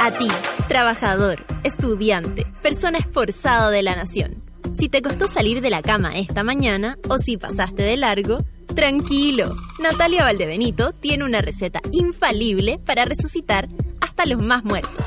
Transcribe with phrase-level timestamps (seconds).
[0.00, 0.28] A ti,
[0.68, 4.44] trabajador, estudiante, persona esforzada de la nación.
[4.74, 8.44] Si te costó salir de la cama esta mañana o si pasaste de largo,
[8.74, 9.56] tranquilo.
[9.80, 13.68] Natalia Valdebenito tiene una receta infalible para resucitar
[14.00, 15.06] hasta los más muertos.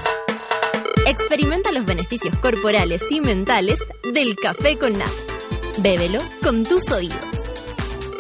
[1.05, 3.79] Experimenta los beneficios corporales y mentales
[4.13, 5.11] del café con nata.
[5.79, 7.36] Bébelo con tus oídos.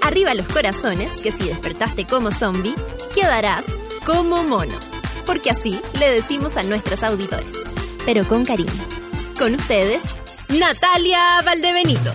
[0.01, 2.75] Arriba los corazones, que si despertaste como zombie,
[3.13, 3.65] quedarás
[4.05, 4.77] como mono.
[5.25, 7.57] Porque así le decimos a nuestros auditores,
[8.05, 8.71] pero con cariño.
[9.37, 10.03] Con ustedes,
[10.49, 12.11] Natalia Valdebenito.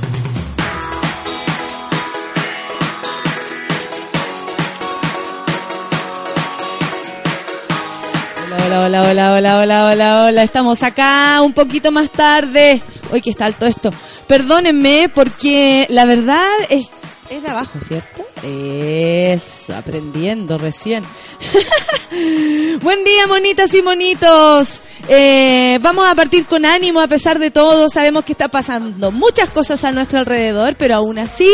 [8.65, 10.43] Hola, hola, hola, hola, hola, hola, hola.
[10.43, 12.81] Estamos acá un poquito más tarde.
[13.13, 13.91] Uy, que está alto esto.
[14.27, 16.89] Perdónenme porque la verdad es,
[17.33, 18.27] es de abajo, ¿cierto?
[18.43, 21.05] Es aprendiendo recién.
[22.83, 24.83] Buen día, monitas y monitos.
[25.09, 27.89] Eh, vamos a partir con ánimo a pesar de todo.
[27.89, 31.49] Sabemos que está pasando muchas cosas a nuestro alrededor, pero aún así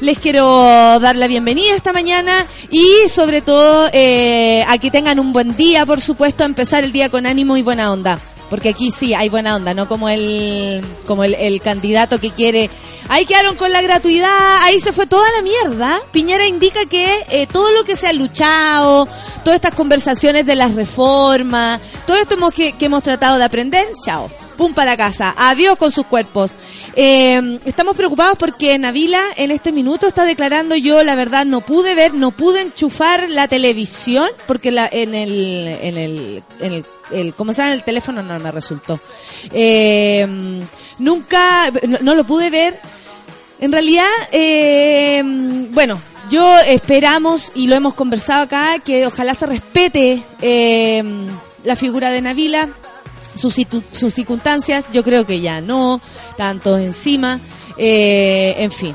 [0.00, 5.32] les quiero dar la bienvenida esta mañana y sobre todo eh, a que tengan un
[5.32, 8.20] buen día, por supuesto, a empezar el día con ánimo y buena onda.
[8.50, 12.70] Porque aquí sí hay buena onda, no como el como el, candidato que quiere.
[13.08, 16.00] Ahí quedaron con la gratuidad, ahí se fue toda la mierda.
[16.12, 19.08] Piñera indica que eh, todo lo que se ha luchado,
[19.44, 24.30] todas estas conversaciones de las reformas, todo esto hemos, que hemos tratado de aprender, chao.
[24.56, 25.34] Pum para casa.
[25.36, 26.56] Adiós con sus cuerpos.
[26.96, 31.94] Eh, estamos preocupados porque Navila en este minuto está declarando yo, la verdad, no pude
[31.94, 37.34] ver, no pude enchufar la televisión porque la, en el, en el, en el, el
[37.34, 39.00] como llama el teléfono no me resultó.
[39.52, 40.26] Eh,
[40.98, 42.78] nunca, no, no, lo pude ver.
[43.60, 45.22] En realidad, eh,
[45.70, 51.02] bueno, yo esperamos y lo hemos conversado acá que ojalá se respete eh,
[51.62, 52.68] la figura de Navila
[53.34, 53.54] sus,
[54.14, 56.00] circunstancias, yo creo que ya no,
[56.36, 57.40] tanto encima,
[57.76, 58.94] eh, en fin.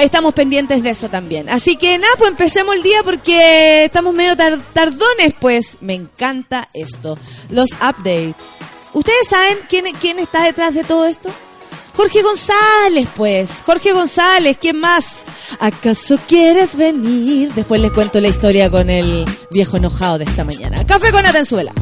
[0.00, 1.48] Estamos pendientes de eso también.
[1.48, 6.68] Así que nada, pues empecemos el día porque estamos medio tar tardones, pues me encanta
[6.74, 7.16] esto.
[7.50, 8.34] Los updates.
[8.92, 11.30] ¿Ustedes saben quién, quién está detrás de todo esto?
[11.96, 13.62] Jorge González, pues.
[13.64, 15.20] Jorge González, ¿quién más?
[15.60, 17.52] ¿Acaso quieres venir?
[17.54, 20.84] Después les cuento la historia con el viejo enojado de esta mañana.
[20.84, 21.72] Café con Atenzuela.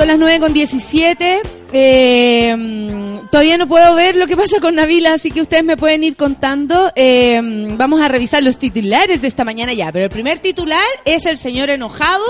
[0.00, 1.42] Son las 9 con 17.
[1.74, 6.02] Eh, todavía no puedo ver lo que pasa con Navila, así que ustedes me pueden
[6.02, 6.90] ir contando.
[6.96, 7.38] Eh,
[7.76, 9.92] vamos a revisar los titulares de esta mañana ya.
[9.92, 12.24] Pero el primer titular es el señor enojado.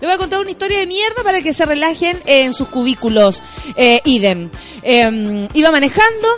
[0.00, 3.40] Le voy a contar una historia de mierda para que se relajen en sus cubículos.
[3.76, 4.50] Eh, idem.
[4.82, 6.28] Eh, iba manejando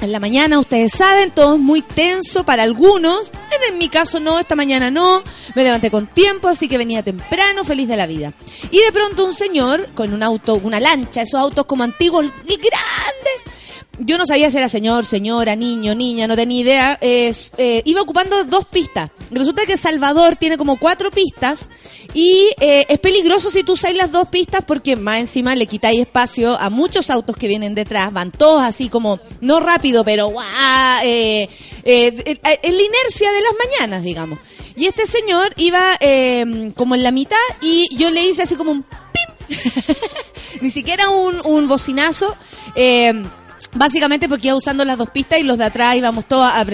[0.00, 3.32] en la mañana, ustedes saben, todo es muy tenso para algunos.
[3.68, 5.22] En mi caso no, esta mañana no.
[5.54, 8.32] Me levanté con tiempo, así que venía temprano, feliz de la vida.
[8.70, 12.56] Y de pronto un señor con un auto, una lancha, esos autos como antiguos y
[12.56, 13.44] grandes.
[13.98, 16.98] Yo no sabía si era señor, señora, niño, niña, no tenía idea.
[17.00, 19.10] Es, eh, iba ocupando dos pistas.
[19.30, 21.70] Resulta que Salvador tiene como cuatro pistas
[22.12, 26.00] y eh, es peligroso si tú usas las dos pistas porque más encima le quitáis
[26.00, 28.12] espacio a muchos autos que vienen detrás.
[28.12, 30.46] Van todos así como, no rápido, pero guau,
[31.02, 31.48] eh,
[31.84, 34.38] eh, en la inercia de las mañanas, digamos.
[34.76, 38.72] Y este señor iba eh, como en la mitad y yo le hice así como
[38.72, 39.56] un pim.
[40.60, 42.36] Ni siquiera un, un bocinazo.
[42.74, 43.24] Eh,
[43.76, 46.64] Básicamente porque iba usando las dos pistas y los de atrás íbamos todos a.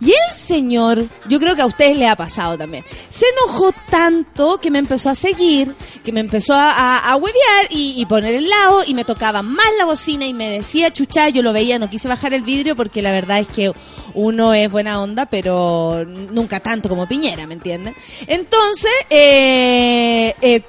[0.00, 4.60] Y el señor, yo creo que a ustedes les ha pasado también, se enojó tanto
[4.60, 8.34] que me empezó a seguir, que me empezó a, a, a huevear y, y poner
[8.34, 11.78] el lado y me tocaba más la bocina y me decía chucha, yo lo veía,
[11.78, 13.72] no quise bajar el vidrio porque la verdad es que
[14.14, 17.94] uno es buena onda, pero nunca tanto como Piñera, ¿me entienden?
[18.26, 20.62] Entonces, eh, eh,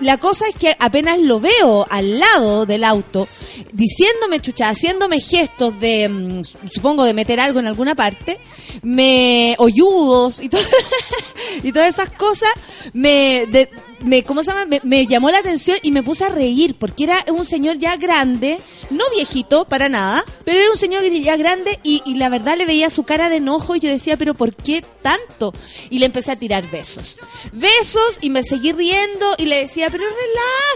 [0.00, 3.28] la cosa es que apenas lo veo al lado del auto,
[3.72, 6.42] diciéndome chucha, haciéndome gestos de, mm,
[6.72, 8.38] supongo, de meter algo en alguna parte,
[8.82, 10.58] me oyudos y, to-
[11.62, 12.50] y todas esas cosas,
[12.92, 13.68] me, de-
[14.02, 14.66] me ¿cómo se llama?
[14.66, 17.96] Me, me llamó la atención y me puse a reír, porque era un señor ya
[17.96, 22.56] grande, no viejito para nada, pero era un señor ya grande y, y la verdad
[22.56, 25.54] le veía su cara de enojo y yo decía, pero ¿por qué tanto?
[25.90, 27.16] Y le empecé a tirar besos.
[27.52, 30.04] Besos y me seguí riendo y le decía, pero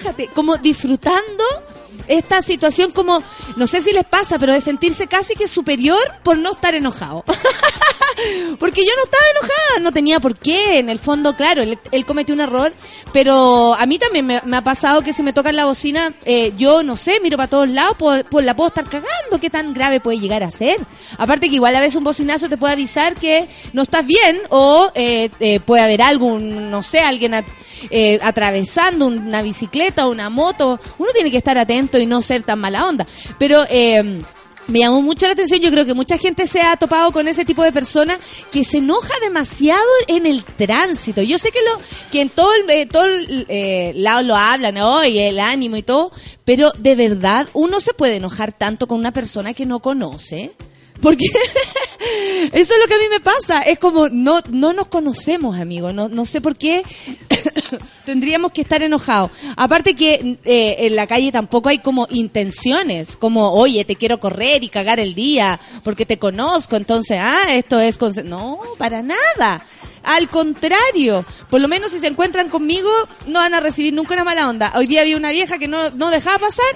[0.01, 1.45] relájate, como disfrutando
[2.07, 3.23] esta situación como,
[3.57, 7.25] no sé si les pasa, pero de sentirse casi que superior por no estar enojado.
[8.59, 10.79] Porque yo no estaba enojada, no tenía por qué.
[10.79, 12.73] En el fondo, claro, él, cometió un error,
[13.13, 16.83] pero a mí también me, ha pasado que si me tocan la bocina, eh, yo
[16.83, 19.39] no sé, miro para todos lados, puedo- pues la puedo estar cagando.
[19.41, 20.79] ¿Qué tan grave puede llegar a ser?
[21.19, 24.91] Aparte que igual a veces un bocinazo te puede avisar que no estás bien o
[24.95, 27.35] eh, eh, puede haber algún, no sé, alguien
[27.91, 30.79] eh, atravesando una bicicleta o una moto.
[30.99, 33.07] Uno tiene que estar atento y no ser tan mala onda.
[33.39, 33.65] Pero...
[33.69, 34.23] Eh,
[34.67, 37.45] me llamó mucho la atención, yo creo que mucha gente se ha topado con ese
[37.45, 38.19] tipo de persona
[38.51, 41.23] que se enoja demasiado en el tránsito.
[41.23, 41.81] Yo sé que lo
[42.11, 45.83] que en todo el, eh, todo el eh, lado lo hablan, hoy el ánimo y
[45.83, 46.13] todo,
[46.45, 50.53] pero de verdad uno se puede enojar tanto con una persona que no conoce.
[51.01, 51.27] Porque
[52.53, 53.63] eso es lo que a mí me pasa.
[53.63, 55.93] Es como, no, no nos conocemos, amigo.
[55.93, 56.83] No, no sé por qué
[58.07, 59.31] tendríamos que estar enojados.
[59.57, 64.65] Aparte que eh, en la calle tampoco hay como intenciones, como, oye, te quiero correr
[64.65, 67.99] y cagar el día porque te conozco, entonces, ah, esto es...
[67.99, 68.25] conse-".
[68.25, 69.65] No, para nada.
[70.03, 72.91] Al contrario, por lo menos si se encuentran conmigo,
[73.27, 74.73] no van a recibir nunca una mala onda.
[74.77, 76.67] Hoy día había una vieja que no, no dejaba pasar,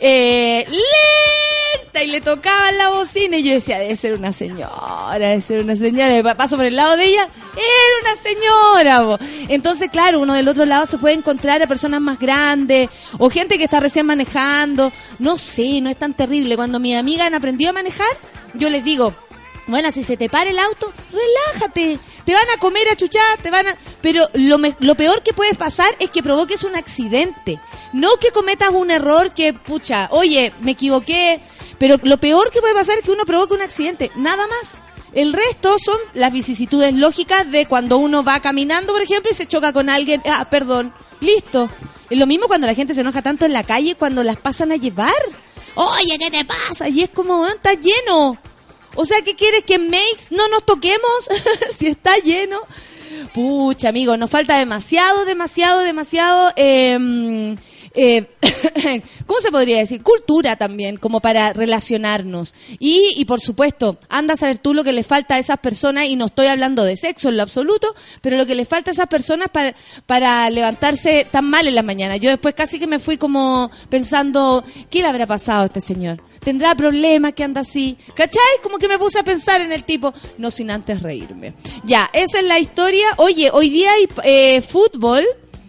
[0.00, 5.40] eh, lenta y le tocaban la bocina y yo decía, debe ser una señora, debe
[5.40, 6.18] ser una señora.
[6.18, 9.18] Y pa- paso por el lado de ella, era una señora.
[9.48, 12.88] Entonces, claro, uno del otro lado se puede encontrar a personas más grandes
[13.18, 14.92] o gente que está recién manejando.
[15.18, 16.56] No sé, no es tan terrible.
[16.56, 18.06] Cuando mis amigas han aprendido a manejar,
[18.54, 19.12] yo les digo,
[19.66, 21.98] bueno, si se te para el auto, relájate.
[22.24, 23.76] Te van a comer a chuchar, te van a...
[24.00, 27.60] Pero lo, me- lo peor que puede pasar es que provoques un accidente.
[27.92, 31.40] No que cometas un error que, pucha, oye, me equivoqué.
[31.78, 34.10] Pero lo peor que puede pasar es que uno provoque un accidente.
[34.16, 34.74] Nada más.
[35.12, 39.46] El resto son las vicisitudes lógicas de cuando uno va caminando, por ejemplo, y se
[39.46, 40.20] choca con alguien.
[40.26, 40.92] Ah, perdón.
[41.20, 41.70] Listo.
[42.10, 44.72] Es lo mismo cuando la gente se enoja tanto en la calle cuando las pasan
[44.72, 45.12] a llevar.
[45.74, 46.88] Oye, ¿qué te pasa?
[46.88, 48.38] Y es como, "Ah, está lleno.
[48.96, 51.28] O sea, ¿qué quieres que Makes no nos toquemos
[51.76, 52.60] si está lleno?
[53.34, 56.52] Pucha, amigo, nos falta demasiado, demasiado, demasiado.
[56.56, 57.56] eh,
[57.96, 58.26] eh,
[59.26, 60.02] ¿Cómo se podría decir?
[60.02, 62.54] Cultura también, como para relacionarnos.
[62.78, 66.06] Y, y por supuesto, anda a saber tú lo que le falta a esas personas,
[66.06, 68.92] y no estoy hablando de sexo en lo absoluto, pero lo que le falta a
[68.92, 69.74] esas personas para,
[70.04, 72.16] para levantarse tan mal en la mañana.
[72.16, 76.22] Yo después casi que me fui como pensando, ¿qué le habrá pasado a este señor?
[76.40, 77.96] ¿Tendrá problemas que anda así?
[78.14, 78.42] ¿Cachai?
[78.62, 81.54] Como que me puse a pensar en el tipo, no sin antes reírme.
[81.84, 83.06] Ya, esa es la historia.
[83.16, 85.24] Oye, hoy día hay eh, fútbol.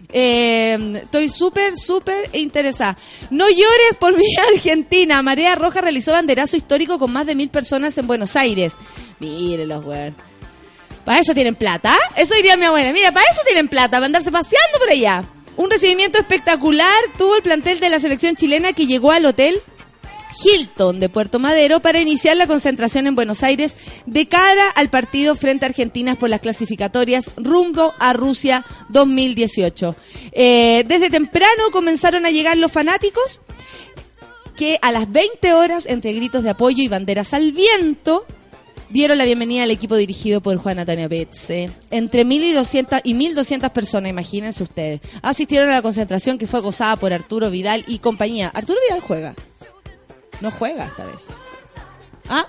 [0.09, 2.97] Eh, estoy súper, súper interesada.
[3.29, 5.21] No llores por mi Argentina.
[5.21, 8.73] Marea Roja realizó banderazo histórico con más de mil personas en Buenos Aires.
[9.19, 10.15] Mírenlos, weón.
[11.03, 11.97] ¿Para eso tienen plata?
[12.15, 12.91] Eso diría mi abuela.
[12.91, 15.23] Mira, para eso tienen plata, para andarse paseando por allá.
[15.55, 19.61] Un recibimiento espectacular tuvo el plantel de la selección chilena que llegó al hotel
[20.43, 23.75] Hilton de Puerto Madero para iniciar la concentración en Buenos Aires
[24.05, 29.95] de cara al partido frente a Argentina por las clasificatorias rumbo a Rusia 2018.
[30.31, 33.41] Eh, desde temprano comenzaron a llegar los fanáticos
[34.55, 38.25] que a las 20 horas, entre gritos de apoyo y banderas al viento,
[38.89, 41.69] dieron la bienvenida al equipo dirigido por Juan Antonio Betze.
[41.91, 47.13] Entre 1.200 y 1.200 personas, imagínense ustedes, asistieron a la concentración que fue gozada por
[47.13, 48.49] Arturo Vidal y compañía.
[48.49, 49.35] Arturo Vidal juega.
[50.41, 51.27] No juega esta vez.
[52.29, 52.45] ¿Ah?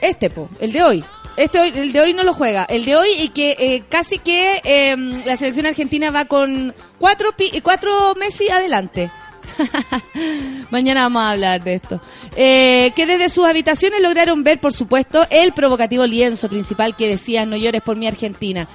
[0.00, 1.04] Este, po, el de hoy.
[1.36, 2.64] Este hoy, el de hoy no lo juega.
[2.64, 7.30] El de hoy y que eh, casi que em, la selección argentina va con cuatro,
[7.62, 9.10] cuatro Messi adelante.
[10.70, 12.00] Mañana vamos a hablar de esto.
[12.36, 17.46] Eh, que desde sus habitaciones lograron ver, por supuesto, el provocativo lienzo principal que decía
[17.46, 18.68] No llores por mi Argentina.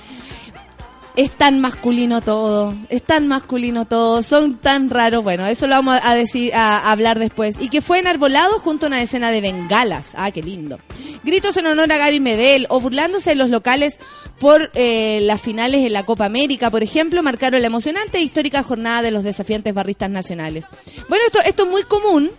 [1.16, 5.24] Es tan masculino todo, es tan masculino todo, son tan raros.
[5.24, 7.56] Bueno, eso lo vamos a, decir, a, hablar después.
[7.60, 10.14] Y que fue enarbolado junto a una escena de bengalas.
[10.16, 10.80] Ah, qué lindo.
[11.24, 14.00] Gritos en honor a Gary Medel o burlándose de los locales
[14.40, 18.64] por eh, las finales en la Copa América, por ejemplo, marcaron la emocionante e histórica
[18.64, 20.66] jornada de los desafiantes barristas nacionales.
[21.10, 22.32] Bueno, esto, esto es muy común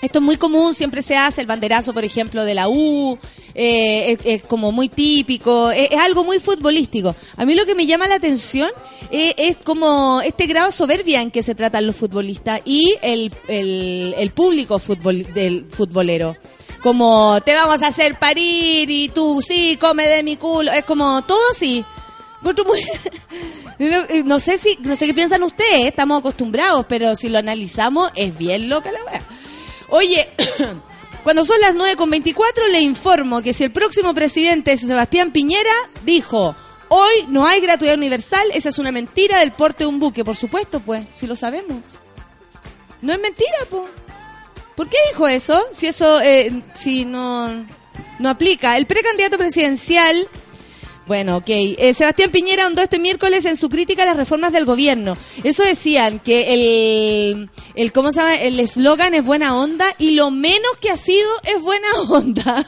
[0.00, 3.18] esto es muy común, siempre se hace el banderazo, por ejemplo, de la U,
[3.54, 7.16] eh, es, como muy típico, es, algo muy futbolístico.
[7.36, 8.70] A mí lo que me llama la atención
[9.10, 14.30] eh, es como este grado soberbia en que se tratan los futbolistas y el, el,
[14.30, 14.80] público
[15.34, 16.36] del futbolero.
[16.82, 20.70] Como te vamos a hacer parir y tú sí, come de mi culo.
[20.70, 21.84] Es como todo así.
[24.24, 28.36] no sé si, no sé qué piensan ustedes, estamos acostumbrados, pero si lo analizamos es
[28.38, 29.37] bien loca la wea.
[29.88, 30.28] Oye,
[31.22, 35.72] cuando son las 9.24 le informo que si el próximo presidente es Sebastián Piñera,
[36.04, 36.54] dijo,
[36.88, 40.24] hoy no hay gratuidad universal, esa es una mentira del porte de un buque.
[40.24, 41.82] Por supuesto, pues, si lo sabemos.
[43.00, 43.84] No es mentira, pues.
[44.74, 45.60] ¿Por qué dijo eso?
[45.72, 47.66] Si eso, eh, si no,
[48.18, 48.76] no aplica.
[48.76, 50.28] El precandidato presidencial
[51.08, 51.48] bueno, ok.
[51.48, 55.16] Eh, Sebastián Piñera ahondó este miércoles en su crítica a las reformas del gobierno.
[55.42, 58.36] Eso decían, que el, el ¿cómo se llama?
[58.36, 62.64] El eslogan es buena onda y lo menos que ha sido es buena onda.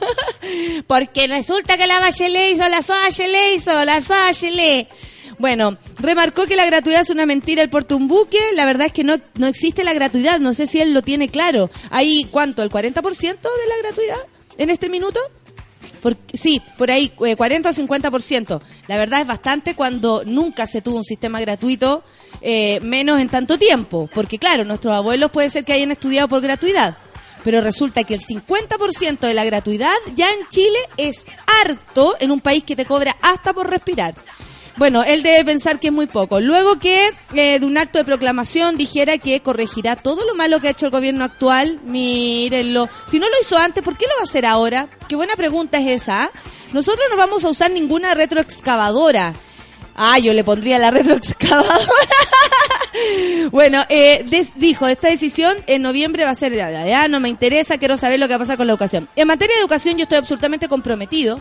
[0.87, 4.89] Porque resulta que la Bachelet hizo, la Bachelet hizo, la Bachelet.
[5.37, 8.39] Bueno, remarcó que la gratuidad es una mentira el portumbuque.
[8.55, 10.39] La verdad es que no, no existe la gratuidad.
[10.39, 11.69] No sé si él lo tiene claro.
[11.91, 12.63] ¿Hay cuánto?
[12.63, 14.19] ¿El 40% de la gratuidad
[14.57, 15.19] en este minuto?
[16.33, 18.61] Sí, por ahí, 40 eh, o 50%.
[18.87, 22.03] La verdad es bastante cuando nunca se tuvo un sistema gratuito,
[22.41, 24.09] eh, menos en tanto tiempo.
[24.13, 26.97] Porque claro, nuestros abuelos puede ser que hayan estudiado por gratuidad.
[27.43, 31.25] Pero resulta que el 50% de la gratuidad ya en Chile es
[31.63, 34.13] harto en un país que te cobra hasta por respirar.
[34.81, 36.39] Bueno, él debe pensar que es muy poco.
[36.39, 40.69] Luego que eh, de un acto de proclamación dijera que corregirá todo lo malo que
[40.69, 42.89] ha hecho el gobierno actual, mírenlo.
[43.05, 44.87] Si no lo hizo antes, ¿por qué lo va a hacer ahora?
[45.07, 46.23] Qué buena pregunta es esa.
[46.23, 46.31] ¿ah?
[46.73, 49.35] Nosotros no vamos a usar ninguna retroexcavadora.
[49.95, 51.77] Ah, yo le pondría la retroexcavadora.
[53.51, 57.77] bueno, eh, dijo, esta decisión en noviembre va a ser, ya, ya no me interesa,
[57.77, 59.07] quiero saber lo que va a pasar con la educación.
[59.15, 61.39] En materia de educación yo estoy absolutamente comprometido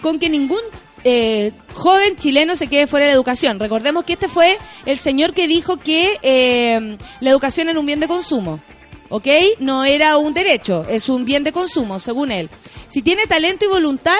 [0.00, 0.62] con que ningún
[1.04, 3.58] eh, joven chileno se quede fuera de la educación.
[3.58, 8.00] Recordemos que este fue el señor que dijo que eh, la educación era un bien
[8.00, 8.60] de consumo.
[9.08, 9.28] ¿Ok?
[9.58, 12.48] No era un derecho, es un bien de consumo, según él.
[12.88, 14.16] Si tiene talento y voluntad,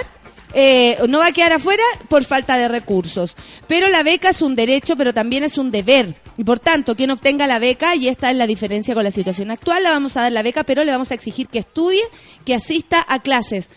[0.55, 3.37] eh, no va a quedar afuera por falta de recursos.
[3.67, 6.15] Pero la beca es un derecho, pero también es un deber.
[6.37, 9.51] Y por tanto, quien obtenga la beca, y esta es la diferencia con la situación
[9.51, 12.03] actual, le vamos a dar la beca, pero le vamos a exigir que estudie,
[12.45, 13.71] que asista a clases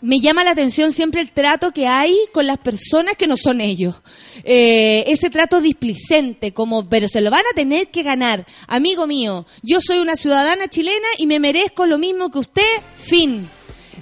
[0.00, 3.60] me llama la atención siempre el trato que hay con las personas que no son
[3.60, 3.96] ellos.
[4.44, 8.46] Eh, ese trato displicente, como, pero se lo van a tener que ganar.
[8.66, 12.62] Amigo mío, yo soy una ciudadana chilena y me merezco lo mismo que usted,
[12.96, 13.48] fin.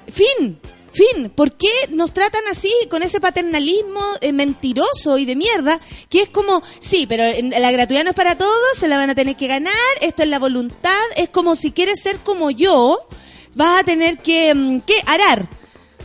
[0.09, 0.59] Fin.
[0.93, 5.79] Fin, ¿por qué nos tratan así, con ese paternalismo eh, mentiroso y de mierda?
[6.09, 9.15] Que es como, sí, pero la gratuidad no es para todos, se la van a
[9.15, 13.09] tener que ganar, esto es la voluntad, es como si quieres ser como yo,
[13.55, 15.47] vas a tener que, mm, que arar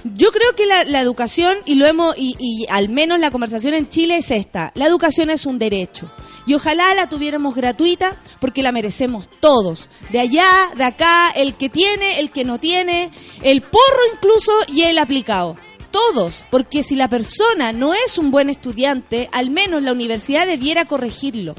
[0.04, 3.90] yo creo que la, educación, y lo hemos, y, y, al menos la conversación en
[3.90, 6.12] Chile es esta, la educación es un derecho.
[6.46, 9.90] Y ojalá la tuviéramos gratuita porque la merecemos todos.
[10.10, 13.12] De allá, de acá, el que tiene, el que no tiene,
[13.44, 15.58] el porro incluso y el aplicado.
[15.92, 20.86] Todos, porque si la persona no es un buen estudiante, al menos la universidad debiera
[20.86, 21.54] corregirlo.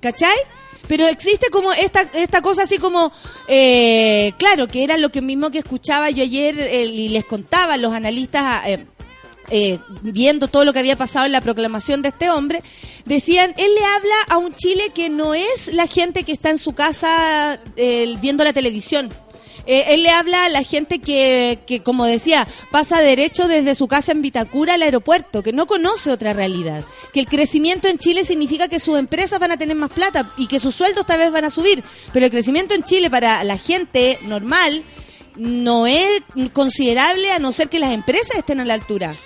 [0.00, 0.36] ¿Cachai?
[0.92, 3.10] Pero existe como esta, esta cosa así como,
[3.48, 7.94] eh, claro, que era lo que mismo que escuchaba yo ayer y les contaba los
[7.94, 8.66] analistas.
[8.66, 8.84] Eh,
[9.48, 12.62] eh, viendo todo lo que había pasado en la proclamación de este hombre,
[13.06, 16.58] decían, él le habla a un Chile que no es la gente que está en
[16.58, 19.08] su casa eh, viendo la televisión.
[19.66, 23.88] Eh, él le habla a la gente que, que, como decía, pasa derecho desde su
[23.88, 26.84] casa en Vitacura al aeropuerto, que no conoce otra realidad.
[27.12, 30.46] Que el crecimiento en Chile significa que sus empresas van a tener más plata y
[30.46, 31.82] que sus sueldos tal vez van a subir.
[32.12, 34.84] Pero el crecimiento en Chile para la gente normal
[35.36, 36.22] no es
[36.52, 39.16] considerable a no ser que las empresas estén a la altura.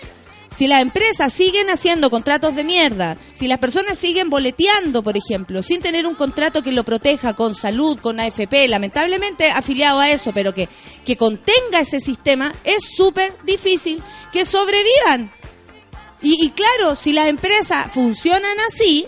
[0.56, 5.62] Si las empresas siguen haciendo contratos de mierda, si las personas siguen boleteando, por ejemplo,
[5.62, 10.32] sin tener un contrato que lo proteja con salud, con AFP, lamentablemente afiliado a eso,
[10.32, 10.70] pero que,
[11.04, 15.30] que contenga ese sistema, es súper difícil que sobrevivan.
[16.22, 19.06] Y, y claro, si las empresas funcionan así,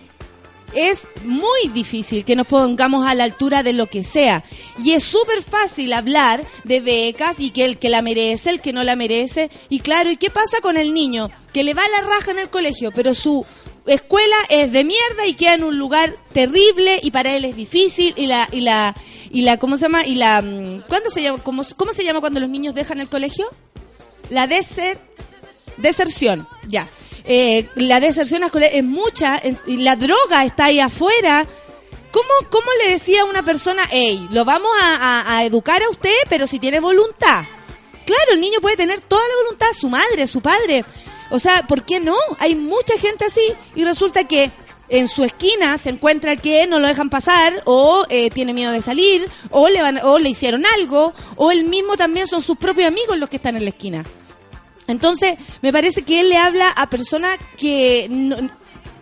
[0.74, 4.44] es muy difícil que nos pongamos a la altura de lo que sea.
[4.82, 8.72] Y es súper fácil hablar de becas y que el que la merece, el que
[8.72, 9.50] no la merece.
[9.68, 11.30] Y claro, ¿y qué pasa con el niño?
[11.52, 13.44] Que le va la raja en el colegio, pero su
[13.86, 18.12] escuela es de mierda y queda en un lugar terrible y para él es difícil
[18.16, 18.94] y la y la
[19.30, 20.06] y la ¿cómo se llama?
[20.06, 23.08] Y la mm, ¿cuándo se llama cómo, cómo se llama cuando los niños dejan el
[23.08, 23.48] colegio?
[24.30, 24.98] La deser
[25.78, 26.88] deserción, ya.
[27.30, 31.46] Eh, la deserción escolar es mucha, y la droga está ahí afuera.
[32.10, 36.46] ¿Cómo, ¿Cómo le decía a una persona, hey, lo vamos a, educar a usted, pero
[36.46, 37.44] si tiene voluntad?
[38.06, 40.86] Claro, el niño puede tener toda la voluntad, su madre, su padre.
[41.30, 42.16] O sea, ¿por qué no?
[42.38, 43.42] Hay mucha gente así
[43.74, 44.50] y resulta que
[44.88, 48.80] en su esquina se encuentra que no lo dejan pasar o eh, tiene miedo de
[48.80, 52.88] salir o le, van, o le hicieron algo o él mismo también son sus propios
[52.88, 54.04] amigos los que están en la esquina.
[54.88, 58.08] Entonces, me parece que él le habla a personas que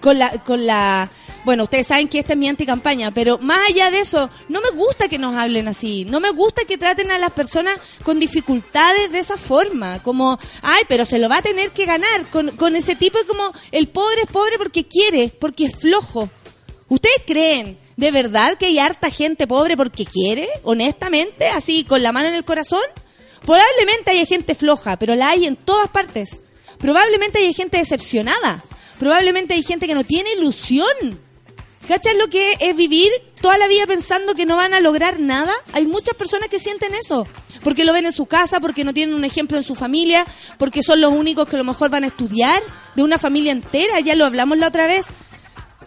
[0.01, 1.11] con la con la
[1.47, 4.71] bueno, ustedes saben que esta es mi anticampaña, pero más allá de eso, no me
[4.71, 9.13] gusta que nos hablen así, no me gusta que traten a las personas con dificultades
[9.13, 12.75] de esa forma, como, ay, pero se lo va a tener que ganar, con, con
[12.75, 16.29] ese tipo como, el pobre es pobre porque quiere, porque es flojo.
[16.89, 22.11] ¿Ustedes creen de verdad que hay harta gente pobre porque quiere, honestamente, así, con la
[22.11, 22.83] mano en el corazón?
[23.47, 26.41] Probablemente hay gente floja, pero la hay en todas partes.
[26.79, 28.63] Probablemente hay gente decepcionada.
[28.99, 30.89] Probablemente hay gente que no tiene ilusión.
[31.87, 33.09] ¿Cachas lo que es vivir
[33.41, 35.53] toda la vida pensando que no van a lograr nada?
[35.73, 37.29] Hay muchas personas que sienten eso.
[37.63, 40.27] Porque lo ven en su casa, porque no tienen un ejemplo en su familia,
[40.59, 42.61] porque son los únicos que a lo mejor van a estudiar
[42.97, 44.01] de una familia entera.
[44.01, 45.07] Ya lo hablamos la otra vez.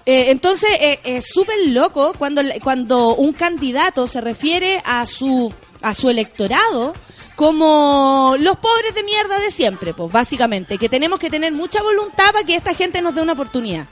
[0.05, 5.93] Eh, entonces eh, es súper loco cuando, cuando un candidato se refiere a su, a
[5.93, 6.93] su electorado
[7.39, 12.33] como los pobres de mierda de siempre, pues básicamente, que tenemos que tener mucha voluntad
[12.33, 13.85] para que esta gente nos dé una oportunidad.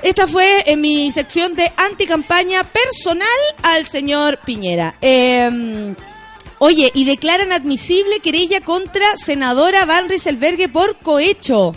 [0.00, 3.26] Esta fue en mi sección de anticampaña personal
[3.64, 4.94] al señor Piñera.
[5.00, 5.96] Em,
[6.60, 11.74] oye, y declaran admisible querella contra senadora Van Rieselbergue por cohecho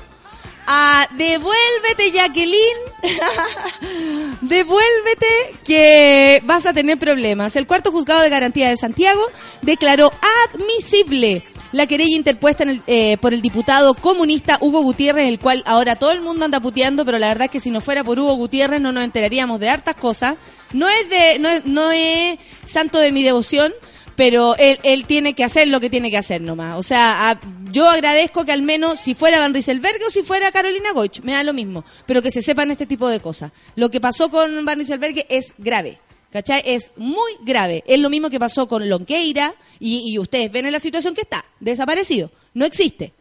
[0.71, 2.61] a Devuélvete, Jacqueline.
[4.41, 7.55] Devuélvete que vas a tener problemas.
[7.55, 9.21] El cuarto juzgado de garantía de Santiago
[9.63, 10.11] declaró
[10.53, 16.11] admisible la querella interpuesta eh, por el diputado comunista Hugo Gutiérrez, el cual ahora todo
[16.11, 18.79] el mundo anda puteando, pero la verdad es que si no fuera por Hugo Gutiérrez
[18.79, 20.35] no nos enteraríamos de hartas cosas.
[20.71, 23.73] No es de, no no es santo de mi devoción,
[24.19, 26.77] pero él, él tiene que hacer lo que tiene que hacer nomás.
[26.77, 27.39] O sea,
[27.71, 31.31] yo agradezco que al menos si fuera Van Rieselberg o si fuera Carolina Goich, me
[31.31, 33.53] da lo mismo, pero que se sepan este tipo de cosas.
[33.77, 36.01] Lo que pasó con Van Rieselberg es grave.
[36.33, 36.61] ¿Cachai?
[36.65, 37.81] Es muy grave.
[37.87, 41.21] Es lo mismo que pasó con Lonqueira y, y ustedes ven en la situación que
[41.21, 41.45] está.
[41.61, 42.29] Desaparecido.
[42.53, 43.13] No existe.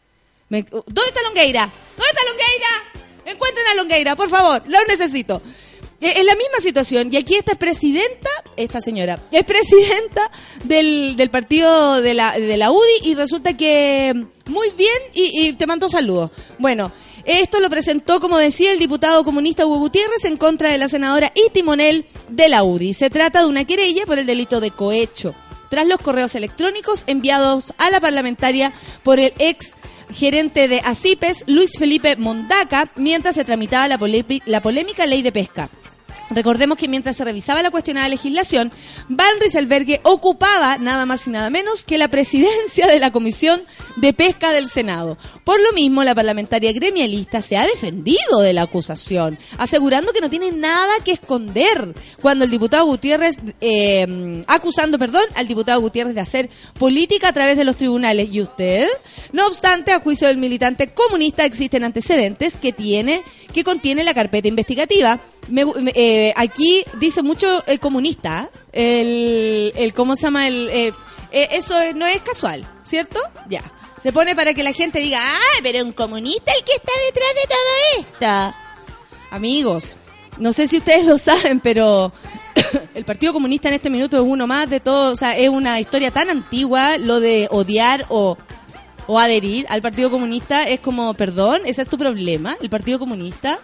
[0.50, 0.66] ¿Dónde
[1.06, 1.60] está Longueira?
[1.60, 3.06] ¿Dónde está Longueira?
[3.24, 4.64] Encuentren a Longueira, por favor.
[4.66, 5.40] Lo necesito.
[6.00, 7.08] Es eh, la misma situación.
[7.12, 10.30] Y aquí esta es presidenta, esta señora, es presidenta
[10.62, 15.66] del, del partido de la, de la UDI y resulta que muy bien y, te
[15.66, 16.30] mando saludos.
[16.58, 16.92] Bueno,
[17.24, 21.32] esto lo presentó, como decía, el diputado comunista Hugo Gutiérrez en contra de la senadora
[21.34, 21.50] y
[22.28, 22.94] de la UDI.
[22.94, 25.34] Se trata de una querella por el delito de cohecho,
[25.68, 29.74] tras los correos electrónicos enviados a la parlamentaria por el ex
[30.12, 33.98] gerente de ACIPES, Luis Felipe Mondaca, mientras se tramitaba la,
[34.46, 35.68] la polémica ley de pesca.
[36.30, 38.70] Recordemos que mientras se revisaba la cuestionada legislación,
[39.08, 43.60] Van Rieselbergue ocupaba nada más y nada menos que la presidencia de la Comisión
[43.96, 45.16] de Pesca del Senado.
[45.44, 50.28] Por lo mismo, la parlamentaria gremialista se ha defendido de la acusación, asegurando que no
[50.28, 56.20] tiene nada que esconder cuando el diputado Gutiérrez, eh, acusando, perdón, al diputado Gutiérrez de
[56.20, 58.28] hacer política a través de los tribunales.
[58.30, 58.86] ¿Y usted?
[59.32, 64.48] No obstante, a juicio del militante comunista existen antecedentes que tiene, que contiene la carpeta
[64.48, 70.48] investigativa me, eh, aquí dice mucho el comunista, el, el ¿cómo se llama?
[70.48, 70.92] El, eh,
[71.30, 73.20] eh, eso no es casual, ¿cierto?
[73.48, 73.62] Ya.
[74.02, 77.34] Se pone para que la gente diga, ah, pero un comunista el que está detrás
[77.34, 78.56] de todo esto.
[79.30, 79.96] Amigos,
[80.38, 82.12] no sé si ustedes lo saben, pero
[82.94, 85.80] el Partido Comunista en este minuto es uno más de todo, o sea, es una
[85.80, 88.38] historia tan antigua, lo de odiar o,
[89.06, 93.58] o adherir al Partido Comunista es como, perdón, ese es tu problema, el Partido Comunista,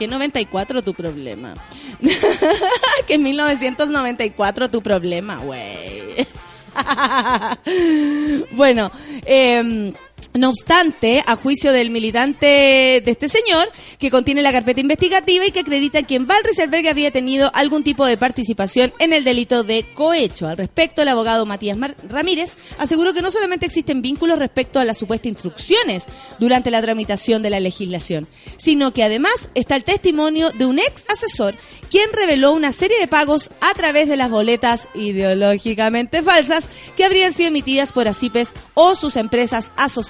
[0.00, 1.54] que 94 tu problema.
[3.06, 6.26] que 1994 tu problema, güey.
[8.52, 8.90] bueno,
[9.26, 9.92] eh,
[10.34, 15.50] no obstante, a juicio del militante de este señor, que contiene la carpeta investigativa y
[15.50, 19.64] que acredita que en Val Rieselberg había tenido algún tipo de participación en el delito
[19.64, 20.46] de cohecho.
[20.46, 21.78] Al respecto, el abogado Matías
[22.08, 26.06] Ramírez aseguró que no solamente existen vínculos respecto a las supuestas instrucciones
[26.38, 31.04] durante la tramitación de la legislación, sino que además está el testimonio de un ex
[31.08, 31.54] asesor
[31.90, 37.32] quien reveló una serie de pagos a través de las boletas ideológicamente falsas que habrían
[37.32, 40.09] sido emitidas por ACIPES o sus empresas asociadas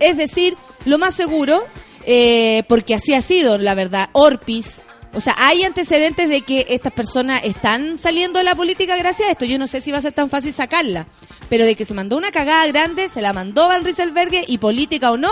[0.00, 1.64] es decir, lo más seguro,
[2.04, 4.80] eh, porque así ha sido, la verdad, Orpis.
[5.14, 9.32] O sea, hay antecedentes de que estas personas están saliendo de la política gracias a
[9.32, 9.44] esto.
[9.46, 11.06] Yo no sé si va a ser tan fácil sacarla.
[11.48, 15.12] Pero de que se mandó una cagada grande, se la mandó Van Rieselberg y política
[15.12, 15.30] o no,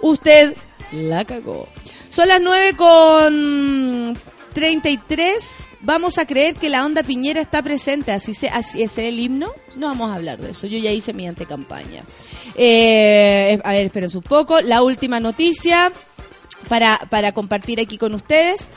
[0.00, 0.56] usted
[0.92, 1.68] la cagó.
[2.08, 4.16] Son las 9 con
[4.52, 9.18] 33 vamos a creer que la onda Piñera está presente, así, se, así es el
[9.18, 9.52] himno.
[9.76, 12.04] No vamos a hablar de eso, yo ya hice mi antecampaña.
[12.54, 14.60] Eh, a ver, esperen un poco.
[14.60, 15.92] La última noticia
[16.68, 18.68] para, para compartir aquí con ustedes.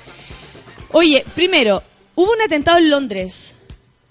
[0.92, 1.82] Oye, primero,
[2.16, 3.56] hubo un atentado en Londres.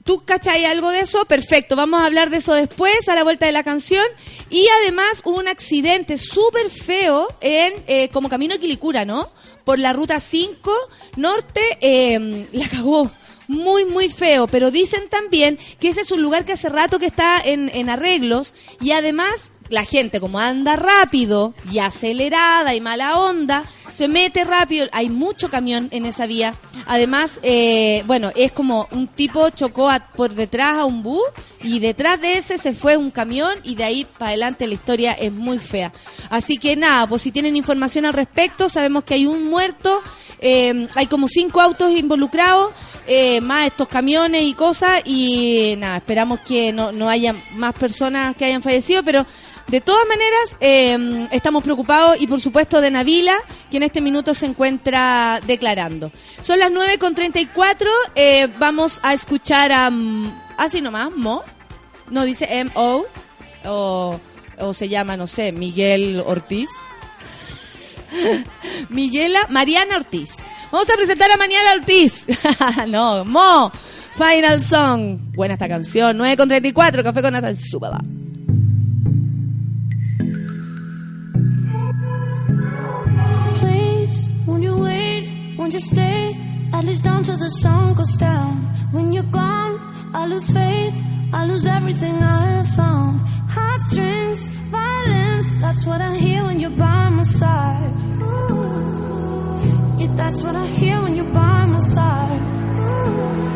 [0.02, 1.24] ¿Tú cachai algo de eso?
[1.26, 4.04] Perfecto, vamos a hablar de eso después, a la vuelta de la canción.
[4.48, 9.30] Y además hubo un accidente súper feo en eh, como camino a Quilicura, ¿no?
[9.64, 10.72] Por la ruta 5
[11.16, 13.10] norte, eh, la cagó.
[13.48, 17.06] Muy, muy feo, pero dicen también que ese es un lugar que hace rato que
[17.06, 23.18] está en, en arreglos y además la gente como anda rápido y acelerada y mala
[23.18, 26.54] onda, se mete rápido, hay mucho camión en esa vía.
[26.86, 31.22] Además, eh, bueno, es como un tipo chocó por detrás a un bus
[31.62, 35.12] y detrás de ese se fue un camión y de ahí para adelante la historia
[35.12, 35.92] es muy fea.
[36.28, 40.02] Así que nada, pues si tienen información al respecto, sabemos que hay un muerto,
[40.40, 42.72] eh, hay como cinco autos involucrados.
[43.06, 48.36] Eh, más estos camiones y cosas y nada, esperamos que no, no haya más personas
[48.36, 49.26] que hayan fallecido, pero
[49.68, 53.36] de todas maneras, em, estamos preocupados y por supuesto de Navila,
[53.70, 56.10] que en este minuto se encuentra declarando.
[56.40, 59.90] Son las 9.34, eh, vamos a escuchar a...
[60.56, 61.42] Así nomás, Mo.
[62.10, 63.06] No, dice M-O.
[63.64, 64.20] O,
[64.58, 66.70] o se llama, no sé, Miguel Ortiz.
[68.88, 70.36] Miguela, Mariana Ortiz.
[70.70, 72.26] Vamos a presentar a Mariana Ortiz.
[72.88, 73.72] no, Mo.
[74.16, 75.18] Final Song.
[75.32, 76.18] Buena esta canción.
[76.18, 77.54] 9.34, Café con Nata.
[77.54, 78.00] Súbala.
[85.70, 86.36] Won't you stay?
[86.72, 88.56] At least until the sun goes down.
[88.90, 89.78] When you're gone,
[90.12, 90.94] I lose faith.
[91.32, 93.20] I lose everything I have found.
[93.48, 95.54] Heartstrings, violence.
[95.60, 97.92] That's what I hear when you're by my side.
[100.00, 102.42] Yeah, that's what I hear when you're by my side.
[103.36, 103.49] But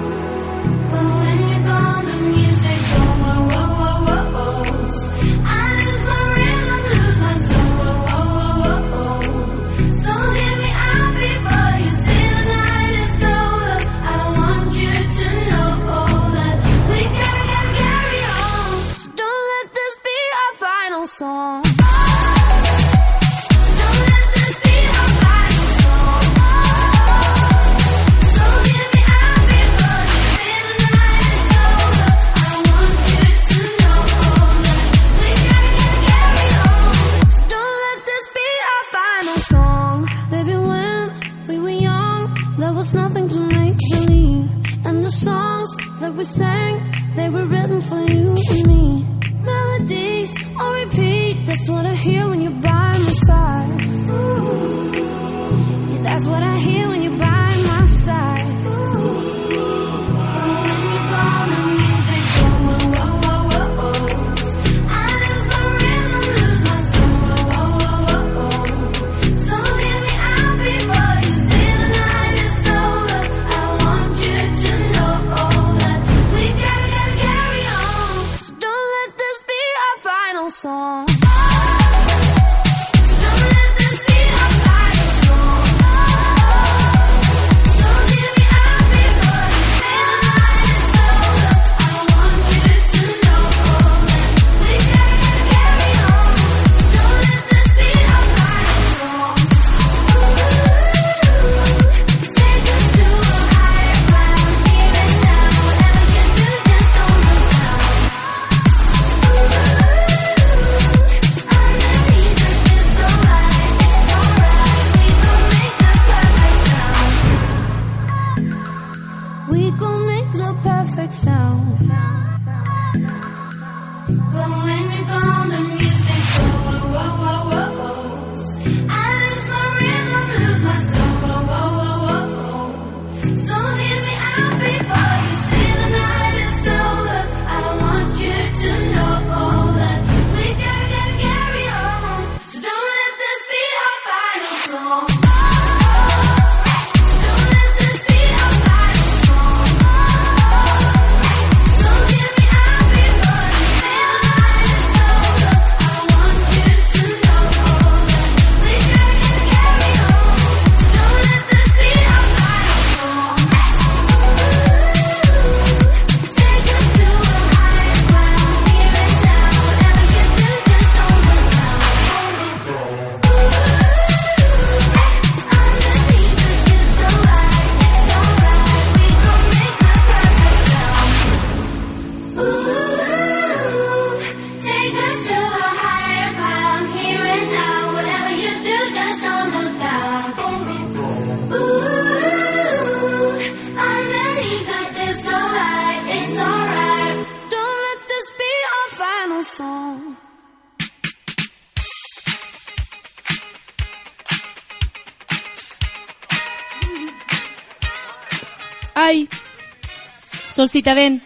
[210.65, 211.21] Solcita, ven.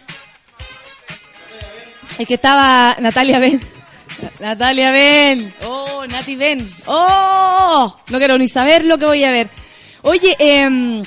[2.17, 3.61] El que estaba, Natalia, ven.
[4.41, 5.53] Natalia, ven.
[5.63, 6.69] Oh, Nati, ven.
[6.87, 9.49] Oh, no quiero ni saber lo que voy a ver.
[10.01, 11.01] Oye, eh,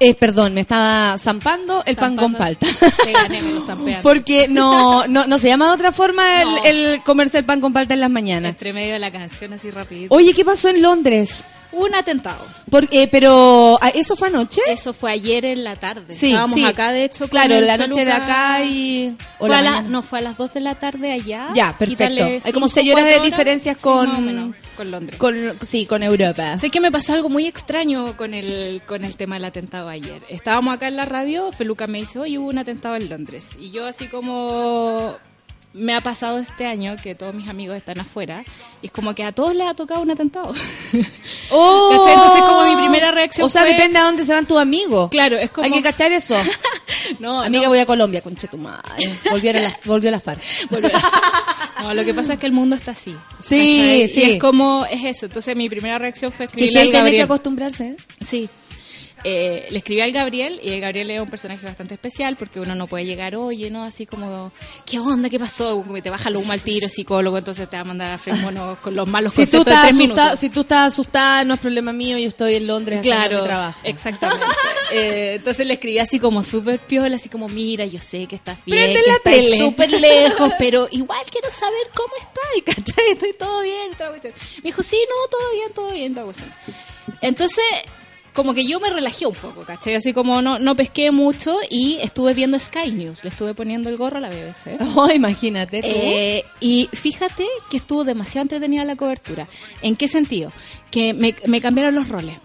[0.00, 2.66] eh, perdón, me estaba zampando el pan con palta.
[3.04, 3.62] Te gané, me lo.
[4.02, 6.64] Porque no, no, no se llama de otra forma el, No.
[6.64, 8.50] el comerse el pan con palta en las mañanas.
[8.50, 10.12] Entre medio de la canción, así rapidito.
[10.12, 11.44] Oye, ¿qué pasó en Londres?
[11.70, 12.46] Un atentado.
[12.70, 14.60] Por- eh, pero, ah, ¿eso fue anoche?
[14.68, 16.14] Eso fue ayer en la tarde.
[16.14, 16.64] Sí, Estábamos sí.
[16.64, 17.28] acá, de hecho.
[17.28, 19.14] Claro, la noche de acá y...
[19.38, 19.88] o Fue la a la- mañana.
[19.90, 21.48] no, fue a las 2 de la tarde allá.
[21.54, 22.24] Ya, perfecto.
[22.24, 25.18] Hay como cinco, seis horas de diferencias Sí, con- menos, con Londres.
[25.18, 25.34] Con,
[25.66, 26.58] sí, con Europa.
[26.58, 30.22] Sé que me pasó algo muy extraño con el, con el tema del atentado ayer.
[30.30, 33.50] Estábamos acá en la radio, Feluca me dice, oye, hubo un atentado en Londres.
[33.58, 35.16] Y yo así como
[35.78, 38.44] me ha pasado este año que todos mis amigos están afuera
[38.82, 40.52] y es como que a todos les ha tocado un atentado.
[41.50, 41.90] ¡Oh!
[41.92, 45.10] Entonces, como mi primera reacción O sea, fue- depende a dónde se van tus amigos.
[45.10, 45.64] Claro, es como...
[45.64, 46.36] Hay que cachar eso.
[47.20, 47.68] no, Amiga, no.
[47.70, 49.10] voy a Colombia, conche tu madre.
[49.30, 50.42] Volvieron las- volvió la FARC.
[51.82, 53.14] No, lo que pasa es que el mundo está así.
[53.40, 54.08] Sí, ¿cachai?
[54.08, 54.20] sí.
[54.20, 55.26] Y es como, es eso.
[55.26, 57.86] Entonces mi primera reacción fue Que escribirle hay que acostumbrarse.
[57.88, 57.96] ¿eh?
[58.26, 58.48] Sí.
[59.24, 62.74] Eh, le escribí al Gabriel y el Gabriel es un personaje bastante especial porque uno
[62.76, 63.82] no puede llegar, oye, ¿no?
[63.82, 64.52] Así como,
[64.86, 65.28] ¿qué onda?
[65.28, 65.84] ¿Qué pasó?
[66.02, 68.78] Te baja lo humo al tiro, psicólogo, entonces te va a mandar a freír monos
[68.78, 70.40] con los malos Si tú, conceptos de estás tres asustado, minutos.
[70.40, 73.44] si tú estás asustada, no es problema mío, yo estoy en Londres haciendo Claro, mi
[73.46, 73.80] trabajo.
[73.84, 74.46] exactamente.
[74.90, 78.56] Eh, entonces le escribí así como súper piola, así como, mira, yo sé que estás
[78.64, 79.58] bien, Prende que la estás tele.
[79.58, 83.10] súper lejos, pero igual quiero saber cómo estás, y ¿cachai?
[83.12, 84.32] Estoy todo bien, la cuestión.
[84.56, 86.50] Me dijo, sí, no, todo bien, todo bien, la cuestión.
[87.20, 87.64] Entonces,
[88.38, 89.96] como que yo me relajé un poco, ¿cachai?
[89.96, 93.96] Así como no, no pesqué mucho y estuve viendo Sky News, le estuve poniendo el
[93.96, 94.78] gorro a la BBC.
[94.94, 95.88] Oh, imagínate tú.
[95.90, 99.48] Eh, y fíjate que estuvo demasiado entretenida la cobertura.
[99.82, 100.52] ¿En qué sentido?
[100.92, 102.36] Que me, me cambiaron los roles.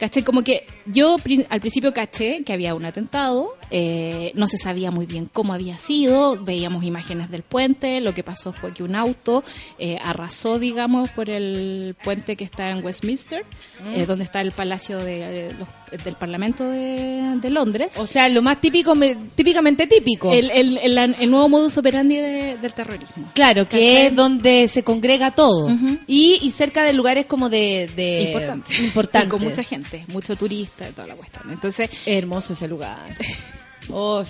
[0.00, 0.24] ¿Caché?
[0.24, 1.18] Como que yo
[1.50, 5.76] al principio caché que había un atentado, eh, no se sabía muy bien cómo había
[5.78, 9.42] sido, veíamos imágenes del puente, lo que pasó fue que un auto
[9.78, 13.44] eh, arrasó, digamos, por el puente que está en Westminster,
[13.94, 15.68] eh, donde está el palacio de, de los-
[16.04, 17.92] del Parlamento de, de Londres.
[17.96, 20.30] o sea, lo más típico, me- típicamente típico.
[20.32, 23.30] el, el- el- el nuevo modus operandi de- del terrorismo.
[23.34, 24.06] Claro, que ¿Cachai?
[24.08, 25.68] es donde se congrega todo.
[26.06, 27.88] Y, y cerca de lugares como de...
[27.96, 28.74] de importante.
[28.82, 29.18] importantes.
[29.28, 31.50] Y con mucha gente, mucho turista y toda la cuestión.
[31.50, 33.16] Entonces, Hermoso ese lugar.
[33.90, 34.24] Oh.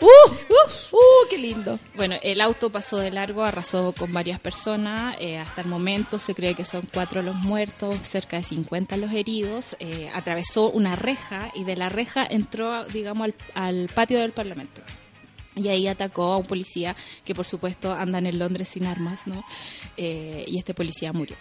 [0.00, 1.76] Uh, uh, uh, qué lindo.
[1.96, 5.16] bueno, el auto pasó de largo, arrasó con varias personas.
[5.18, 9.10] eh, hasta el momento se cree que son cuatro los muertos, cerca de 50 los
[9.12, 9.76] heridos.
[9.80, 14.82] eh, atravesó una reja y de la reja entró, digamos, al, al patio del Parlamento.
[15.56, 16.94] Y ahí atacó a un policía
[17.24, 19.42] que, por supuesto, andan en Londres sin armas, ¿no?
[19.96, 21.34] Eh, y este policía murió.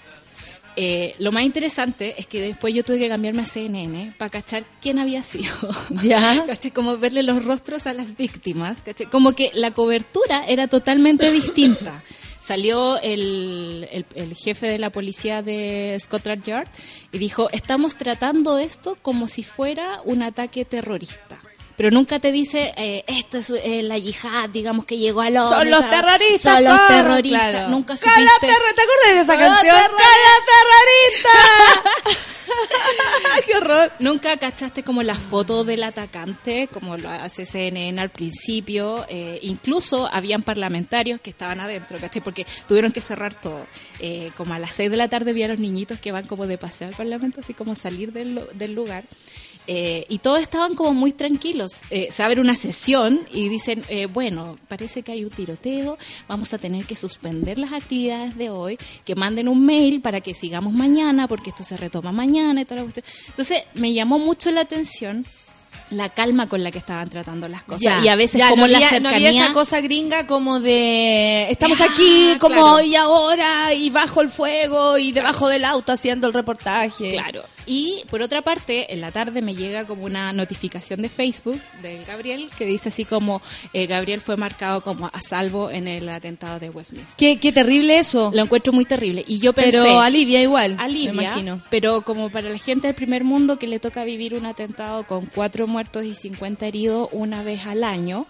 [0.79, 4.63] Eh, lo más interesante es que después yo tuve que cambiarme a CNN para cachar
[4.79, 5.51] quién había sido.
[6.03, 6.43] Ya.
[6.45, 6.69] ¿Cachai?
[6.71, 8.77] Como verle los rostros a las víctimas.
[8.85, 9.07] ¿cachai?
[9.07, 12.03] Como que la cobertura era totalmente distinta.
[12.39, 16.67] Salió el, el- el jefe de la policía de Scotland Yard
[17.11, 21.41] y dijo, estamos tratando esto como si fuera un ataque terrorista.
[21.77, 25.59] Pero nunca te dice, eh, esto es eh, la yihad, digamos que llegó a Londres.
[25.59, 26.55] Son los terroristas.
[26.55, 27.51] Son los terroristas.
[27.51, 27.69] claro.
[27.69, 28.21] Nunca supiste.
[28.41, 29.75] ¿Te acuerdas de esa Cala canción?
[29.75, 31.29] terrorista.
[31.29, 32.27] ¡Cala terrorista!
[33.45, 33.91] ¡Qué horror!
[33.99, 39.05] Nunca cachaste como la foto del atacante, como lo hace CNN al principio.
[39.09, 42.21] eh, incluso habían parlamentarios que estaban adentro, ¿cachai?
[42.23, 43.67] Porque tuvieron que cerrar todo.
[43.99, 46.47] Eh, como a las 6 de la tarde vi a los niñitos que van como
[46.47, 49.03] de paseo al parlamento, así como salir del, del lugar.
[49.67, 51.81] Eh, y todos estaban como muy tranquilos.
[51.89, 56.53] Eh, se abre una sesión y dicen, eh, bueno, parece que hay un tiroteo, vamos
[56.53, 60.73] a tener que suspender las actividades de hoy, que manden un mail para que sigamos
[60.73, 63.05] mañana, porque esto se retoma mañana y toda la cuestión.
[63.27, 65.25] Entonces, me llamó mucho la atención
[65.89, 67.81] la calma con la que estaban tratando las cosas.
[67.81, 69.29] Ya, y a veces ya, como no la había, no cercanía...
[69.29, 72.81] había esa cosa gringa como de estamos aquí como claro.
[72.81, 77.11] y ahora y bajo el fuego y debajo del auto haciendo el reportaje.
[77.11, 77.43] Claro.
[77.69, 82.05] Y por otra parte, en la tarde me llega como una notificación de Facebook del
[82.05, 83.41] Gabriel que dice así como
[83.73, 87.17] eh, Gabriel fue marcado como a salvo en el atentado de Westminster.
[87.17, 88.31] Qué, qué terrible eso.
[88.33, 89.23] Lo encuentro muy terrible.
[89.27, 91.61] Y yo pensé, Pero alivia igual, alivia, me imagino.
[91.69, 95.25] pero como para la gente del primer mundo que le toca vivir un atentado con
[95.25, 98.27] cuatro muertos y 50 heridos una vez al año,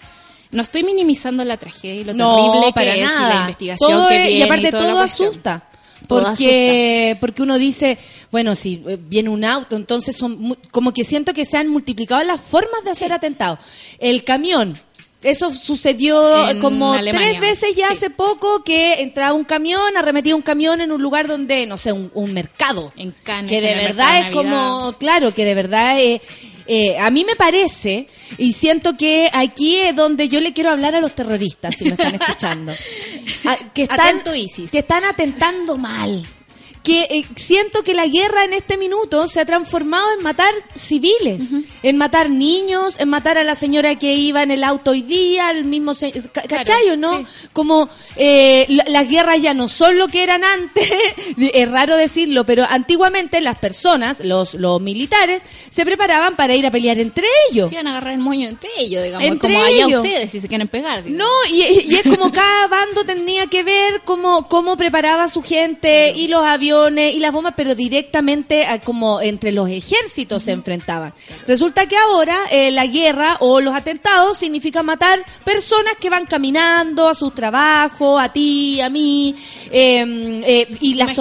[0.52, 3.30] no estoy minimizando la tragedia y lo No, terrible para que es y nada.
[3.34, 5.64] la investigación Todo que es- viene y aparte todo asusta.
[6.08, 7.98] Porque, porque uno dice,
[8.32, 12.22] bueno, si eh, viene un auto, entonces son como que siento que se han multiplicado
[12.24, 13.60] las formas de hacer atentados.
[14.00, 14.78] El camión,
[15.24, 17.94] eso sucedió En como Alemania, tres veces ya sí.
[17.94, 21.92] hace poco que entraba un camión, arremetía un camión en un lugar donde, no sé,
[21.92, 22.94] un, un mercado.
[22.96, 26.22] En Cannes, que de en verdad es como, claro, que de verdad eh,
[26.68, 30.96] eh, a mí me parece y siento que aquí es donde yo le quiero hablar
[30.96, 32.74] a los terroristas si me están escuchando.
[33.46, 34.70] Ah, que están, Atento, Isis.
[34.70, 36.26] que están atentando mal.
[36.88, 41.44] Que eh, siento que la guerra en este minuto se ha transformado en matar civiles,
[41.84, 45.52] en matar niños, en matar a la señora que iba en el auto hoy día,
[45.52, 47.18] el mismo se- ca- Claro, ¿cachai o no?
[47.20, 47.26] sí.
[47.52, 50.90] Como eh, la- las guerras ya no son lo que eran antes,
[51.38, 56.72] es raro decirlo, pero antiguamente las personas, los, los militares, se preparaban para ir a
[56.72, 57.68] pelear entre ellos.
[57.68, 60.02] Se iban a agarrar el moño entre ellos, digamos, Entre como allá ellos.
[60.06, 61.04] ustedes si se quieren pegar.
[61.04, 61.28] digamos.
[61.28, 65.44] No, y, y es como cada bando tenía que ver cómo, cómo preparaba a su
[65.44, 70.52] gente y los aviones y las bombas, pero directamente a como entre los ejércitos se
[70.52, 71.14] enfrentaban.
[71.46, 77.08] Resulta que ahora eh, la guerra o los atentados significa matar personas que van caminando
[77.08, 79.36] a sus trabajos, a ti, a mí,
[79.72, 81.14] eh, eh, y las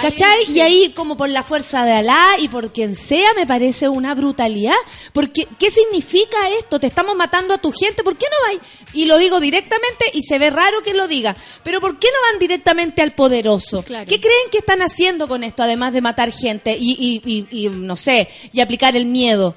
[0.00, 0.46] ¿cachai?
[0.46, 0.54] sí.
[0.54, 4.14] Y ahí como por la fuerza de Alá y por quien sea me parece una
[4.14, 4.74] brutalidad.
[5.12, 6.80] Porque, ¿qué significa esto?
[6.80, 8.60] Te estamos matando a tu gente, ¿por qué no vais?
[8.92, 12.30] Y lo digo directamente y se ve raro que lo diga, pero ¿por qué no
[12.30, 13.82] van directamente al poderoso?
[13.82, 14.06] Claro.
[14.08, 14.93] ¿Qué creen que están haciendo
[15.28, 16.92] con esto, además de matar gente y,
[17.24, 19.54] y, y- y, no sé, y aplicar el miedo?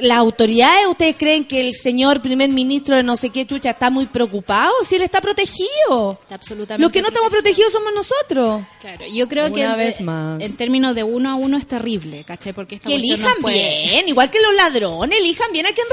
[0.00, 3.90] ¿Las autoridades, ustedes creen que el señor primer ministro de no sé qué chucha está
[3.90, 4.72] muy preocupado?
[4.84, 6.16] Si él está protegido.
[6.22, 8.62] Está absolutamente Los que no estamos protegidos somos nosotros.
[8.80, 10.40] Claro, yo creo que Una en, vez más.
[10.40, 12.52] en términos de uno a uno es terrible, ¿cachai?
[12.52, 15.86] Porque esta Que elijan puede- bien, igual que los ladrones, elijan bien a quien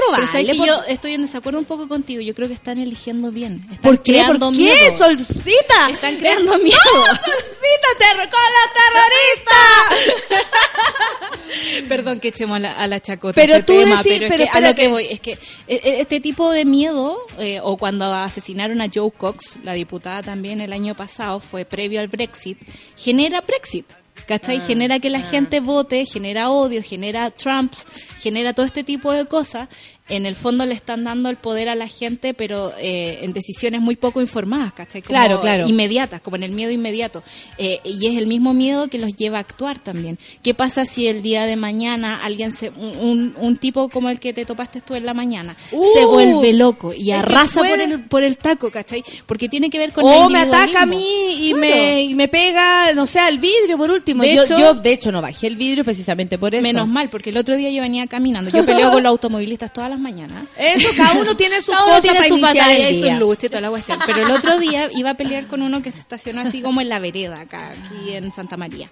[0.56, 2.20] por- yo estoy en desacuerdo un poco contigo.
[2.20, 3.62] Yo creo que están eligiendo bien.
[3.64, 4.12] Están ¿Por qué?
[4.12, 4.96] creando ¿Por qué, miedo.
[4.98, 5.88] Solcita?
[5.90, 6.78] Están creando miedo.
[6.94, 8.64] ¡No, Solcita, terror con la
[10.28, 11.88] terrorista!
[11.88, 13.34] Perdón que echemos a la, a la chacota.
[13.34, 15.96] Pero tú tema, decís- pero, es que a lo que voy es que eh, eh,
[16.00, 20.72] este tipo de miedo, eh, o cuando asesinaron a Joe Cox, la diputada también el
[20.72, 22.58] año pasado, fue previo al Brexit,
[22.96, 23.86] genera Brexit.
[24.26, 24.60] ¿Cachai?
[24.60, 27.72] genera que la gente vote, genera odio, genera Trump,
[28.20, 29.68] genera todo este tipo de cosas.
[30.08, 33.80] En el fondo le están dando el poder a la gente, pero eh, en decisiones
[33.80, 35.02] muy poco informadas, ¿cachai?
[35.02, 35.68] Como Claro, claro.
[35.68, 37.22] Inmediatas, como en el miedo inmediato.
[37.58, 40.18] Eh, y es el mismo miedo que los lleva a actuar también.
[40.42, 44.32] ¿Qué pasa si el día de mañana alguien se, un, un- tipo como el que
[44.32, 48.22] te topaste tú en la mañana Uh, se vuelve loco y arrasa por el, por
[48.22, 49.02] el taco, ¿cachai?
[49.26, 51.04] Porque tiene que ver con O el me ataca a mí
[51.40, 51.60] y, Claro.
[51.60, 54.22] me, y me pega, no sé, al vidrio por último.
[54.22, 56.62] De yo, hecho- yo, de hecho, no bajé el vidrio precisamente por eso.
[56.62, 58.50] Menos mal, porque el otro día yo venía caminando.
[58.50, 60.44] Yo peleo con los automovilistas todas las mañanas.
[60.56, 63.46] Eso, cada uno tiene su Cada cosa uno tiene para su batalla y su lucha
[63.46, 63.98] y toda la cuestión.
[64.06, 66.88] Pero el otro día iba a pelear con uno que se estacionó así como en
[66.88, 68.90] la vereda, acá, aquí en Santa María.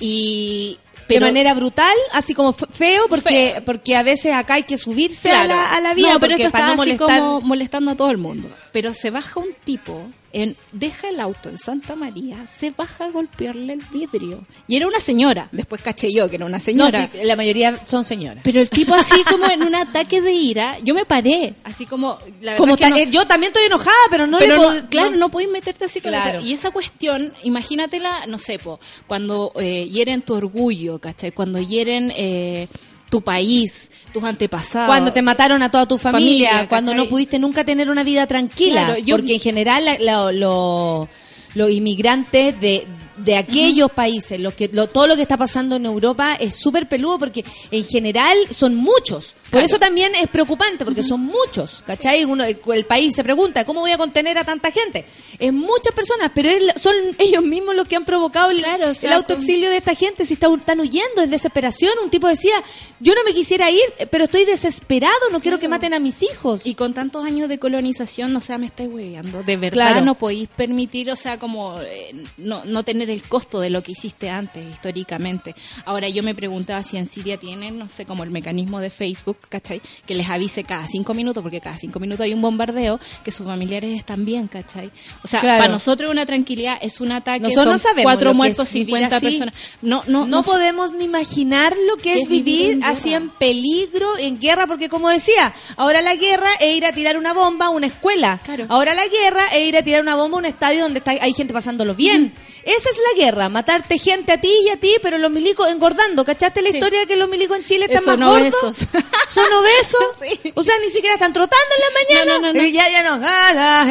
[0.00, 0.78] Y...
[1.08, 3.64] de manera brutal, así como fe- feo, porque Feo.
[3.64, 5.54] porque a veces acá hay que subirse Claro.
[5.54, 7.94] a, la, a la vida, No, pero esto para está no así como molestando a
[7.94, 8.48] todo el mundo.
[8.72, 13.10] Pero se baja un tipo, en, deja el auto en Santa María, se baja a
[13.10, 14.44] golpearle el vidrio.
[14.68, 15.48] Y era una señora.
[15.52, 17.10] Después caché yo que era una No, señora.
[17.12, 18.42] sí, la mayoría son señoras.
[18.44, 22.18] Pero el tipo así como en un ataque de ira, yo me paré, así como...
[22.42, 24.60] La verdad Como es que ta- no- yo también estoy enojada, pero no pero le
[24.62, 24.86] no- puedo.
[24.88, 26.38] claro, no- no, podéis meterte así con Claro.
[26.40, 31.32] esa- Y esa cuestión, imagínatela, no sé, po, cuando eh, hieren tu orgullo, ¿cachai?
[31.32, 32.68] Cuando hieren eh,
[33.14, 34.88] tu país, tus antepasados.
[34.88, 38.26] Cuando te mataron a toda tu familia, Familia, cuando no pudiste nunca tener una vida
[38.26, 38.86] tranquila.
[38.86, 41.08] Claro, yo- porque en general la- la- lo-
[41.54, 42.86] los inmigrantes de
[43.16, 46.88] de aquellos países, lo que, lo- todo lo que está pasando en Europa es súper
[46.88, 49.34] peludo porque en general son muchos.
[49.54, 49.66] Por Claro.
[49.66, 52.24] eso también es preocupante, porque son muchos, ¿cachai?
[52.24, 55.04] Uno, el, el país se pregunta, ¿cómo voy a contener a tanta gente?
[55.38, 58.88] Es muchas personas, pero es- son ellos mismos los que han provocado el, Claro, o
[58.90, 60.26] el sea, autoexilio de esta gente.
[60.26, 61.92] Si está, están huyendo, es desesperación.
[62.02, 62.54] Un tipo decía,
[63.00, 63.80] yo no me quisiera ir,
[64.10, 66.66] pero estoy desesperado, no quiero que maten a mis hijos.
[66.66, 69.42] Y con tantos años de colonización, o sea, me estáis hueveando.
[69.44, 70.04] De verdad Claro.
[70.04, 73.92] no podéis permitir, o sea, como eh, no, no tener el costo de lo que
[73.92, 75.54] hiciste antes, históricamente.
[75.84, 79.36] Ahora, yo me preguntaba si en Siria tienen, no sé, como el mecanismo de Facebook,
[79.48, 79.80] ¿cachai?
[80.06, 83.46] Que les avise cada cinco minutos, porque cada cinco minutos hay un bombardeo, que sus
[83.46, 84.90] familiares están bien, ¿cachai?
[85.22, 85.60] O sea, Claro.
[85.60, 88.86] para nosotros una tranquilidad es un ataque, Nosotros son no sabemos cuatro muertos, es vivir
[88.96, 89.26] 50 así.
[89.26, 89.54] personas.
[89.82, 94.16] No, no, no, podemos ni imaginar lo que ¿Qué es vivir en así en peligro,
[94.18, 97.70] en guerra, porque como decía, ahora la guerra es ir a tirar una bomba a
[97.70, 98.40] una escuela.
[98.44, 98.66] Claro.
[98.68, 101.32] Ahora la guerra es ir a tirar una bomba a un estadio donde está, hay
[101.32, 102.34] gente pasándolo bien.
[102.64, 106.24] Esa es la guerra, matarte gente a ti y a ti, pero los milicos engordando.
[106.24, 106.76] ¿Cachaste la Sí.
[106.76, 108.54] historia de que los milicos en Chile están más gordos?
[108.62, 108.88] obesos.
[109.34, 110.00] Son obesos.
[110.24, 110.52] Sí.
[110.54, 112.34] O sea, ni siquiera están trotando en la mañana.
[112.34, 112.64] No, no, no, no.
[112.66, 113.20] Y ya, ya no.
[113.22, 113.84] Ah.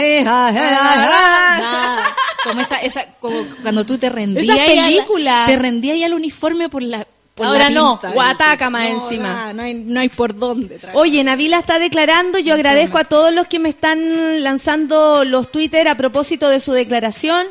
[2.43, 5.45] Como esa, esa, como cuando tú te rendías películas.
[5.45, 9.53] te rendías y al uniforme por la por Ahora no, guataca más No, encima.
[9.53, 10.77] No hay, no hay por dónde.
[10.77, 10.95] traer.
[10.95, 12.37] Oye, Navila está declarando.
[12.37, 16.73] Yo agradezco a todos los que me están lanzando los Twitter a propósito de su
[16.73, 17.47] declaración.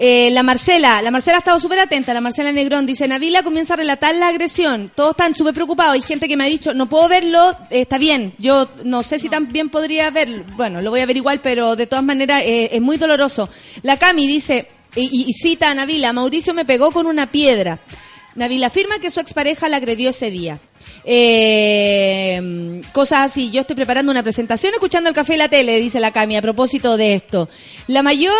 [0.00, 3.74] Eh, la Marcela, la Marcela ha estado súper atenta, la Marcela Negrón dice, Navila comienza
[3.74, 6.88] a relatar la agresión, todos están súper preocupados, hay gente que me ha dicho, no
[6.88, 11.06] puedo verlo, está bien, yo no sé si también podría verlo, bueno, lo voy a
[11.06, 13.48] ver igual, pero de todas maneras eh, es muy doloroso.
[13.82, 17.80] La Cami dice, y, cita a Navila, Mauricio me pegó con una piedra.
[18.36, 20.60] Navila afirma que su expareja la agredió ese día.
[21.04, 23.50] Eh, cosas así.
[23.50, 26.42] Yo estoy preparando una presentación escuchando el café y la tele, dice la Cami, a
[26.42, 27.48] propósito de esto.
[27.88, 28.36] La mayor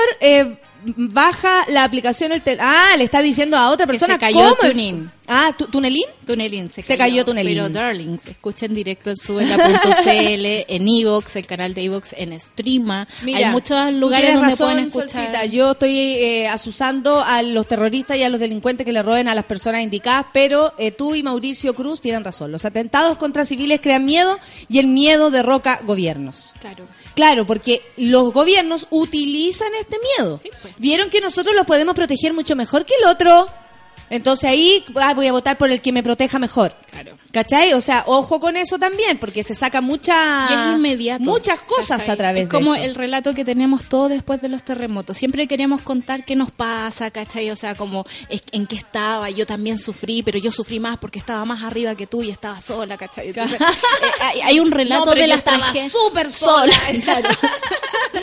[0.84, 2.32] baja la aplicación.
[2.32, 4.14] El tel- ah, le está diciendo a otra Que persona.
[4.14, 4.56] se cayó ¿cómo?
[4.72, 5.10] Tunin.
[5.30, 6.06] Ah, ¿tu- ¿Tunelín?
[6.26, 7.54] Tunelin se, Se cayó Tunelin.
[7.54, 13.06] Pero Darlings, escuchen directo en subela.cl, en Evox, el canal de Evox, en Streama.
[13.22, 15.10] Mira, Hay muchos lugares donde razón, pueden escuchar.
[15.10, 15.44] Solcita.
[15.46, 19.34] Yo estoy eh, asusando a los terroristas y a los delincuentes que le roben a
[19.34, 22.50] las personas indicadas, pero eh, tú y Mauricio Cruz tienen razón.
[22.50, 24.38] Los atentados contra civiles crean miedo
[24.70, 26.52] y el miedo derroca gobiernos.
[26.60, 26.86] Claro.
[27.14, 30.38] Claro, porque los gobiernos utilizan este miedo.
[30.42, 30.74] Sí, pues.
[30.78, 33.48] Vieron que nosotros los podemos proteger mucho mejor que el otro.
[34.10, 36.74] Entonces ahí ah, voy a votar por el que me proteja mejor.
[36.90, 37.14] Claro.
[37.30, 37.74] ¿Cachai?
[37.74, 41.24] O sea, ojo con eso también, porque se saca mucha, Y es inmediato.
[41.24, 42.10] muchas cosas ¿cachai?
[42.14, 45.18] a través Es como el relato que tenemos todos después de los terremotos.
[45.18, 47.50] Siempre queremos contar qué nos pasa, ¿cachai?
[47.50, 49.28] O sea, como es- en qué estaba.
[49.28, 52.58] Yo también sufrí, pero yo sufrí más porque estaba más arriba que tú y estaba
[52.62, 53.28] sola, ¿cachai?
[53.28, 56.72] Entonces, eh, hay, hay un relato No, pero de yo la estaba súper sola.
[57.04, 57.28] Claro.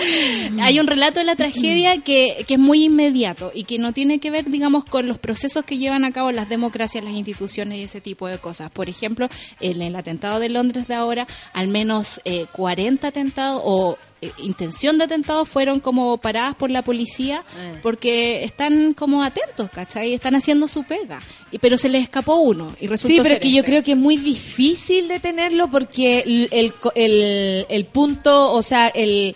[0.61, 4.19] hay un relato de la tragedia que, que es muy inmediato y que no tiene
[4.19, 7.83] que ver, digamos, con los procesos que llevan a cabo las democracias, las instituciones y
[7.83, 8.69] ese tipo de cosas.
[8.71, 9.29] Por ejemplo,
[9.59, 14.97] en el atentado de Londres de ahora, al menos eh, 40 atentados o eh, intención
[14.97, 17.79] de atentados fueron como paradas por la policía Eh.
[17.81, 20.13] porque están como atentos, ¿cachai?
[20.13, 21.21] Están haciendo su pega.
[21.51, 23.71] Y, pero se les escapó uno y resultó Sí, pero es que yo este.
[23.71, 29.35] creo que es muy difícil detenerlo porque el, el, el, el punto, o sea, el,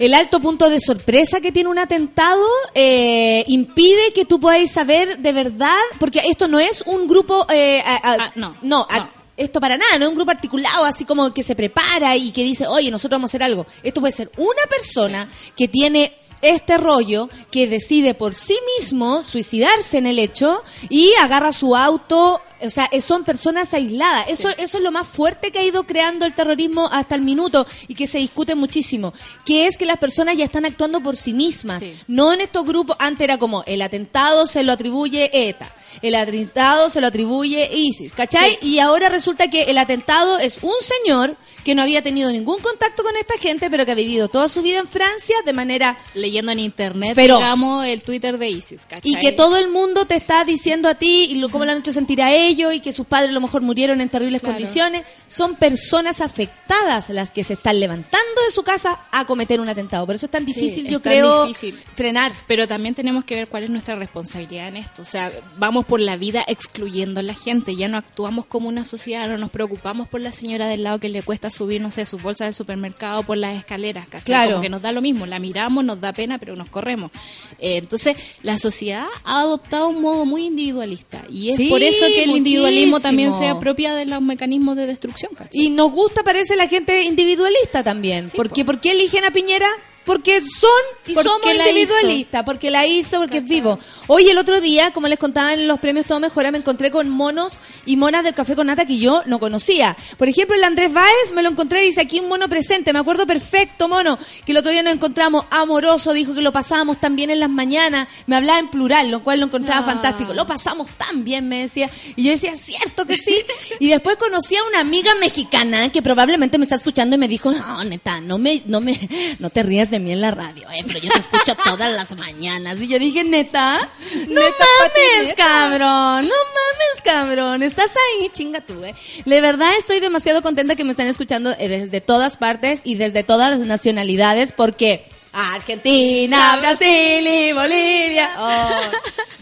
[0.00, 2.44] el alto punto de sorpresa que tiene un atentado
[2.74, 7.46] eh, impide que tú podáis saber de verdad, porque esto no es un grupo...
[7.52, 9.08] eh, a- a- Ah, no, no, a- no.
[9.36, 12.42] esto para nada, no es un grupo articulado así como que se prepara y que
[12.42, 13.66] dice, oye, nosotros vamos a hacer algo.
[13.82, 19.98] Esto puede ser una persona que tiene este rollo, que decide por sí mismo suicidarse
[19.98, 24.26] en el hecho y agarra su auto, o sea, son personas aisladas.
[24.28, 27.66] Eso, eso es lo más fuerte que ha ido creando el terrorismo hasta el minuto
[27.88, 29.12] y que se discute muchísimo,
[29.44, 31.94] que es que las personas ya están actuando por sí mismas, Sí.
[32.06, 36.90] no en estos grupos, antes era como el atentado se lo atribuye ETA, el atentado
[36.90, 38.58] se lo atribuye ISIS, ¿cachai?
[38.62, 43.02] Y ahora resulta que el atentado es un señor que no había tenido ningún contacto
[43.02, 45.98] con esta gente, pero que ha vivido toda su vida en Francia de manera...
[46.14, 47.38] leyendo en internet, Feroz.
[47.38, 49.02] digamos, el Twitter de ISIS, ¿cachai?
[49.04, 51.78] Y que todo el mundo te está diciendo a ti y lo, cómo le han
[51.78, 54.56] hecho sentir a ellos y que sus padres a lo mejor murieron en terribles Claro.
[54.56, 55.04] condiciones.
[55.26, 60.06] Son personas afectadas las que se están levantando de su casa a cometer un atentado.
[60.06, 61.82] Por eso es tan Sí, difícil, es yo tan creo, difícil.
[61.94, 62.32] frenar.
[62.46, 65.02] Pero también tenemos que ver cuál es nuestra responsabilidad en esto.
[65.02, 67.74] O sea, vamos por la vida excluyendo a la gente.
[67.76, 71.08] Ya no actuamos como una sociedad, no nos preocupamos por la señora del lado que
[71.08, 74.06] le cuesta subir, no sé, sus bolsas del supermercado por las escaleras.
[74.08, 74.24] ¿cachai?
[74.24, 74.50] Claro.
[74.52, 75.26] Como que nos da lo mismo.
[75.26, 77.10] La miramos, nos da pena, pero nos corremos.
[77.58, 81.24] Eh, entonces, la sociedad ha adoptado un modo muy individualista.
[81.28, 84.86] Y es Sí, por eso que el individualismo también se apropia de los mecanismos de
[84.86, 85.32] destrucción.
[85.34, 85.50] ¿cachai?
[85.52, 88.30] Y nos gusta, parece, la gente individualista también.
[88.30, 88.72] Sí, porque, po.
[88.72, 89.68] ¿Por qué eligen a Piñera?
[90.10, 90.70] Porque son
[91.06, 93.78] y somos individualistas, porque la hizo, porque es vivo.
[94.08, 97.08] Hoy el otro día, como les contaba en los premios Todo Mejora, me encontré con
[97.08, 99.96] monos y monas del café con nata que yo no conocía.
[100.18, 103.24] Por ejemplo, el Andrés Báez me lo encontré, dice aquí un mono presente, me acuerdo
[103.24, 107.30] perfecto, mono, que el otro día nos encontramos amoroso, dijo que lo pasábamos tan bien
[107.30, 109.84] en las mañanas, me hablaba en plural, lo cual lo encontraba Ah.
[109.84, 110.34] fantástico.
[110.34, 111.88] Lo pasamos tan bien, me decía.
[112.16, 113.36] Y yo decía, cierto que sí.
[113.78, 117.52] Y después conocí a una amiga mexicana que probablemente me está escuchando y me dijo,
[117.52, 118.98] no, neta, no me, no me,
[119.38, 122.16] no te rías de mí en la radio, eh, pero yo te escucho todas las
[122.16, 122.80] mañanas.
[122.80, 123.88] Y yo dije, neta,
[124.28, 128.94] no mames, cabrón, no mames, cabrón, estás ahí, chinga tú, eh.
[129.24, 133.22] De verdad estoy demasiado contenta que me están escuchando eh, desde todas partes y desde
[133.22, 138.34] todas las nacionalidades porque Argentina, Brasil y Bolivia.
[138.38, 138.80] oh.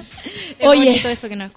[0.59, 1.03] Es Oye.
[1.11, 1.51] eso que nos.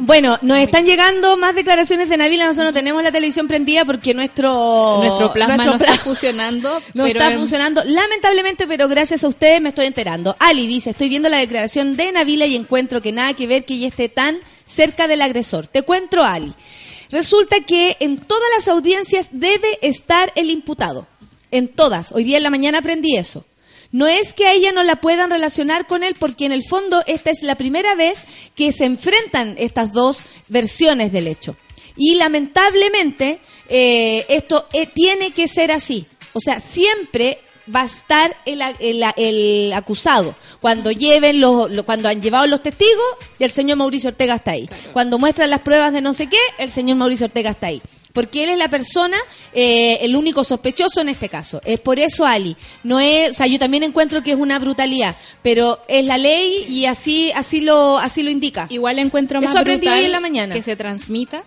[0.00, 2.46] Bueno, nos están llegando más declaraciones de Navila.
[2.46, 6.82] Nosotros no tenemos la televisión prendida porque nuestro nuestro plasma nuestro no plasma está funcionando.
[6.94, 7.82] no pero está en- funcionando.
[7.84, 10.36] Lamentablemente, pero gracias a ustedes me estoy enterando.
[10.38, 13.74] Ali dice, estoy viendo la declaración de Navila y encuentro que nada que ver que
[13.74, 15.66] ella esté tan cerca del agresor.
[15.66, 16.54] Te cuento, Ali.
[17.10, 21.06] Resulta que en todas las audiencias debe estar el imputado.
[21.50, 22.10] En todas.
[22.12, 23.44] Hoy día en la mañana aprendí eso.
[23.92, 27.02] No es que a ella no la puedan relacionar con él, porque en el fondo
[27.06, 28.24] esta es la primera vez
[28.54, 31.56] que se enfrentan estas dos versiones del hecho.
[31.96, 36.06] Y lamentablemente eh, esto eh, tiene que ser así.
[36.32, 37.40] O sea, siempre
[37.74, 40.36] va a estar el, el el acusado.
[40.60, 43.04] Cuando lleven los, lo- cuando han llevado los testigos,
[43.38, 44.68] el señor Mauricio Ortega está ahí.
[44.92, 47.82] Cuando muestran las pruebas de no sé qué, el señor Mauricio Ortega está ahí.
[48.16, 49.18] Porque él es la persona,
[49.52, 51.60] eh, el único sospechoso en este caso.
[51.66, 52.56] Es por eso Ali.
[52.82, 56.64] No es, o sea, yo también encuentro que es una brutalidad, pero es la ley
[56.66, 58.68] y así, así lo, así lo indica.
[58.70, 60.54] Igual encuentro Eso más aprendí brutal hoy en la mañana.
[60.54, 61.44] que se transmita.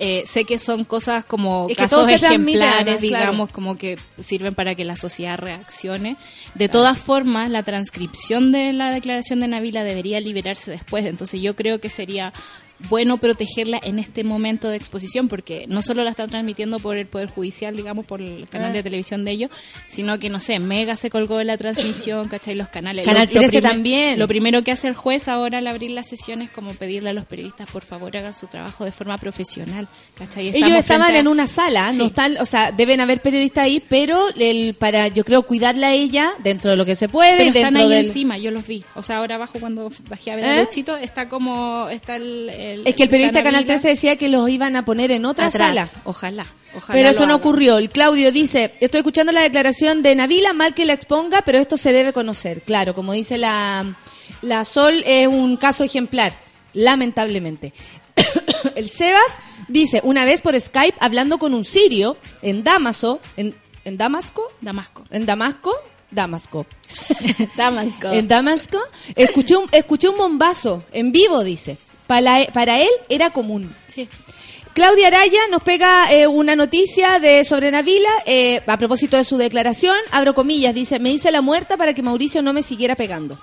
[0.00, 3.00] Eh, sé que son cosas como Es que casos ejemplares, claro.
[3.00, 6.16] digamos, como que sirven para que la sociedad reaccione.
[6.56, 11.04] De todas formas, la transcripción de la declaración de Navila debería liberarse después.
[11.04, 12.32] Entonces, yo creo que sería
[12.88, 17.06] bueno protegerla en este momento de exposición, porque no solo la están transmitiendo por el
[17.06, 18.72] Poder Judicial, digamos, por el canal Ah.
[18.74, 19.50] de televisión de ellos,
[19.88, 22.54] sino que, no sé, Mega se colgó de la transmisión, ¿cachai?
[22.54, 23.04] Los canales.
[23.04, 24.18] Canal 13 primer- también.
[24.18, 27.12] Lo primero que hace el juez ahora al abrir la sesión es como pedirle a
[27.12, 30.48] los periodistas, por favor, hagan su trabajo de forma profesional, ¿cachai?
[30.48, 34.28] Ellos estaban a- en una sala, no están, o sea, deben haber periodistas ahí, pero
[34.36, 37.76] el, para, yo creo, cuidarla a ella dentro de lo que se puede Pero están
[37.76, 38.06] ahí del...
[38.06, 38.84] encima, yo los vi.
[38.94, 40.48] O sea, ahora abajo cuando bajé a ver ¿Eh?
[40.48, 42.48] a Luchito, está como, está el...
[42.72, 45.24] el- Es que el periodista Canal Navila 13 decía que los iban a poner en
[45.24, 45.68] otra atrás.
[45.68, 45.88] sala.
[46.04, 46.46] Ojalá,
[46.76, 46.92] ojalá.
[46.96, 47.78] Pero eso no ocurrió.
[47.78, 51.76] El Claudio dice, estoy escuchando la declaración de Navila, mal que la exponga, pero esto
[51.76, 52.62] se debe conocer.
[52.62, 53.84] Claro, como dice la,
[54.42, 56.32] la Sol, es un caso ejemplar,
[56.74, 57.72] lamentablemente.
[58.74, 59.22] el Sebas
[59.68, 63.54] dice, una vez por Skype, hablando con un sirio en Damaso, en,
[63.84, 65.04] en Damasco, Damasco.
[65.10, 65.72] en Damasco,
[66.10, 66.66] Damasco.
[67.56, 68.08] Damasco.
[68.12, 68.78] En Damasco,
[69.14, 71.76] escuché un, escuché un bombazo en vivo, dice.
[72.08, 73.72] Para, para él era común.
[73.86, 74.08] Sí.
[74.74, 79.36] Claudia Araya nos pega eh, una noticia de sobre Navila eh, a propósito de su
[79.36, 79.96] declaración.
[80.10, 83.38] Abro comillas, dice, me hice la muerta para que Mauricio no me siguiera pegando.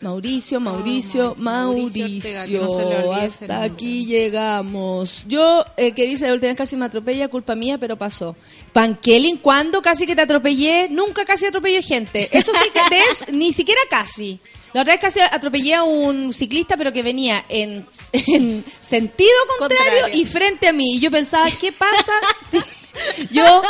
[0.00, 2.02] Mauricio, Mauricio, Oh, Ma- Mauricio.
[2.02, 5.22] Mauricio Ortega, no hasta aquí llegamos.
[5.28, 8.34] Yo, eh, que dice, la última vez casi me atropella, culpa mía, pero pasó.
[8.72, 10.88] Pankelin, ¿cuándo casi que te atropellé?
[10.90, 12.28] Nunca casi atropellé gente.
[12.36, 14.40] Eso sí que te es, ni siquiera casi.
[14.72, 19.84] La otra vez casi atropellé a un ciclista, pero que venía en, en sentido contrario,
[20.02, 20.18] Contrario.
[20.20, 20.96] y frente a mí.
[20.96, 22.12] Y yo pensaba, ¿qué pasa
[22.50, 23.62] si yo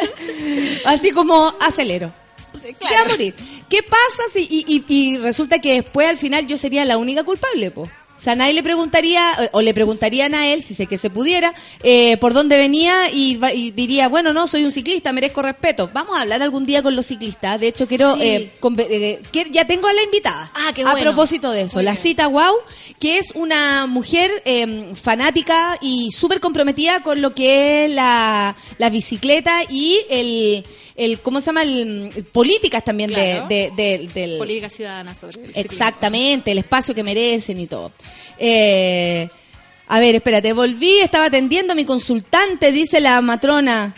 [0.84, 2.12] así como acelero?
[2.60, 3.34] Se va a morir.
[3.68, 7.22] ¿Qué pasa si y, y- y resulta que después al final yo sería la única
[7.24, 7.88] culpable, po?
[8.20, 11.08] O sea, nadie le preguntaría, o o le preguntarían a él, si sé que se
[11.08, 15.88] pudiera, eh, por dónde venía y, y diría, bueno, no, soy un ciclista, merezco respeto.
[15.94, 17.58] Vamos a hablar algún día con los ciclistas.
[17.58, 18.22] De hecho, quiero, Sí.
[18.22, 20.52] eh, conve- eh, que- ya tengo a la invitada.
[20.54, 21.00] Ah, qué A bueno.
[21.12, 22.02] propósito de eso, Muy la bien.
[22.02, 22.56] cita Wow,
[22.98, 28.90] que es una mujer eh, fanática y súper comprometida con lo que es la, la
[28.90, 30.64] bicicleta y el,
[31.04, 31.62] el, ¿cómo se llama?
[31.62, 33.48] El, políticas también de- Claro.
[33.48, 34.38] de, de- del...
[34.38, 35.52] Política ciudadana sobre el.
[35.54, 37.92] Exactamente, el espacio que merecen y todo.
[38.38, 39.28] Eh,
[39.88, 43.94] a ver, espérate, volví, estaba atendiendo a mi consultante, dice la matrona.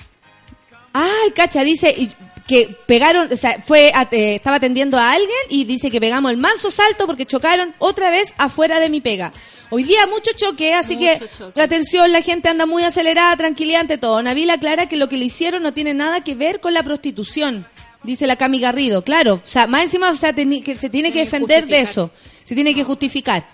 [0.93, 2.11] Ay, cacha, dice y-
[2.47, 6.31] que pegaron, o sea, fue a- eh, estaba atendiendo a alguien y dice que pegamos
[6.33, 9.31] el manso salto porque chocaron otra vez afuera de mi pega.
[9.71, 11.61] Hoy día mucho choque, así Mucho que choque.
[11.63, 14.23] atención, la gente anda muy acelerada, tranquilidad ante todo.
[14.23, 17.67] Navila aclara que lo que le hicieron no tiene nada que ver con la prostitución,
[18.03, 19.03] dice la Cami Garrido.
[19.03, 22.11] Claro, o sea, más encima o sea, que se tiene que defender de eso,
[22.45, 23.47] se tiene que justificar.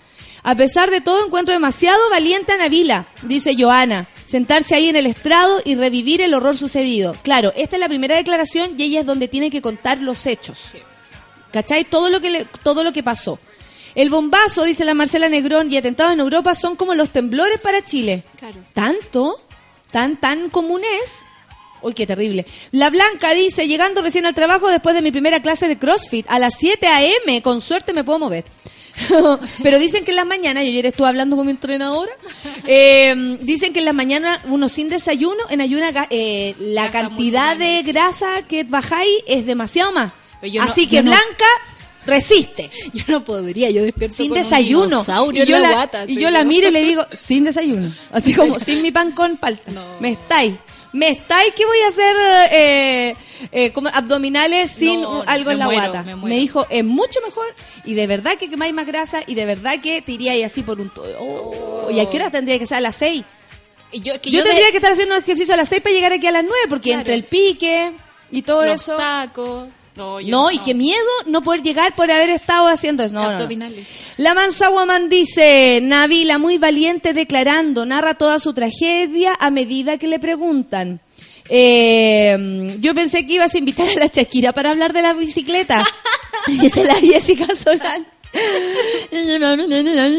[0.43, 4.09] A pesar de todo, encuentro demasiado valiente a Navila, dice Joana.
[4.25, 7.17] sentarse ahí en el estrado y revivir el horror sucedido.
[7.23, 10.59] Claro, esta es la primera declaración y ella es donde tiene que contar los hechos.
[11.53, 11.85] ¿Cachai?
[11.85, 13.39] Todo lo que le- todo lo que pasó.
[13.95, 17.85] El bombazo, dice la Marcela Negrón, y atentados en Europa son como los temblores para
[17.85, 18.23] Chile.
[18.39, 18.59] Claro.
[18.75, 19.41] ¿Tanto?
[19.91, 21.21] ¿Tan, tan común es?
[21.81, 22.45] Uy, qué terrible.
[22.71, 26.39] La Blanca dice, llegando recién al trabajo después de mi primera clase de CrossFit, a
[26.39, 28.45] las 7 a.m., con suerte me puedo mover.
[29.63, 32.13] Pero dicen que en las mañanas, yo ayer estuve hablando con mi entrenadora,
[32.67, 37.57] eh, dicen que en las mañanas uno sin desayuno, en ayuna, eh, la Gasta cantidad
[37.57, 40.13] de grasa que bajáis es demasiado más.
[40.43, 41.47] No- Así que no- Blanca,
[42.07, 44.85] resiste Yo no podría, yo despierto sin con un desayuno.
[44.87, 47.93] dinosaurio Y yo, la guata, y yo la miro y le digo, sin desayuno.
[48.13, 49.71] Así como, sin mi pan con palta.
[49.73, 49.99] No.
[50.01, 50.55] Me estáis.
[50.93, 52.17] Me estáis que voy a hacer
[52.51, 53.15] eh,
[53.53, 56.17] eh, como abdominales sin No, algo en la muero, guata.
[56.17, 57.45] me dijo, es mucho mejor
[57.85, 60.81] y de verdad que quemáis más grasa y de verdad que te iríais así por
[60.81, 60.89] un...
[60.91, 62.79] to- Oh, ¿Y a qué hora tendría que ser?
[62.79, 63.23] A las 6.
[63.93, 65.95] Y yo, que Yo, yo, de- tendría que estar haciendo ejercicio a las 6 para
[65.95, 67.01] llegar aquí a las 9 porque Claro.
[67.01, 67.93] entre el pique
[68.31, 68.97] y todo los eso...
[68.97, 69.69] tacos.
[69.99, 70.97] No, yo No, y qué miedo
[71.27, 73.15] no poder llegar por haber estado haciendo eso.
[73.15, 73.49] No.
[74.17, 80.07] La Mansa Woman dice, Navila, muy valiente declarando, narra toda su tragedia a medida que
[80.07, 81.01] le preguntan.
[81.51, 85.85] Eh, yo pensé que ibas a invitar a la Shakira para hablar de la bicicleta.
[86.47, 88.07] Dice la Jessica Solán.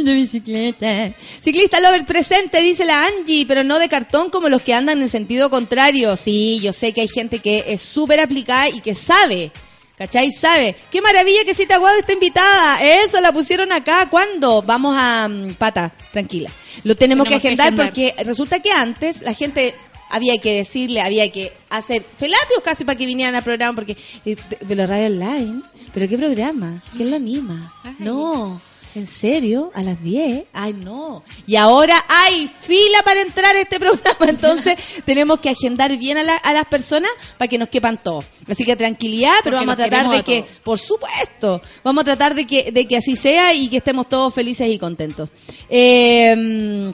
[0.03, 1.11] de bicicleta.
[1.39, 5.09] Ciclista Lover presente, dice la Angie, pero no de cartón como los que andan en
[5.09, 6.17] sentido contrario.
[6.17, 9.51] Sí, yo sé que hay gente que es súper aplicada y que sabe.
[10.00, 10.32] ¿Cachai?
[10.32, 10.78] Sabe.
[10.89, 12.82] Qué maravilla que Cita Guau está invitada.
[12.82, 14.08] Eso la pusieron acá.
[14.10, 14.62] ¿Cuándo?
[14.62, 16.50] Vamos a mm, pata, tranquila.
[16.86, 17.86] Lo tenemos, que, Tenemos que agendar agendar.
[17.88, 19.76] porque resulta que antes la gente
[20.10, 24.38] había que decirle, había que hacer felatios casi para que vinieran al programa porque eh,
[24.66, 27.74] pero radio online, pero qué programa, ¿quién lo anima?
[27.84, 27.95] Ay.
[28.00, 28.62] No.
[28.95, 29.71] ¿En serio?
[29.75, 30.45] ¿A las 10?
[30.51, 31.23] Ay, no.
[31.45, 34.17] Y ahora hay fila para entrar a este programa.
[34.27, 34.75] Entonces,
[35.05, 38.25] tenemos que agendar bien a, la- a las personas para que nos quepan todos.
[38.47, 42.33] Así que tranquilidad, pero Porque vamos a tratar de que, por supuesto, vamos a tratar
[42.33, 45.29] de que, de que así sea y que estemos todos felices y contentos.
[45.69, 46.91] Eh,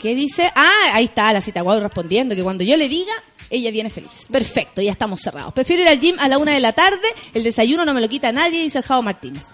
[0.00, 0.52] ¿Qué dice?
[0.54, 3.12] Ah, ahí está la cita guau respondiendo que cuando yo le diga,
[3.50, 4.26] ella viene feliz.
[4.30, 5.52] Perfecto, ya estamos cerrados.
[5.52, 8.08] Prefiero ir al gym a la una de la tarde, el desayuno no me lo
[8.08, 9.44] quita nadie, dice el Jao Martínez.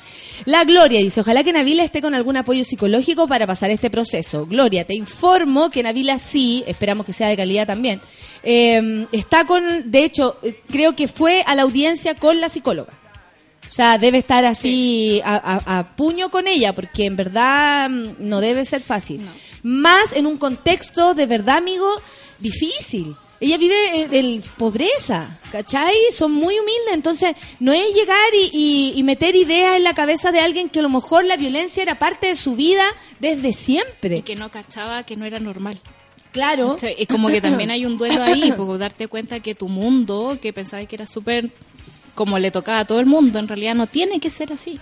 [0.47, 4.47] La Gloria dice, ojalá que Navila esté con algún apoyo psicológico para pasar este proceso.
[4.47, 8.01] Gloria, te informo que Navila sí, esperamos que sea de calidad también,
[8.43, 12.93] eh, está con, de hecho, eh, creo que fue a la audiencia con la psicóloga.
[13.69, 18.15] O sea, debe estar así a, a- a puño con ella, porque en verdad mm,
[18.19, 19.21] no debe ser fácil.
[19.63, 21.87] Más en un contexto de verdad, amigo,
[22.41, 23.15] difícil.
[23.41, 25.95] Ella vive eh, de pobreza, ¿cachai?
[26.13, 30.31] Son muy humildes, entonces no es llegar y, y- y meter ideas en la cabeza
[30.31, 32.85] de alguien que a lo mejor la violencia era parte de su vida
[33.19, 34.19] desde siempre.
[34.19, 35.81] Y que no cachaba que no era normal.
[36.33, 36.77] Claro.
[36.79, 40.39] Sea, Es como que también hay un duelo ahí, porque darte cuenta que tu mundo,
[40.41, 41.51] que pensabas que era súper
[42.15, 44.79] como le tocaba a todo el mundo, en realidad no tiene que ser así.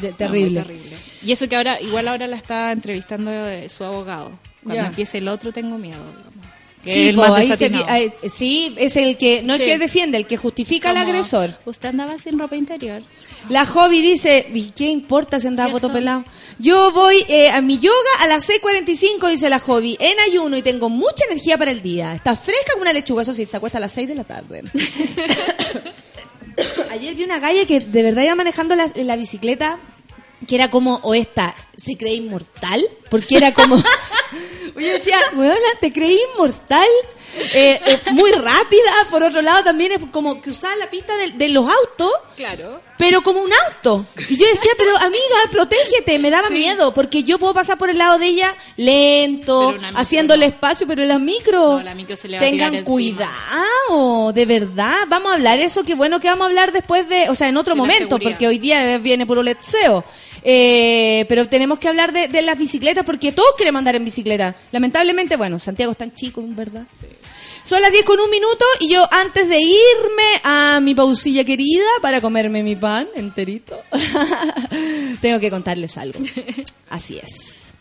[0.00, 0.60] De- terrible.
[0.60, 0.96] terrible.
[1.24, 4.30] Y eso que ahora, igual ahora la está entrevistando eh, su abogado.
[4.62, 6.04] Cuando empiece el otro tengo miedo.
[6.04, 6.51] digamos.
[6.84, 7.84] Que Sí, es el po, más ahí se desatinado.
[7.86, 9.62] vi- ahí- sí, es el que, no Sí.
[9.62, 11.56] el que defiende, el que justifica al agresor.
[11.64, 13.02] Usted andaba sin ropa interior.
[13.48, 16.24] La hobby dice, ¿y qué importa si andaba poto pelado?
[16.58, 20.62] Yo voy eh, a mi yoga a las 6.45, dice la hobby, en ayuno y
[20.62, 22.14] tengo mucha energía para el día.
[22.14, 24.62] Está fresca como una lechuga, eso sí, se acuesta a las 6 de la tarde.
[26.90, 29.78] Ayer vi una galla que de verdad iba manejando la, la bicicleta,
[30.46, 33.76] que era como, o esta, se cree inmortal, porque era como...
[34.76, 36.88] Yo decía, weona, ¿te creí inmortal?
[37.34, 41.30] Eh, eh, muy rápida, por otro lado también es como que usaba la pista de,
[41.30, 42.78] de los autos, Claro.
[42.98, 44.04] pero como un auto.
[44.28, 46.54] Y yo decía, pero amiga, protégete, me daba Sí.
[46.54, 50.52] miedo, porque yo puedo pasar por el lado de ella lento, haciéndole no.
[50.54, 54.96] espacio, pero la micro, No, la micro se le va a tengan cuidado, de verdad.
[55.08, 57.56] Vamos a hablar eso, qué bueno que vamos a hablar después de, o sea, en
[57.56, 60.04] otro De momento, porque hoy día viene puro letseo.
[60.44, 64.54] Eh, pero tenemos que hablar de, de las bicicletas porque todos queremos andar en bicicleta.
[64.72, 66.86] Lamentablemente, bueno, Santiago es tan chico, en verdad.
[67.62, 71.84] Son las 10 con un minuto y yo antes de irme a mi pausilla querida
[72.00, 73.80] para comerme mi pan enterito,
[75.20, 76.18] tengo que contarles algo.
[76.90, 77.74] Así es.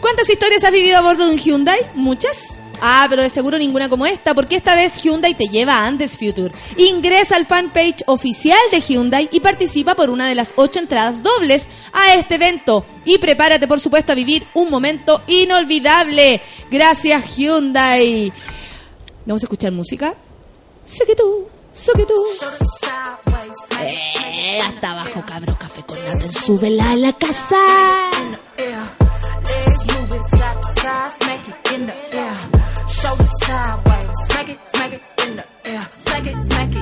[0.00, 1.78] ¿Cuántas historias has vivido a bordo de un Hyundai?
[1.94, 2.58] ¿Muchas?
[2.80, 6.16] Ah, pero de seguro ninguna como esta, porque esta vez Hyundai te lleva a Andes
[6.16, 6.52] Future.
[6.76, 11.68] Ingresa al fanpage oficial de Hyundai y participa por una de las ocho entradas dobles
[11.92, 12.84] a este evento.
[13.04, 16.40] Y prepárate, por supuesto, a vivir un momento inolvidable.
[16.70, 18.32] Gracias, Hyundai.
[19.26, 20.14] Vamos a escuchar música.
[20.84, 22.24] Sé que tú, sé tú.
[23.80, 26.32] Eh, hasta abajo, cabros, café con nata.
[26.32, 27.56] Súbela a la casa.
[32.12, 32.57] Yeah.
[33.00, 34.08] show sideways.
[34.28, 35.88] Smack it, smack it in the air.
[35.98, 36.77] Smack it, smack it.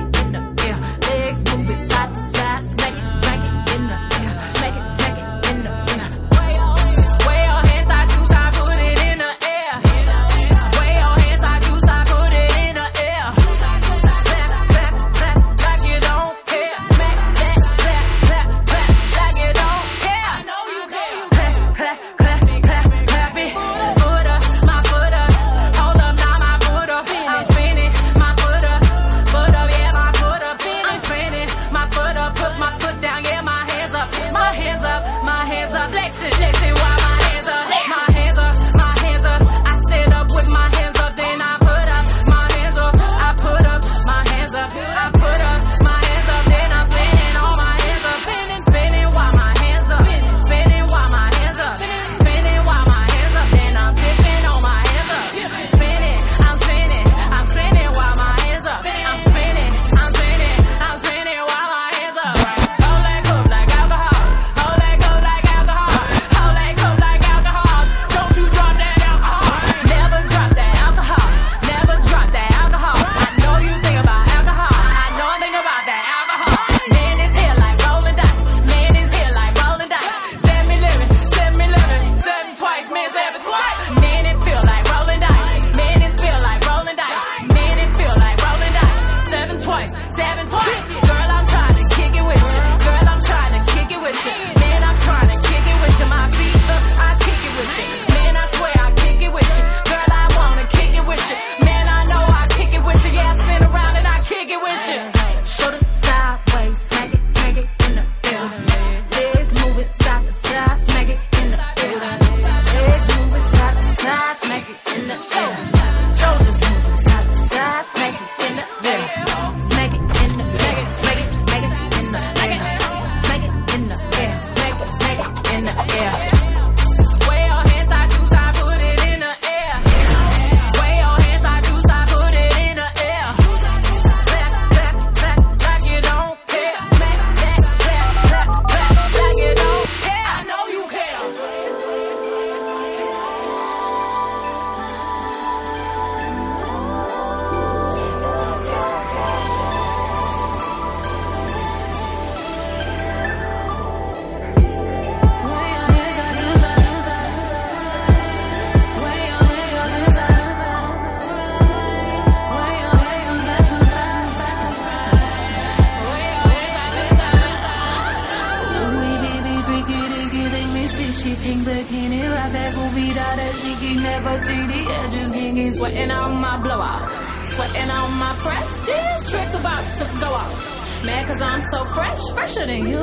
[175.77, 177.45] Sweating out my blowout.
[177.53, 179.29] Sweating out my prestige.
[179.29, 181.05] Trick about to go out.
[181.05, 182.31] Man, cause I'm so fresh.
[182.33, 182.97] Fresher than you.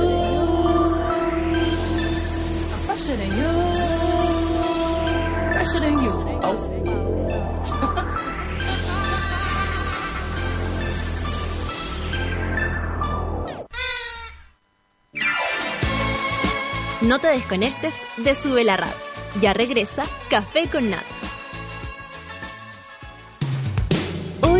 [2.72, 3.52] I'm fresher than you.
[5.52, 6.14] Fresher than you.
[6.42, 6.70] Oh.
[17.02, 18.96] No te desconectes de Sube la Radio.
[19.40, 21.23] Ya regresa Café con Nat.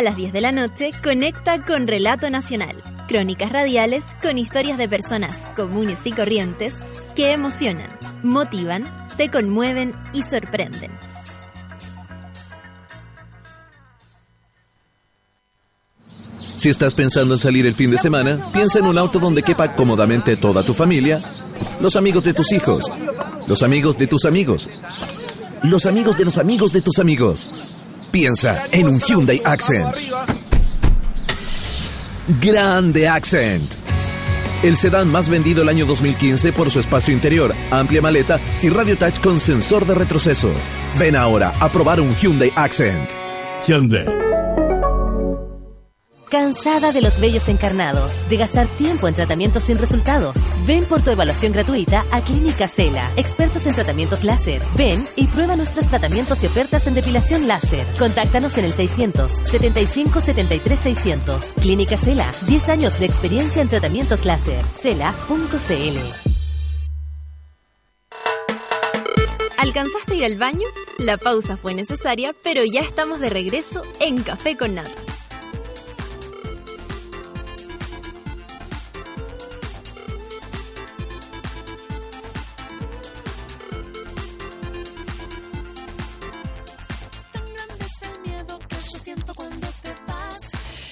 [0.00, 2.74] A las 10 de la noche, conecta con Relato Nacional.
[3.06, 6.80] Crónicas radiales con historias de personas comunes y corrientes
[7.14, 7.90] que emocionan,
[8.22, 10.90] motivan, te conmueven y sorprenden.
[16.54, 19.74] Si estás pensando en salir el fin de semana, piensa en un auto donde quepa
[19.74, 21.20] cómodamente toda tu familia,
[21.78, 22.84] los amigos de tus hijos,
[23.46, 24.66] los amigos de tus amigos,
[25.62, 27.50] los amigos de los amigos de tus amigos.
[28.10, 29.94] Piensa en un Hyundai Accent.
[32.40, 33.74] Grande Accent.
[34.62, 38.98] El sedán más vendido el año 2015 por su espacio interior, amplia maleta y radio
[38.98, 40.50] touch con sensor de retroceso.
[40.98, 43.10] Ven ahora a probar un Hyundai Accent.
[43.66, 44.29] Hyundai.
[46.30, 48.28] ¿Cansada de los vellos encarnados?
[48.28, 50.36] ¿De gastar tiempo en tratamientos sin resultados?
[50.64, 54.62] Ven por tu evaluación gratuita a Clínica Cela, expertos en tratamientos láser.
[54.76, 57.84] Ven y prueba nuestros tratamientos y ofertas en depilación láser.
[57.98, 61.44] Contáctanos en el 600 75 73 600.
[61.60, 64.64] Clínica Cela, 10 años de experiencia en tratamientos láser.
[64.80, 65.98] Cela.cl.
[69.58, 70.68] ¿Alcanzaste ir al baño?
[70.96, 75.19] La pausa fue necesaria, pero ya estamos de regreso en Café con Nata.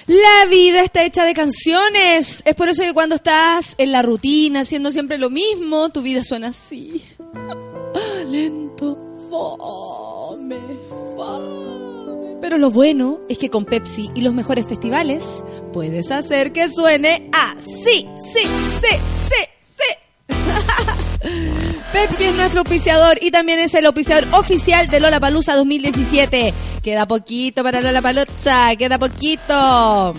[0.09, 2.41] La vida está hecha de canciones.
[2.43, 6.23] Es por eso que cuando estás en la rutina, haciendo siempre lo mismo, tu vida
[6.23, 7.05] suena así.
[8.27, 8.97] Lento,
[9.29, 10.57] fome,
[11.15, 12.37] fome.
[12.41, 17.29] Pero lo bueno es que con Pepsi y los mejores festivales puedes hacer que suene
[17.31, 18.09] así.
[18.33, 18.47] Sí,
[18.81, 18.97] sí,
[19.29, 20.35] sí, sí.
[21.21, 26.53] Pepsi es nuestro auspiciador y también es el auspiciador oficial de Lola Palusa 2017.
[26.81, 30.15] Queda poquito para Lola Palusa, queda poquito.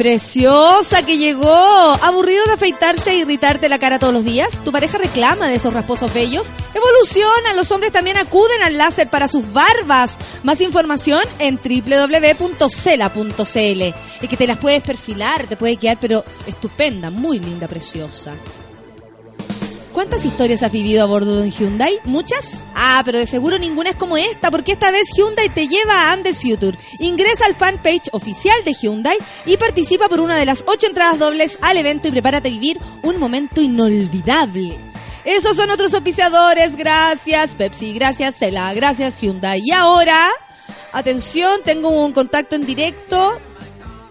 [0.00, 1.54] Preciosa que llegó.
[2.02, 4.64] ¿Aburrido de afeitarse e irritarte la cara todos los días?
[4.64, 6.54] ¿Tu pareja reclama de esos rasposos bellos?
[6.72, 7.52] Evoluciona.
[7.54, 10.16] Los hombres también acuden al láser para sus barbas.
[10.42, 13.14] Más información en www.cela.cl.
[14.22, 18.32] Y que te las puedes perfilar, te puede quedar, pero estupenda, muy linda, preciosa.
[19.92, 21.98] ¿Cuántas historias has vivido a bordo de un Hyundai?
[22.04, 22.64] ¿Muchas?
[22.76, 26.12] Ah, pero de seguro ninguna es como esta, porque esta vez Hyundai te lleva a
[26.12, 26.78] Andes Future.
[27.00, 31.58] Ingresa al fanpage oficial de Hyundai y participa por una de las ocho entradas dobles
[31.60, 34.78] al evento y prepárate a vivir un momento inolvidable.
[35.24, 39.60] Esos son otros auspiciadores, gracias Pepsi, gracias Cela, gracias Hyundai.
[39.64, 40.30] Y ahora,
[40.92, 43.40] atención, tengo un contacto en directo.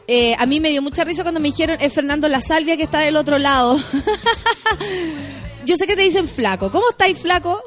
[0.08, 2.84] Eh, a mí me dio mucha risa cuando me dijeron es Fernando La Salvia que
[2.84, 3.80] está del otro lado.
[5.70, 6.72] Yo sé que te dicen flaco.
[6.72, 7.62] ¿Cómo estáis, flaco?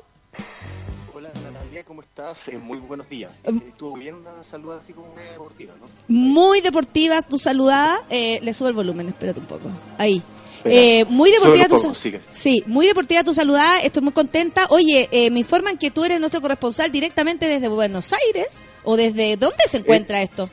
[1.15, 2.49] Hola Natalia, ¿cómo estás?
[2.49, 3.31] Eh, muy buenos días.
[3.45, 3.59] Em.
[3.59, 5.87] Eh, Estuvo bien una salud así como media deportiva, ¿no?
[6.09, 8.03] Muy deportiva tu saludada.
[8.11, 9.71] Eh, le subo el volumen, espérate un poco.
[9.99, 10.21] Ahí.
[10.65, 11.95] Eh, muy deportiva tu poco.
[12.29, 13.79] Sí, muy deportiva tu saludada.
[13.79, 14.67] Estoy muy contenta.
[14.71, 18.65] Oye, eh, me informan que tú eres nuestro corresponsal directamente desde Buenos Aires.
[18.83, 20.51] ¿O desde dónde se encuentra esto?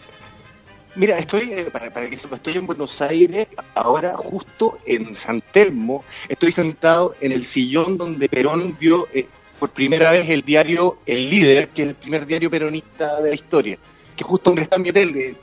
[1.00, 6.04] Mira, estoy, eh, para, que sepa, estoy en Buenos Aires, ahora justo en San Telmo.
[6.28, 9.26] Estoy sentado en el sillón donde Perón vio eh,
[9.58, 13.36] por primera vez el diario El Líder, que es el primer diario peronista de la
[13.36, 13.78] historia,
[14.14, 15.36] que justo donde está mi hotel, eh,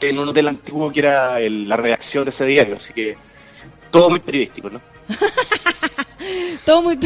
[0.00, 2.76] en un hotel antiguo que era el- la redacción de ese diario.
[2.76, 3.16] Así que
[3.90, 4.80] todo muy periodístico, ¿no?
[6.64, 6.98] Todo muy...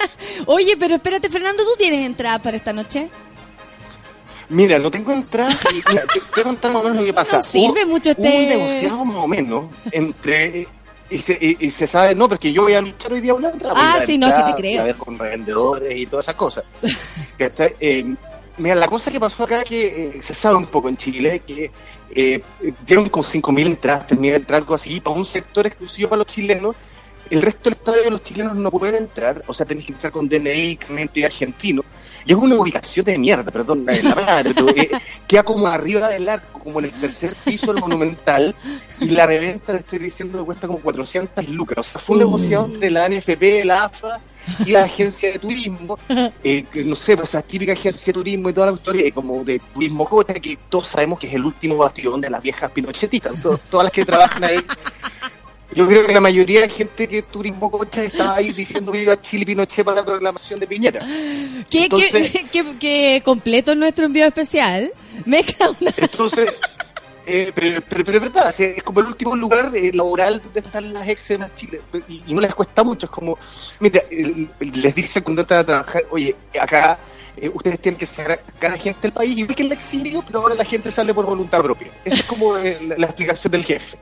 [0.46, 3.08] Oye, pero espérate, Fernando, ¿tú tienes entrada para esta noche?
[4.52, 5.52] Mira, no tengo entrada.
[5.72, 7.36] y, mira, te, te voy a contar más o menos lo que pasa.
[7.38, 10.66] No sirve mucho este- un negociado más o menos entre.
[11.10, 13.50] Y se, y, y se sabe, no, porque yo voy a luchar hoy día una
[13.50, 13.74] entrada.
[13.76, 14.80] Ah, sí, no, entrar, sí te creo.
[14.80, 16.64] A ver con revendedores y todas esas cosas.
[17.38, 17.74] ¿Cachai?
[17.80, 18.14] Eh,
[18.56, 21.70] mira, la cosa que pasó acá que eh, se sabe un poco en Chile, que
[22.14, 22.42] eh,
[22.86, 26.26] dieron con 5.000 entradas, terminé de entrar algo así, para un sector exclusivo para los
[26.28, 26.74] chilenos.
[27.28, 30.28] El resto del estadio los chilenos no pueden entrar, o sea, tenés que entrar con
[30.28, 31.82] DNI, carnet de argentino.
[32.24, 34.90] Y es una ubicación de mierda, perdón, la la madre, pero eh,
[35.26, 38.54] queda como arriba del arco, como en el tercer piso del Monumental,
[39.00, 41.78] y la reventa, le estoy diciendo, que cuesta como 400 lucas.
[41.78, 42.26] O sea, fue un Uh.
[42.26, 44.20] negocio entre la NFP, la AFA
[44.66, 45.98] y la agencia de turismo,
[46.42, 49.12] eh, que no sé, pues esa típica agencia de turismo y toda la historia, eh,
[49.12, 52.70] como de turismo cocha, que todos sabemos que es el último bastión de las viejas
[52.72, 54.56] pinochetistas, to- todas las que trabajan ahí.
[55.74, 59.20] Yo creo que la mayoría de la gente que turismo cocha estaba ahí diciendo viva
[59.20, 61.00] Chile Pinochet para la programación de Piñera.
[61.70, 64.92] ¿Qué, Entonces- qué, qué- qué completo nuestro envío especial?
[65.24, 65.92] Mezcla una...
[65.96, 66.52] Entonces,
[67.26, 70.92] eh, pero, pero, pero es verdad, es como el último lugar eh, laboral donde están
[70.92, 73.06] las ex en Chile y, y no les cuesta mucho.
[73.06, 73.38] Es como,
[73.80, 74.02] mira,
[74.60, 76.98] les dice cuando entran a trabajar, oye, acá
[77.36, 80.40] eh, ustedes tienen que sacar a la gente del país, igual que el exilio, pero
[80.40, 81.88] ahora la gente sale por voluntad propia.
[82.04, 83.96] Esa es como eh, la, la explicación del jefe.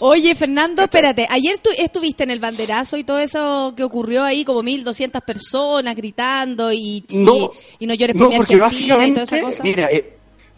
[0.00, 1.26] Oye, Fernando, espérate.
[1.30, 5.94] Ayer tú estuviste en el banderazo y todo eso que ocurrió ahí, como 1.200 personas
[5.96, 9.40] gritando y, y, No, y no llores por No, porque Argentina y toda esa básicamente,
[9.42, 9.62] cosa.
[9.64, 10.12] mira, eh,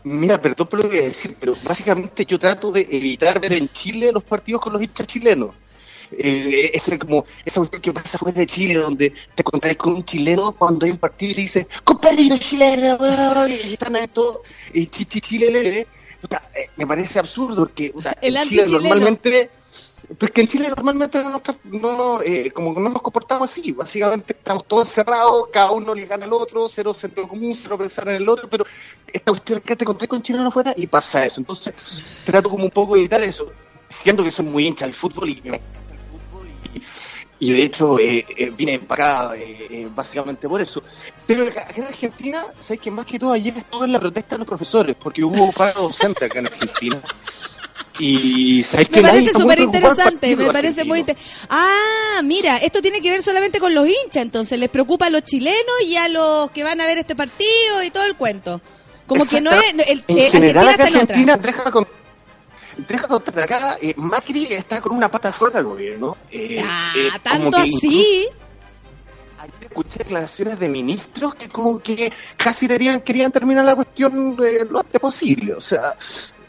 [0.04, 3.54] mira, perdón por lo que voy a decir, pero básicamente yo trato de evitar ver
[3.54, 5.54] en Chile los partidos con los hinchas chilenos.
[6.12, 10.04] Eh, ese como esa cuestión que pasa fuera de Chile donde te encontrás con un
[10.04, 14.40] chileno cuando hay un partido y te dice compañero chileno weón", y están ahí todos
[14.74, 15.86] y chichi chile lele
[16.20, 19.50] puta, eh, me parece absurdo porque puta, El en Chile normalmente
[20.08, 23.70] Pero es que en Chile normalmente no, no, no, eh, como no nos comportamos así.
[23.70, 28.08] Básicamente estamos todos encerrados, cada uno le gana al otro, cero centro común, cero pensar
[28.08, 28.64] en el otro, pero
[29.06, 31.40] esta cuestión es que te encontré con chileno afuera y pasa eso.
[31.40, 31.74] Entonces
[32.24, 33.52] trato como un poco de evitar eso,
[33.88, 35.60] siendo que soy muy hincha del fútbol y me
[37.40, 40.82] y de hecho eh, eh, vine para acá eh, eh, básicamente por eso.
[41.26, 44.40] Pero acá en Argentina, sabes que más que todo ayer estuve en la protesta de
[44.40, 47.00] los profesores, porque hubo paro docente acá en Argentina.
[47.98, 51.18] Y sabes que Me parece súper interesante, me parece muy argentino.
[51.22, 55.10] inter- Ah, mira, esto tiene que ver solamente con los hinchas, entonces les preocupa a
[55.10, 58.60] los chilenos y a los que van a ver este partido y todo el cuento.
[59.06, 59.64] Como que no es...
[59.88, 61.12] El, En eh, general, Argentina acá.
[61.12, 61.86] Argentina deja con
[62.76, 66.16] deja contar de acá, eh, Macri está con una pata fuera del gobierno.
[66.30, 68.28] Eh, Ah, eh, tanto así.
[69.38, 74.66] Ayer escuché declaraciones de ministros que como que casi querían, querían terminar la cuestión eh,
[74.68, 75.54] lo antes posible.
[75.54, 75.94] O sea,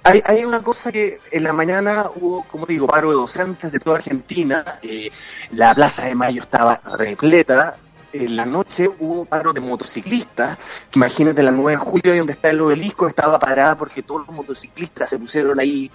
[0.03, 3.79] hay, hay una cosa que en la mañana hubo, como digo, paro de docentes de
[3.79, 4.79] toda Argentina.
[4.81, 5.09] eh,
[5.51, 7.77] la Plaza de Mayo estaba repleta.
[8.13, 10.57] En la noche hubo paro de motociclistas.
[10.95, 14.35] Imagínate la 9 de julio, ahí donde está el obelisco, estaba parada porque todos los
[14.35, 15.89] motociclistas se pusieron ahí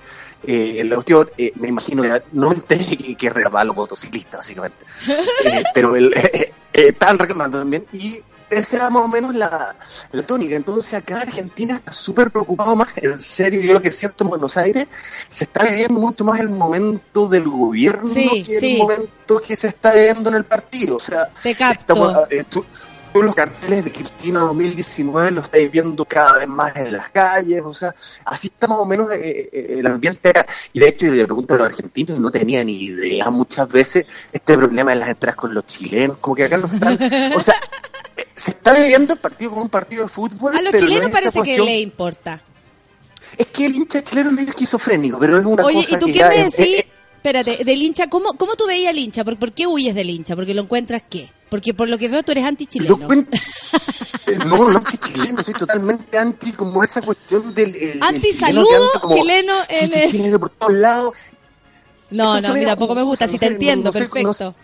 [0.47, 1.29] eh, en la cuestión.
[1.37, 4.79] eh, me imagino que no me enteré que, que reclamaban los motociclistas, básicamente.
[5.45, 7.87] Eh, pero el, eh, eh, estaban reclamando también.
[7.93, 9.75] Y esa era más o menos la,
[10.13, 10.57] la tónica.
[10.57, 14.57] Entonces acá Argentina está súper preocupado más, en serio, yo lo que siento en Buenos
[14.57, 14.87] Aires,
[15.29, 18.73] se está viviendo mucho más el momento del gobierno Sí, que sí.
[18.73, 20.97] el momento que se está viviendo en el partido.
[20.97, 21.81] O sea, Te capto.
[21.81, 22.65] estamos, eh, tú-
[23.17, 27.63] tú los carteles de Cristina 2019 los estáis viendo cada vez más en las calles,
[27.65, 27.95] o sea,
[28.25, 30.47] así está más o menos eh, eh, el ambiente acá.
[30.73, 33.69] Y de hecho, yo le pregunto a los argentinos y no tenía ni idea muchas
[33.69, 36.99] veces este problema de las entradas con los chilenos, como que acá no están.
[37.35, 37.57] O sea,
[38.17, 40.57] eh, se está viviendo el partido como un partido de fútbol.
[40.57, 42.41] A los no chilenos parece que le importa.
[43.37, 46.07] Es que el hincha chileno es medio esquizofrénico, pero es una Oye, cosa ¿y tú
[46.07, 46.85] que qué ya me decís?
[47.17, 49.25] Espérate, del hincha, ¿cómo, ¿cómo tú veías al hincha?
[49.25, 50.37] ¿Por, por qué huyes del hincha?
[50.37, 51.29] ¿Porque lo encuentras qué?
[51.49, 52.99] Porque por lo que veo tú eres anti-chileno.
[54.27, 57.77] Eh, No, no soy chileno, soy totalmente anti como esa cuestión del...
[57.77, 59.55] el- el Anti-saludo chileno
[60.11, 61.13] chileno por todos lados.
[62.11, 64.55] No, no, mira, poco me gusta, si te entiendo, perfecto.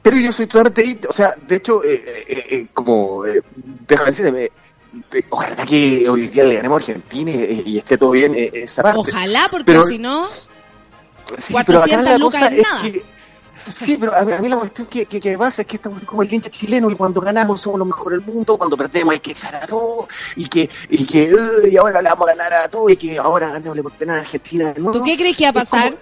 [0.00, 1.06] Pero yo soy totalmente...
[1.08, 3.26] O sea, de hecho, eh, eh, eh, como...
[3.26, 3.42] Eh,
[3.86, 4.52] déjame decirte, eh,
[5.12, 8.82] eh, ojalá que hoy día le ganemos a Argentina y, esté todo bien eh, esa
[8.82, 9.00] parte.
[9.00, 10.26] Ojalá, porque si no...
[11.36, 12.82] Sí, pero acá 400 la lucas es nada.
[13.74, 16.02] Sí, pero a mí, a mí la cuestión que, que, que pasa es que estamos
[16.02, 19.20] como el hincha chileno y cuando ganamos somos los mejores del mundo, cuando perdemos hay
[19.20, 20.06] que echar a todo
[20.36, 21.34] y que, y que
[21.70, 24.20] y ahora le vamos a ganar a todo y que ahora ganémosle por tener a
[24.20, 24.98] Argentina de nuevo.
[24.98, 25.94] ¿Tú qué crees que va a como- pasar?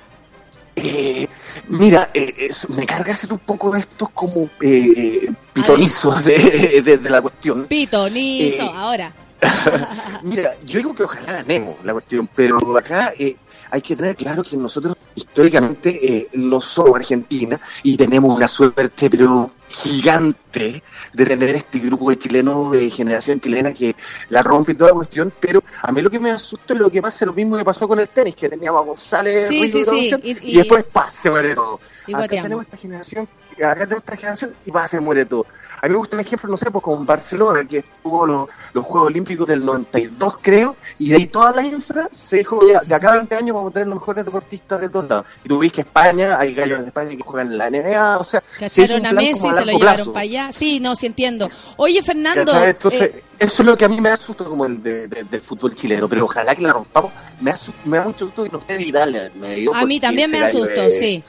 [0.76, 1.28] Eh,
[1.68, 6.98] mira, eh, es- me carga hacer un poco de estos como eh, pitonizos de, de-
[6.98, 7.66] de la cuestión.
[7.66, 9.12] Pito, nizo, Eh, ahora.
[10.22, 13.36] Mira, yo digo que ojalá ganemos la cuestión, pero acá eh,
[13.74, 19.10] hay que tener claro que nosotros históricamente eh, no somos Argentina y tenemos una suerte
[19.10, 20.80] pero gigante
[21.12, 23.96] de tener este grupo de chilenos de generación chilena que
[24.28, 26.88] la rompe y toda la cuestión, pero a mí lo que me asusta es lo
[26.88, 29.68] que pasa, lo mismo que pasó con el tenis, que teníamos a González Sí, y,
[29.72, 29.84] sí,
[30.22, 31.10] y- y, y- después ¡pah!
[31.10, 31.80] se muere todo.
[32.06, 33.26] Y Acá tenemos esta generación,
[33.62, 35.46] acá tenemos esta generación y va se muere todo.
[35.82, 38.84] A mí me gusta un ejemplo, no sé, pues con Barcelona, que tuvo los, los
[38.86, 42.94] Juegos Olímpicos del 92, creo, y de ahí toda la infra se dijo, ya, de
[42.94, 45.26] acá a 20 años vamos a tener los mejores deportistas de todos lados.
[45.44, 48.24] Y tú ves que España, hay gallos de España que juegan en la NBA, o
[48.24, 50.12] sea, se Cacharon a plan Messi, a se lo llevaron plazo.
[50.14, 50.52] para allá.
[50.52, 51.50] Sí, no, sí entiendo.
[51.76, 52.70] Oye, Fernando, ¿Cachai?
[52.70, 55.24] Entonces, eh, eso es lo que a mí me da susto como el de- de-
[55.24, 57.12] del fútbol chileno, pero ojalá que la rompamos.
[57.42, 59.74] Me da, me da mucho susto que no esté Vidal el medio.
[59.74, 61.22] a mí también me es- sí.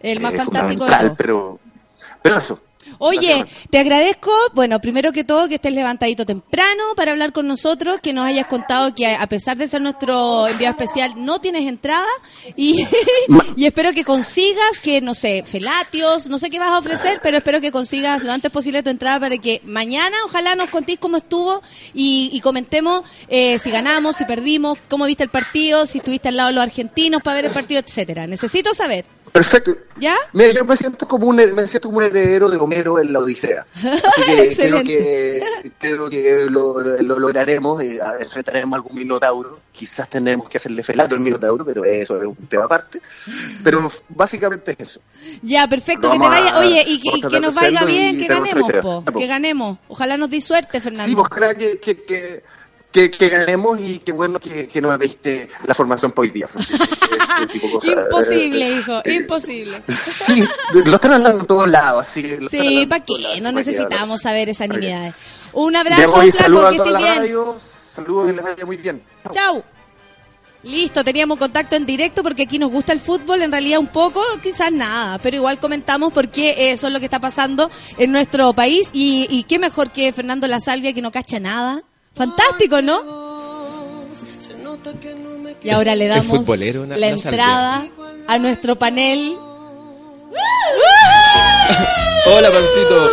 [0.00, 1.12] El más fantástico de todos.
[1.16, 1.60] Pero,
[2.22, 2.60] pero eso.
[2.98, 8.00] Oye, te agradezco, bueno, primero que todo que estés levantadito temprano para hablar con nosotros,
[8.00, 12.06] que nos hayas contado que a pesar de ser nuestro enviado especial no tienes entrada
[12.56, 12.84] y,
[13.56, 17.38] y espero que consigas que, no sé, felatios, no sé qué vas a ofrecer, pero
[17.38, 21.18] espero que consigas lo antes posible tu entrada para que mañana ojalá nos contéis cómo
[21.18, 21.62] estuvo
[21.94, 26.36] y, y comentemos eh, si ganamos, si perdimos, cómo viste el partido, si estuviste al
[26.36, 28.26] lado de los argentinos para ver el partido, etcétera.
[28.26, 29.72] Necesito saber, Perfecto.
[29.96, 30.16] ¿ya?
[30.32, 33.20] Mira, yo me siento como un me siento como un heredero de Homero en la
[33.20, 33.64] Odisea.
[33.74, 39.60] Así que creo que creo que lo, lo lograremos, eh, enfrentaremos algún minotauro.
[39.72, 43.00] Quizás tendremos que hacerle felato al minotauro, pero eso es un tema aparte.
[43.62, 45.00] Pero básicamente es eso.
[45.42, 46.58] Ya, perfecto, que te vaya.
[46.58, 49.78] Oye, y que, y que nos vaya bien, que tenemos ganemos, po, que ganemos.
[49.88, 51.16] Ojalá nos di suerte, Sí, Fernando.
[51.16, 52.42] pues ojalá que, que, que,
[52.90, 56.48] que, que ganemos y qué bueno que, que no me viste la formación hoy día.
[57.40, 59.82] porque ese tipo de cosas, imposible, eh, hijo, eh, imposible.
[59.88, 60.44] Sí,
[60.84, 62.06] lo están hablando en todos lados.
[62.08, 63.12] Así, que lo están Sí, hablando ¿para qué?
[63.18, 65.14] lados, No ¿para qué necesitamos saber esas nimiedades.
[65.52, 67.16] Un abrazo, voy, flaco, saludos que la bien.
[67.94, 69.02] saludos que les vaya muy bien.
[69.24, 69.32] Chao.
[69.34, 69.64] Chau.
[70.62, 74.20] Listo, teníamos contacto en directo porque aquí nos gusta el fútbol, en realidad un poco,
[74.42, 78.90] quizás nada, pero igual comentamos porque eso es lo que está pasando en nuestro país
[78.92, 81.82] y, y qué mejor que Fernando La Salvia que no cacha nada.
[82.14, 83.00] Fantástico, ¿no?
[85.62, 87.84] Y ahora le damos futbolero, la entrada
[88.26, 89.36] a nuestro panel.
[92.26, 93.12] Hola, pancito.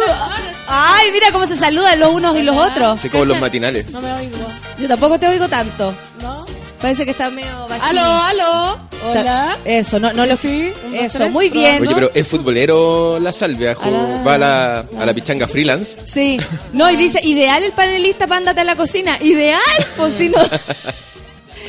[0.67, 2.99] Ay, mira cómo se saludan los unos y los otros.
[2.99, 3.89] Así como los matinales.
[3.91, 4.37] No me oigo.
[4.77, 5.93] Yo tampoco te oigo tanto.
[6.21, 6.45] ¿No?
[6.81, 7.87] Parece que está medio bajito.
[7.87, 8.77] Aló, aló.
[9.05, 9.57] Hola.
[9.65, 11.33] Eso, no, no lo Sí, Eso, tres.
[11.33, 11.81] muy bien.
[11.81, 13.75] Oye, pero es futbolero la salvia.
[13.81, 14.23] Ah.
[14.25, 15.97] Va a la, a la pichanga freelance.
[16.05, 16.39] Sí.
[16.73, 19.17] No, y dice, ideal el panelista para andarte a la cocina.
[19.21, 19.59] Ideal,
[19.97, 20.37] pues si no.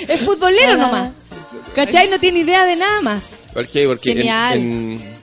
[0.06, 1.12] es futbolero nomás.
[1.74, 2.08] ¿Cachai?
[2.10, 3.42] No tiene idea de nada más.
[3.52, 3.86] ¿Por qué?
[3.86, 4.56] Porque en, Genial.
[4.58, 5.17] en, en,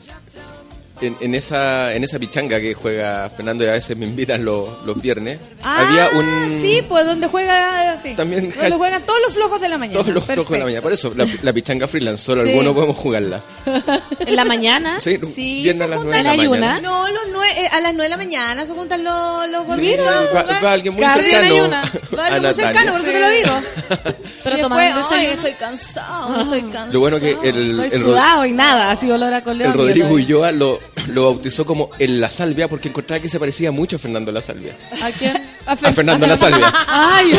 [1.01, 5.01] en esa, en esa pichanga que juega Fernando y a veces me invitan los, los
[5.01, 6.61] viernes, Ah, había un...
[6.61, 7.97] Sí, pues donde juega.
[7.97, 8.13] Sí.
[8.15, 9.99] También Donde juegan todos los flojos de la mañana.
[9.99, 10.65] Todos los flojos de la Perfecto.
[10.65, 10.81] mañana.
[10.81, 12.49] Por eso, la, la pichanga freelance, solo Sí.
[12.51, 13.41] algunos podemos jugarla.
[14.19, 14.99] ¿En la mañana?
[14.99, 16.75] Sí, Sí, viernes se a las juntan 9 de la en mañana.
[16.75, 16.81] ayuna.
[16.89, 20.05] No, los nue- eh, a las 9 de la mañana se juntan los, los gorditos.
[20.35, 21.69] va, va alguien muy en cercano.
[22.15, 22.53] Va a alguien muy Natalia.
[22.53, 23.51] cercano, por eso te lo digo.
[24.43, 25.33] Pero Y tomando desayuno.
[25.33, 26.93] estoy cansado, estoy cansado.
[26.93, 29.73] Lo bueno que el, Estoy el, sudado y nada, así olor a el coleón.
[29.73, 33.95] Rodrigo Ulloa lo, lo bautizó como el La Salvia porque encontraba que se parecía mucho
[33.97, 34.75] a Fernando La Salvia.
[35.01, 35.41] ¿A quién?
[35.65, 36.71] A Fernando La Salvia.
[36.87, 37.33] Ay,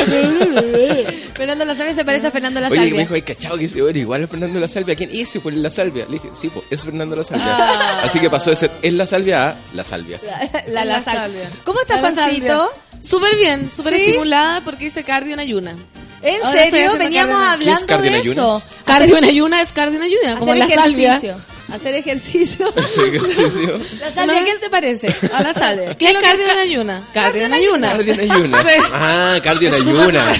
[1.35, 2.95] Fernando La Salvia se parece a Fernando La Oye, Salvia.
[2.95, 4.95] me dijo, ay, cachado, que bueno, igual es Fernando La Salvia.
[4.95, 5.41] ¿Quién es ese?
[5.41, 6.05] Pues La Salvia.
[6.07, 7.47] Le dije, sí, pues es Fernando La Salvia.
[7.49, 8.01] Ah.
[8.05, 10.20] Así que pasó de ser es La Salvia a La Salvia.
[10.66, 11.20] La, la La Salvia.
[11.23, 11.51] Salvia.
[11.65, 12.73] ¿Cómo estás, Pancito?
[13.01, 14.01] Súper bien, súper ¿Sí?
[14.03, 15.77] estimulada porque hice cardio en ayuna.
[16.23, 16.97] ¿En Ahora serio?
[16.99, 18.62] Veníamos cardio en- ¿Qué es hablando cardio en de eso.
[18.85, 21.16] Cardio en ayuna es cardio en ayuna, como la salvia.
[21.16, 21.37] ejercicio.
[21.73, 22.73] Hacer ejercicio.
[22.77, 23.81] Ese ejercicio.
[24.01, 25.15] La salvia, ¿a quién se parece?
[25.33, 25.95] A la salvia.
[25.99, 27.03] ¿Qué es cardio en ayuna?
[27.13, 27.91] Cardio en ayuna.
[27.93, 28.65] Cardio en ayuna.
[28.93, 30.33] Ah, cardio en ayuna.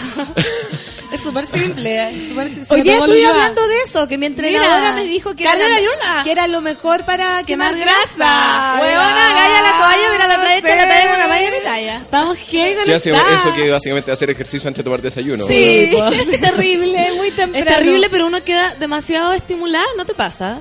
[1.13, 2.27] Es súper simple, ¿eh?
[2.29, 2.67] súper simple.
[2.77, 3.31] Hoy día Ulloa.
[3.31, 6.23] hablando de eso, que mi entrenadora Mira, me dijo que era, en la- ayuna.
[6.25, 8.81] que era lo mejor para quemar, Quemar grasa.
[8.81, 11.97] Huevona, galla la toalla, mira la playa, la talla, una talla, mi talla.
[11.99, 15.47] Estamos gay ¿Qué hace eso que básicamente hacer ejercicio antes de tomar desayuno?
[15.47, 17.71] Sí, es terrible, muy temprano.
[17.71, 20.61] Es terrible, pero uno queda demasiado estimulada, ¿no te pasa?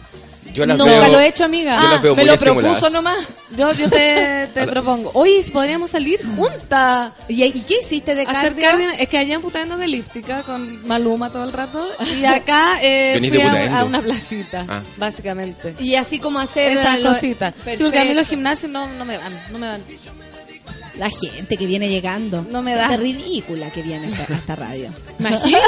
[0.56, 1.80] Yo las Nunca veo, lo he hecho, amiga.
[1.82, 3.18] yo las veo me muy lo propuso nomás.
[3.58, 5.12] Yo, yo te, te propongo.
[5.14, 7.12] Oye, si podríamos salir juntas.
[7.28, 8.70] ¿Y, y qué hiciste de Hacer cardio?
[8.70, 8.90] cardio.
[8.98, 11.88] Es que allá en Putaendo de elíptica con Maluma todo el rato.
[12.18, 14.82] Y acá eh, fui a, una placita, Ah.
[14.98, 15.76] básicamente.
[15.80, 17.54] Y así como hacer Esa lo- cosita.
[17.66, 19.82] Sí, porque a mí los gimnasios no, no me van, no me van.
[20.98, 22.46] La gente que viene llegando.
[22.50, 22.94] No me da.
[22.94, 24.90] Es ridícula que viene a esta, radio.
[25.20, 25.66] Imagínate,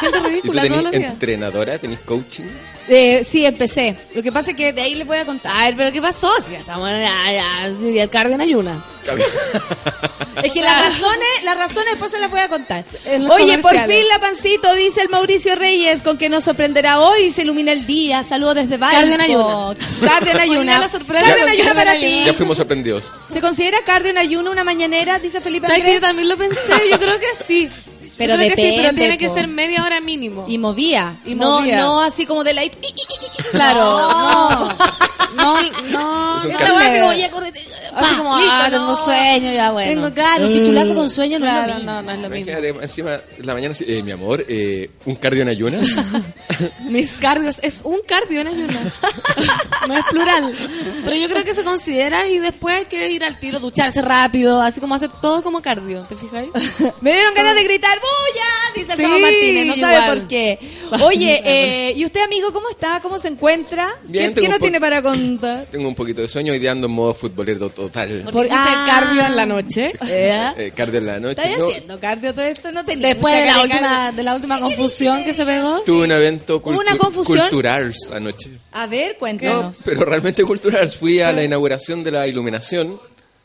[0.00, 1.78] gente ¿Y tú ridícula tenés entrenadora?
[1.78, 2.44] ¿Tenés coaching?
[2.88, 3.94] Eh, sí, empecé.
[4.14, 5.58] Lo que pasa es que de ahí les voy a contar.
[5.58, 6.28] A ver, pero ¿qué pasó?
[6.44, 8.82] Si ya estamos ya, el cardio en ayuna.
[10.42, 12.84] Es que las razones, las razones después se las voy a contar.
[13.30, 17.30] Oye, por fin la pancito, dice el Mauricio Reyes, con que nos sorprenderá hoy y
[17.30, 18.24] se ilumina el día.
[18.24, 18.96] Saludos desde Valpo.
[18.96, 19.74] Cardio en ayuna.
[20.06, 20.88] Cardio en ayuna.
[21.06, 22.06] Cardio en ayuna para ayuna.
[22.06, 22.22] ti.
[22.24, 23.04] Ya fuimos sorprendidos.
[23.30, 25.18] ¿Se considera cardio en ayuno una mañanera?
[25.18, 26.08] Dice Felipe ¿Sabes que yo Andrés.
[26.08, 26.90] también lo pensé?
[26.90, 27.68] Yo creo que sí.
[28.20, 30.44] Pero creo que sí, pero depende, tiene que ser media hora mínimo.
[30.46, 31.16] Y movía.
[31.24, 31.78] Y no, movía.
[31.78, 32.62] no así como de la...
[33.52, 34.60] Claro, no.
[34.66, 34.76] No,
[35.34, 35.58] no.
[36.38, 36.76] Es un Esta cardio.
[36.76, 37.52] weá así como ya corre.
[37.94, 39.90] Así como, ah, tengo sueño, ya bueno.
[39.92, 41.90] Tengo, claro, un pichulazo con sueño no es lo Claro, mismo.
[41.92, 42.50] no, no es lo mismo.
[42.52, 45.86] Imagínate, encima, en la mañana, eh, mi amor, eh, ¿un cardio en ayunas?
[46.88, 48.80] Mis cardios es un cardio en ayuna.
[49.88, 50.54] no es plural.
[51.04, 54.60] Pero yo creo que se considera y después hay que ir al tiro, ducharse rápido,
[54.60, 56.02] así como hacer todo como cardio.
[56.08, 56.48] ¿Te fijáis?
[57.00, 58.74] Me dieron ganas de gritar ¡Bulla!
[58.74, 60.18] Dice el Sí, Pablo Martínez, no sabe igual.
[60.18, 60.58] por qué.
[61.04, 63.00] Oye, eh, ¿y usted, amigo, cómo está?
[63.00, 63.88] ¿Cómo se encuentra?
[64.04, 65.02] Bien, ¿Qué, tengo qué nos un po- tiene para
[65.70, 68.22] Tengo un poquito de sueño, día ando en modo futbolero total.
[68.32, 68.84] Por- hiciste ah.
[68.88, 69.92] cardio en la noche.
[70.06, 70.52] ¿eh?
[70.56, 71.42] Eh, cardio en la noche.
[71.42, 71.68] ¿Estás no.
[71.68, 72.72] haciendo cardio todo esto?
[72.72, 74.16] No tenía Después de la, última, cardio.
[74.16, 75.80] de la última confusión que se pegó.
[75.86, 77.38] Tuve un evento ¿Hubo una cultu- confusión?
[77.38, 78.50] cultural anoche.
[78.72, 79.78] A ver, No, cuéntanos.
[79.84, 80.88] pero realmente cultural.
[80.90, 82.98] Fui a la inauguración de la iluminación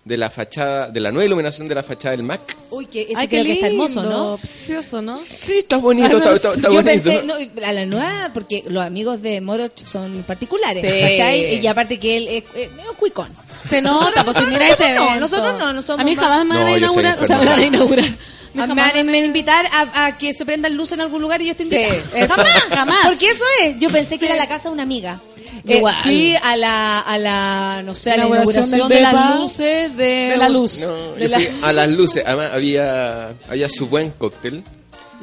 [0.06, 2.40] de la fachada, de la nueva iluminación de la fachada del MAC.
[2.70, 4.38] Uy, que ese Ay, creo qué que está lindo, hermoso, ¿no?
[4.38, 5.20] Precioso, ¿no?
[5.20, 6.86] Sí, está bonito, está, está- está Yo bonito.
[6.86, 7.34] pensé, no,
[7.66, 11.00] a la nueva, porque los amigos de Moro son particulares, Sí.
[11.02, 11.60] ¿cachai?
[11.60, 13.30] Y aparte que él es, es medio cuicón.
[13.68, 16.24] Se nota, pues si no, mira ese no, nosotros no, no somos A mí más-
[16.24, 18.06] jamás me van No, a yo soy inaugurar, o sea, me van a inaugurar.
[18.06, 21.20] A jamás me van a a- invitar a, a que se prendan luz en algún
[21.22, 22.20] lugar y yo estoy Sí, invitada.
[22.20, 22.34] eso,
[22.70, 23.00] jamás.
[23.06, 23.80] Porque eso es.
[23.80, 25.20] Yo pensé que era la casa de una amiga.
[25.68, 25.96] Eh, Igual.
[26.04, 30.38] fui a la, a la, no sé, a la Inauguración de las luces de, De
[30.38, 30.82] la luz.
[30.82, 32.24] No, De yo la- fui a las luces.
[32.26, 34.64] Además, había, había su buen cóctel.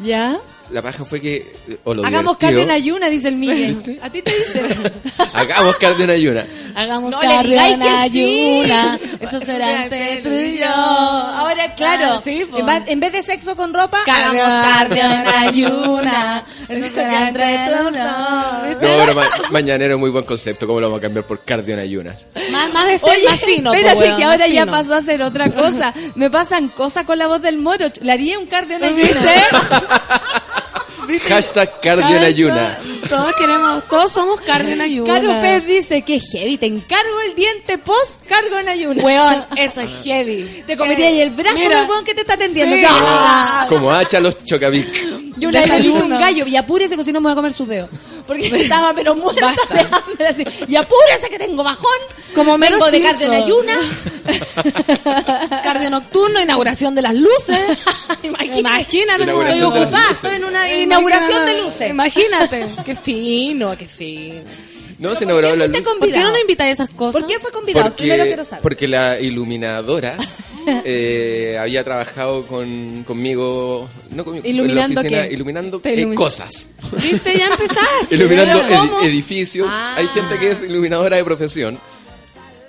[0.03, 0.39] ¿Ya?
[0.73, 1.53] La paja fue que.
[1.85, 4.01] O lo Hagamos divertido- cardio en ayuna, dice el Miguel.
[4.03, 4.93] A ti te dicen.
[5.35, 6.47] Hagamos cardio en ayuna.
[6.75, 7.93] Hagamos No digáis en que sí.
[7.95, 8.99] ayuna.
[9.21, 10.67] Eso será entre tú y yo.
[10.67, 12.57] Ahora, claro, Ah, sí, po.
[12.59, 15.41] en, va- en vez de sexo con ropa, hagamos cardio en ayuna.
[15.41, 16.45] ayuna.
[16.69, 18.05] Eso será entre tú y yo.
[18.05, 20.67] No, pero ma- mañanero es muy buen concepto.
[20.67, 22.27] ¿Cómo lo vamos a cambiar por cardio en ayunas?
[22.51, 23.71] Más, más de ser Oye, más fino.
[23.71, 25.93] po, espérate weón, que ahora ya pasó a hacer otra cosa.
[26.15, 27.87] Me pasan cosas con la voz del moro.
[28.01, 28.83] Le haría un cardio en
[31.21, 32.79] Hashtag cardio en ayuna.
[33.09, 35.15] Todos queremos, todos somos cardio en ayuna.
[35.15, 39.03] Caro Pez dice que heavy, te encargo el diente post cargo en ayuna.
[39.03, 40.65] Weón, eso es heavy.
[40.67, 41.81] Te comería ahí el brazo Mira.
[41.81, 42.77] del weón que te está atendiendo.
[42.77, 42.85] Sí.
[42.89, 43.67] ¡Ah!
[43.69, 45.33] Como hacha los chocabic.
[45.37, 47.53] Yo una vez le un gallo, y apúrese que si no me voy a comer
[47.53, 47.91] sus dedos.
[48.27, 50.27] Porque estaba pero muerta de hambre.
[50.27, 51.91] Así, y apúrese que tengo bajón.
[52.35, 53.79] Como Mero Vengo de cardio en ayuna.
[55.63, 57.85] Cardio nocturno, inauguración de las luces.
[58.23, 58.61] Imagínate.
[58.61, 60.11] Imagínate, estoy ocupada.
[60.11, 61.91] Estoy en una inauguración de luces.
[61.91, 62.69] Imagínate.
[62.85, 64.43] qué fino, qué fino.
[65.03, 65.81] No, se inauguró la luz.
[65.99, 67.21] ¿Por qué no nos invitáis a esas cosas?
[67.21, 67.93] ¿Por qué fue convidado?
[67.97, 68.63] Primero quiero saber.
[68.63, 70.17] porque la iluminadora
[70.85, 75.35] eh, había trabajado con, conmigo, no conmigo, ¿Iluminando en la oficina, qué?
[75.35, 76.71] iluminando eh, cosas.
[77.03, 77.37] ¿Viste?
[77.37, 78.15] Ya empezaste.
[78.15, 79.67] Iluminando edificios.
[79.69, 79.97] Ah.
[79.99, 81.81] Hay gente que es iluminadora de profesión.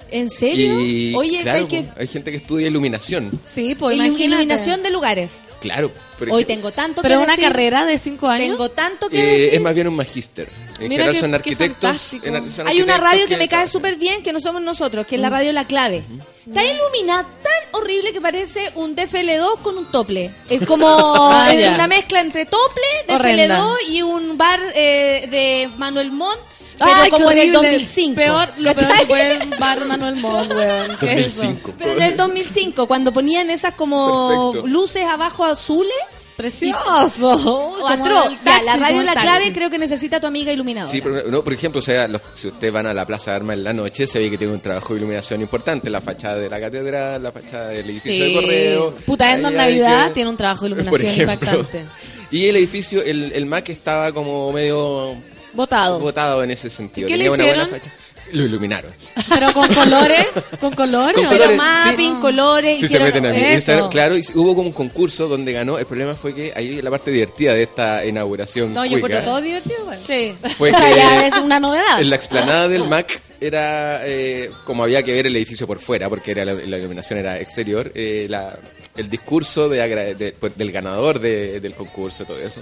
[0.09, 0.79] ¿En serio?
[0.79, 2.01] Y Oye, claro, ¿sabes qué?
[2.01, 3.31] hay gente que estudia iluminación.
[3.51, 5.41] Sí, pues iluminación de lugares.
[5.61, 5.91] Claro.
[6.29, 7.49] Por Hoy tengo tanto Pero que una decir.
[7.49, 8.47] carrera de cinco años.
[8.49, 9.53] Tengo tanto que eh, decir.
[9.55, 10.47] es más bien un magíster.
[10.79, 12.01] En Mira general qué- son arquitectos.
[12.01, 12.21] son
[12.67, 15.21] Hay una arquitectos radio que me cae súper bien, que no somos nosotros, que es
[15.21, 16.03] la radio La Clave.
[16.47, 20.31] Está iluminada tan horrible que parece un DFL2 con un tople.
[20.49, 23.59] Es como Ah, una mezcla entre tople, Horrenda.
[23.59, 26.39] DFL2 y un bar eh, de Manuel Montt,
[26.77, 27.77] pero Ay, como en el horrible.
[27.77, 28.15] 2005.
[28.15, 30.97] Peor, lo peor que puede bar Manuel Montt, weón.
[30.99, 31.41] ¿Qué es eso?
[31.43, 31.73] 2005.
[31.77, 34.67] Pero en el 2005, cuando ponían esas como Perfecto.
[34.67, 35.93] luces abajo azules,
[36.37, 37.31] Precioso.
[37.45, 38.25] o Como atroz.
[38.27, 39.13] el Ya, taxi, la radio La.
[39.13, 40.91] Clave creo que necesita a tu amiga iluminadora.
[40.91, 43.37] Sí, pero no, por ejemplo, o sea, los- si ustedes van a la Plaza de
[43.37, 45.89] Armas en la noche, se ve que tiene un trabajo de iluminación importante.
[45.89, 48.19] La fachada de la catedral, la fachada del edificio Sí.
[48.19, 48.91] de correo.
[49.05, 51.33] Puta, en Navidad que- tiene un trabajo de iluminación ejemplo.
[51.33, 51.85] impactante.
[52.31, 55.15] Y el edificio, el, el MAC estaba como medio
[55.53, 55.99] Votado.
[55.99, 57.07] botado en ese sentido.
[57.07, 57.81] ¿Y qué le Tenía una buena hicieron?
[57.81, 58.02] facha.
[58.33, 58.91] Lo iluminaron.
[59.29, 60.25] Pero con colores,
[60.59, 61.15] con colores.
[61.15, 61.57] Con colores.
[61.57, 62.19] mapping, sí.
[62.21, 62.81] colores.
[62.81, 63.37] Sí, se meten a mí.
[63.53, 65.77] Instagram, claro, y hubo como un concurso donde ganó.
[65.79, 68.73] El problema fue que ahí la parte divertida de esta inauguración.
[68.73, 69.75] No, yo cuica encuentro todo divertido.
[69.81, 69.99] igual.
[70.05, 70.35] Sí.
[70.57, 72.01] Fue o sea, que- ya es una novedad.
[72.01, 76.09] En la explanada del MAC era eh, como había que ver el edificio por fuera,
[76.09, 77.91] porque era la, la iluminación era exterior.
[77.95, 78.57] eh, la-
[78.95, 82.61] el discurso de, agra- de- pues, del ganador de- del concurso, todo eso,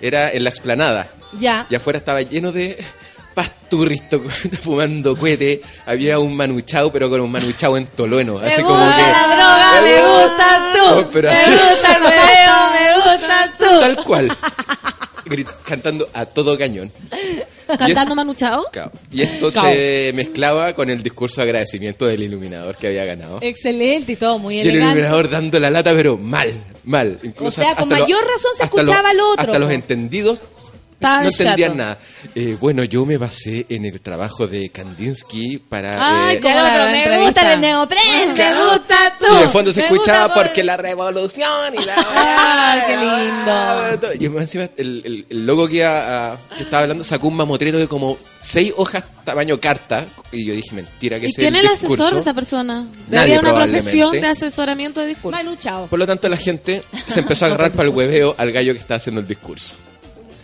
[0.00, 1.08] era en la explanada.
[1.38, 1.66] Ya.
[1.70, 2.76] Y afuera estaba lleno de
[3.34, 4.22] pasturris to-
[4.62, 5.60] fumando cohete.
[5.86, 8.38] Había un manuchao, pero con un manuchao en tolueno.
[8.38, 9.02] Así me como gusta que.
[9.12, 10.94] la droga, me gusta tú.
[11.00, 13.80] No, pero me así- gusta el hueveo, me gusta tú.
[13.80, 14.28] Tal cual.
[15.64, 16.90] Cantando a todo cañón.
[17.78, 18.64] Cantando Manu Chao.
[18.72, 18.90] Cao.
[19.12, 19.64] Y esto Cao.
[19.64, 23.38] se mezclaba con el discurso de agradecimiento del iluminador que había ganado.
[23.40, 26.52] Excelente y todo muy Y el iluminador dando la lata, pero mal,
[26.84, 27.20] mal.
[27.22, 30.40] Incluso O sea, con mayor razón se escuchaba lo otro, Hasta los entendidos
[31.00, 31.74] No entendían chato.
[31.76, 31.98] nada.
[32.34, 35.92] Eh, bueno, yo me basé en el trabajo de Kandinsky para...
[35.96, 37.24] Ay, eh, Ya, la me entrevista.
[37.40, 39.24] gusta el neopren, me gusta tú.
[39.34, 41.94] y de fondo se Me escuchaba por- porque la revolución y la...
[42.16, 44.24] Ay, qué lindo.
[44.24, 47.36] Y más encima el, el, el loco que, iba a- que estaba hablando sacó un
[47.36, 50.06] mamotreto de como seis hojas tamaño carta.
[50.32, 52.84] Y yo dije, mentira, que ¿Y ese quién es el asesor de esa persona?
[53.08, 55.36] Nadie, Debería una profesión de asesoramiento de discurso.
[55.42, 55.86] Manu Chao.
[55.86, 58.78] Por lo tanto, la gente se empezó a agarrar para el hueveo al gallo que
[58.78, 59.74] estaba haciendo el discurso.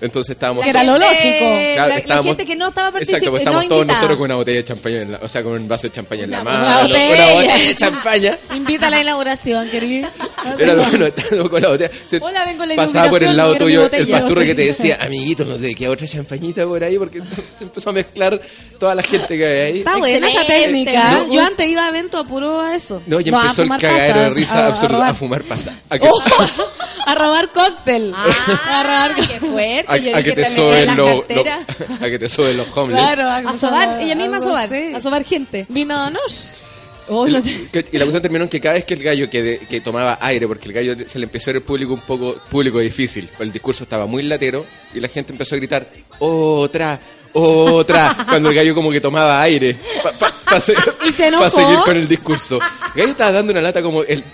[0.01, 1.24] Entonces estábamos Que era todos- lo lógico.
[1.24, 3.31] Eh, Claro, la, la estábamos- gente que no estaba Exacto, participando.
[3.31, 3.97] pues no estamos todos invitada.
[3.98, 6.24] nosotros con una botella de champaña, en la- o sea, con un vaso de champaña
[6.24, 7.32] en la mano, una una botella.
[7.35, 8.39] botella de champaña.
[8.55, 10.09] Invita a la inauguración, querido.
[10.59, 11.90] Era lo bueno, estábamos con la botella.
[12.06, 14.18] Se Hola, vengo a la pasaba por el lado tuyo el botella.
[14.20, 17.23] pasturro que te decía, amiguito, no te queda otra champañita por ahí, porque
[17.59, 18.40] se empezó a mezclar
[18.78, 19.78] toda la gente que hay ahí.
[19.78, 21.10] Está buena esa técnica.
[21.12, 23.02] No, Yo antes iba a evento a puro a eso.
[23.06, 25.73] No, ya a empezó el cagadero de risa absurdo, a fumar pasa.
[25.90, 26.23] A Oh,
[27.06, 28.12] a robar cóctel.
[28.16, 29.85] Ah, a robar qué fuerte.
[29.88, 31.24] A- Yo a dije que te soben los,
[32.00, 33.12] a que te soben los homeless.
[33.12, 34.68] Claro, A sobar, ella misma a sobar.
[34.94, 35.66] A sobar gente.
[35.68, 36.50] Vino nos.
[37.08, 39.02] Oh, El- no te- que- y la cuestión terminó en que cada vez que el
[39.04, 41.62] gallo que, de- que tomaba aire, porque el gallo se le empezó a ver el
[41.62, 45.58] público un poco público difícil, el discurso estaba muy latero y la gente empezó a
[45.58, 45.86] gritar
[46.18, 46.98] otra,
[47.32, 50.60] otra, cuando el gallo como que tomaba aire para
[51.08, 51.48] ¿Y se enojó?
[51.50, 52.56] seguir con el discurso.
[52.94, 54.24] El gallo estaba dando una lata como el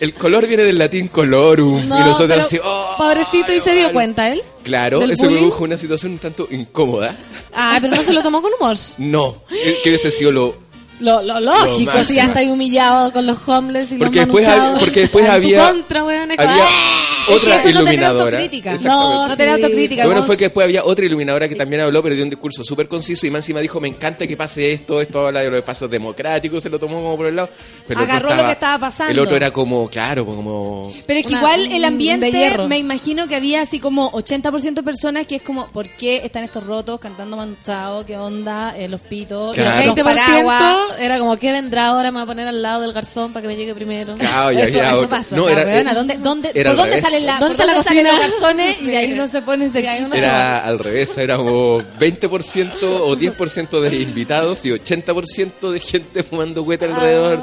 [0.00, 3.92] el color viene del latín colorum No, y nosotros así, oh, pobrecito, ¿y se dio
[3.92, 4.42] cuenta él?
[4.62, 5.38] Claro, eso bullying?
[5.40, 7.16] produjo una situación un tanto incómoda.
[7.52, 8.76] Ah, pero no se lo tomó con humor.
[8.98, 9.42] No,
[9.82, 10.67] que hubiese sido lo
[11.00, 14.46] Lo, lo lógico, Lo si ya estáis humillado con los homeless y Porque los después,
[14.48, 14.80] manuchados.
[14.82, 17.04] porque después había, contra, weón, había ¡ah!
[17.30, 18.38] otra Es que eso no tener iluminadora.
[18.84, 19.42] No, No sí.
[19.42, 20.02] autocrítica.
[20.04, 22.64] Lo bueno fue que después había otra iluminadora que también habló, pero dio un discurso
[22.64, 25.62] súper conciso y más encima dijo, me encanta que pase esto, esto habla de los
[25.62, 27.48] pasos democráticos, se lo tomó como por el lado.
[27.86, 29.12] Pero Agarró lo que estaba pasando.
[29.12, 30.92] El otro era como, claro, como...
[31.06, 34.82] Pero es que Una- igual el ambiente, me imagino que había así como 80% de
[34.82, 38.04] personas que es como, ¿por qué están estos rotos cantando manchado?
[38.06, 38.74] ¿Qué onda?
[38.76, 39.86] Eh, los pitos, Claro.
[39.86, 40.62] los 20% paraguas.
[40.98, 42.10] Era como, ¿qué vendrá ahora?
[42.10, 44.14] Me voy a poner al lado del garzón para que me llegue primero.
[44.16, 45.08] Claro, ya eso, otro.
[45.08, 45.36] pasa.
[45.36, 47.82] No, O sea, era- weona, ¿dónde, dónde, era ¿Por al dónde salen, la, ¿Dónde por
[47.82, 48.82] salen los garzones?
[48.82, 52.72] Y ahí no se pone Y ahí uno se Era al revés, era como 20%
[52.82, 57.40] o 10% de invitados y 80% de gente fumando hueta alrededor,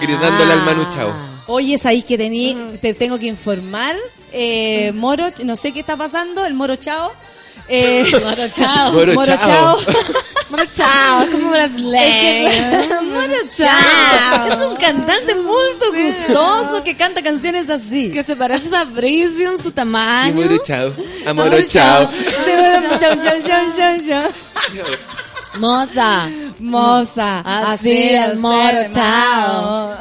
[0.00, 1.12] gritándole al Manu Chao.
[1.48, 3.96] Oye, sabéis que tení, te tengo que informar.
[4.32, 7.12] Eh, Moro, no sé qué está pasando, el Moro Chao.
[7.68, 8.92] Eh, Moro Chao.
[8.92, 9.78] Moro Moro Chao.
[10.52, 13.02] Moro Chao, es como brasileño.
[13.04, 14.46] Moro Chao.
[14.52, 18.10] Es un cantante muy gustoso que canta canciones así.
[18.10, 20.34] Que se parece a Fabricio en su Sí, tamaño.
[20.34, 20.92] Moro Chao.
[21.26, 22.10] A Moro Chao.
[22.12, 24.30] Sí, bueno, chao, chao, chao, chao, chao.
[25.58, 26.28] Moza.
[26.58, 29.96] Moza, Así es el moro, chao.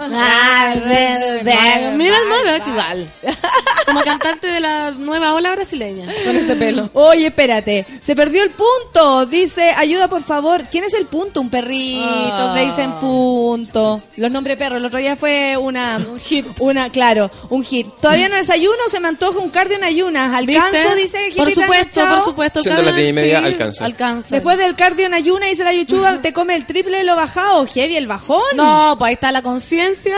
[1.96, 3.12] Mira el moro, es igual.
[3.86, 6.90] Como cantante de la nueva ola brasileña, con ese pelo.
[6.94, 9.26] Oye, espérate, se perdió el punto.
[9.26, 10.64] Dice, ayuda por favor.
[10.72, 11.42] ¿Quién es el punto?
[11.42, 12.54] Un perrito, Ah.
[12.56, 14.02] le dicen punto.
[14.18, 14.78] Los nombres perros.
[14.78, 16.46] El otro día fue una, un hit.
[16.60, 17.88] Una, claro, un hit.
[18.02, 20.34] Todavía no desayuno, se me antoja un cardio en ayunas.
[20.34, 20.96] Alcanzo, ¿Viste?
[20.96, 22.16] dice Por Jipita supuesto, Chao.
[22.16, 22.62] por supuesto.
[22.62, 23.86] Siendo las diez y media, sí, alcanza.
[23.86, 24.36] Alcanza.
[24.36, 25.14] Después del cardio en
[25.48, 27.66] dice la yuchuba, te come el triple de lo bajado.
[27.68, 28.42] Heavy el bajón.
[28.56, 30.16] No, pues ahí está la conciencia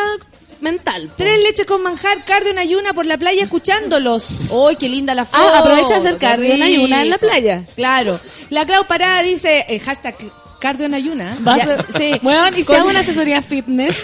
[0.61, 1.07] mental.
[1.09, 1.15] po.
[1.17, 4.27] Tres leches con manjar, cardio en ayuna por la playa escuchándolos.
[4.49, 5.43] ¡Uy, qué linda la foto!
[5.53, 7.63] Ah, aprovecha de hacer cardio en ayuna en la playa.
[7.75, 8.19] Claro.
[8.49, 10.15] La Clau Parada dice, el hashtag
[10.61, 11.37] cardio en ayuna.
[11.45, 12.11] Va a Ya, ser- sí.
[12.21, 13.95] Muevan y si hago una asesoría fitness.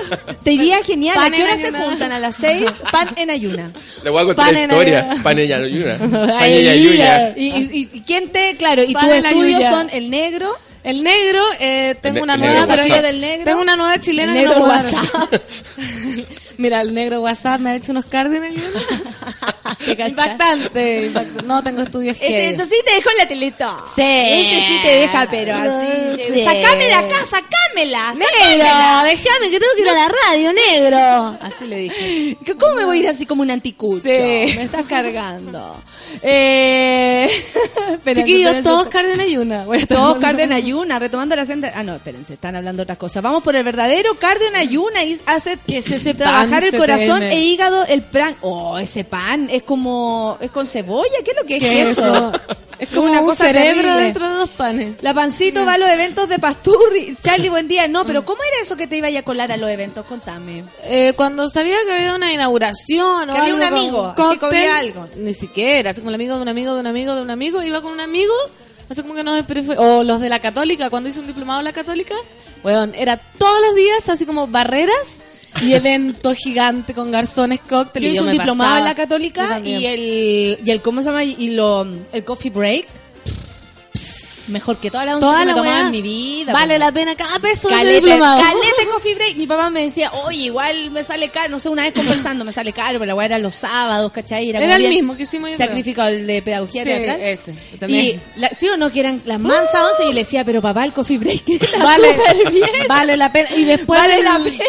[0.42, 1.14] Te iría genial.
[1.14, 1.82] Pan ¿A qué en hora se ayuna.
[1.84, 2.10] juntan?
[2.12, 3.70] A las seis, pan en ayuna.
[4.02, 4.98] Le voy a contar Pan la en historia.
[5.10, 5.22] ayuna.
[5.22, 5.98] Pan en ayuna.
[5.98, 7.32] Pan Ay, en ayuna.
[7.36, 10.56] Y, y, y quién te, claro, y Pan tus estudios son el negro,
[10.88, 12.66] El negro, eh, tengo El ne- una nueva.
[12.66, 13.44] pero- del negro.
[13.44, 14.66] Tengo una nueva chilena El que no negro.
[14.68, 15.42] WhatsApp.
[16.58, 18.68] Mira, el negro WhatsApp me ha hecho unos cardio en ayuna.
[19.84, 20.08] ¿Te cachai?
[20.10, 21.42] Impactante, impactante.
[21.46, 23.74] No tengo estudios Ese, eso sí te dejo en la teleta.
[23.86, 24.02] Sí.
[24.04, 26.22] Ese sí te deja, pero así.
[26.34, 26.44] Sí.
[26.44, 28.12] Sacame de acá, sacámela.
[28.14, 29.04] Negro, sacámela.
[29.04, 31.38] déjame que tengo que ir a la radio, negro.
[31.42, 32.38] Así le dije.
[32.44, 34.02] ¿Que ¿Cómo me voy a ir así como un anticucho?
[34.02, 34.10] Sí.
[34.10, 35.80] Me estás cargando.
[36.22, 37.28] Eh...
[38.14, 38.62] Chiquillos, espérense.
[38.62, 39.64] todos cardio en ayuna.
[39.66, 41.72] Estar- Todos cardio en ayuna, retomando la senda.
[41.76, 43.22] Ah, no, espérense, están hablando otras cosas.
[43.22, 46.14] Vamos por el verdadero cardio en ayuna y hace ¿Qué es ese
[46.50, 48.36] pan, el corazón e hígado, el pan.
[48.40, 51.98] Oh, ese pan es como es con cebolla, ¿qué es lo que es ¿Qué es
[51.98, 52.32] eso?
[52.78, 54.04] Es como una un cosa cerebro terrible.
[54.04, 54.94] dentro de dos panes.
[55.00, 57.16] La pancito va a los eventos de Pasturri.
[57.20, 57.88] Charlie, buen día.
[57.88, 60.06] No, pero ¿cómo era eso que te iba a colar a los eventos?
[60.06, 60.64] Contame.
[60.84, 65.08] Eh, cuando sabía que había una inauguración o Que había un amigo, que había algo.
[65.16, 67.62] Ni siquiera, así como el amigo de un amigo de un amigo de un amigo,
[67.62, 68.32] iba con un amigo,
[68.88, 69.34] así como que no
[69.78, 72.14] o los de la católica, cuando hice un diplomado en la católica,
[72.62, 75.18] weón, era todos los días así como barreras
[75.62, 78.02] y evento gigante con garzones, cóctel.
[78.02, 81.24] Yo hice un diplomado en la católica y el, y el, ¿cómo se llama?
[81.24, 82.86] Y lo, el coffee break.
[84.48, 86.52] Mejor que toda la once Toda que me tomaba en mi vida.
[86.52, 86.78] Vale pues.
[86.80, 89.36] la pena cada peso Calete, calete coffee break.
[89.36, 91.50] Mi papá me decía, oye, igual me sale caro.
[91.50, 94.50] No sé, una vez conversando, me sale caro, pero la weá era los sábados, ¿cachai?
[94.50, 95.56] Era el mismo que hicimos yo.
[95.56, 97.20] Sacrificado el de pedagogía Sí, teatral.
[97.20, 100.44] ese, ese Y, la- sí o no, que eran las mansas once, y le decía,
[100.44, 102.16] pero papá, el coffee break está vale,
[102.50, 102.68] bien.
[102.88, 103.48] vale la pena.
[103.54, 104.64] Y después Vale del- la pena.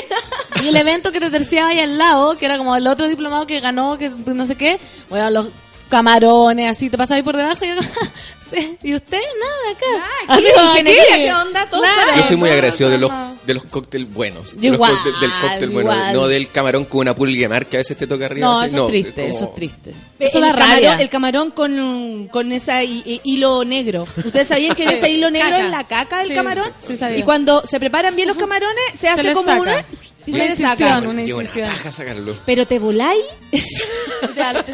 [0.63, 3.47] Y el evento que te terciaba ahí al lado, que era como el otro diplomado
[3.47, 4.77] que ganó, que no sé qué,
[5.09, 5.47] bueno, los
[5.89, 7.69] camarones, así, te pasaba ahí por debajo y
[8.49, 10.07] sí, y usted, nada, acá.
[10.27, 10.43] Ah, Así
[10.83, 10.97] ¿qué?
[11.17, 11.69] ¿qué onda?
[11.69, 12.11] Todos Claro.
[12.17, 13.37] Yo soy muy no, agradecido no, de los, no.
[13.45, 14.59] de los cócteles buenos.
[14.59, 15.91] De los igual, cócteles- del cóctel bueno.
[15.93, 16.13] igual.
[16.13, 18.47] No del camarón con una pulguemar que a veces te toca arriba.
[18.47, 19.93] No, así, eso es triste, como- eso es triste.
[20.19, 20.95] El Eso da camarón, rabia.
[21.01, 24.07] el camarón con, con ese hi- hi- hilo negro.
[24.17, 24.93] ¿Ustedes sabían que Sí.
[24.93, 25.65] ese hilo negro Caca.
[25.65, 26.65] es la caca del Sí, camarón?
[26.81, 27.17] sí, sí sabía.
[27.19, 29.61] Y cuando se preparan bien los camarones, se hace les como saca.
[29.61, 29.85] una
[30.25, 31.01] y Una se le saca.
[32.45, 33.23] Pero te voláis.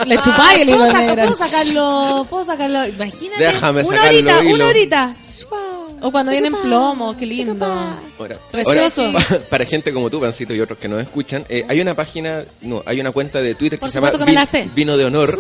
[0.06, 1.24] Le chupáis el hilo ¿Puedo, saca- negro.
[1.24, 2.88] puedo sacarlo, puedo sacarlo.
[2.88, 3.44] Imagínate.
[3.44, 4.56] Déjame una sacarlo, horita, hilo.
[4.56, 5.16] una horita.
[6.02, 7.66] O cuando vienen plomos, qué lindo.
[8.20, 9.06] Ahora, Precioso.
[9.06, 9.20] ahora,
[9.50, 12.84] para gente como tú, Pancito, y otros que nos escuchan, eh, hay una página, no,
[12.86, 14.70] hay una cuenta de Twitter Por que se llama supuesto que me la Vi- sé.
[14.76, 15.40] Vino de Honor.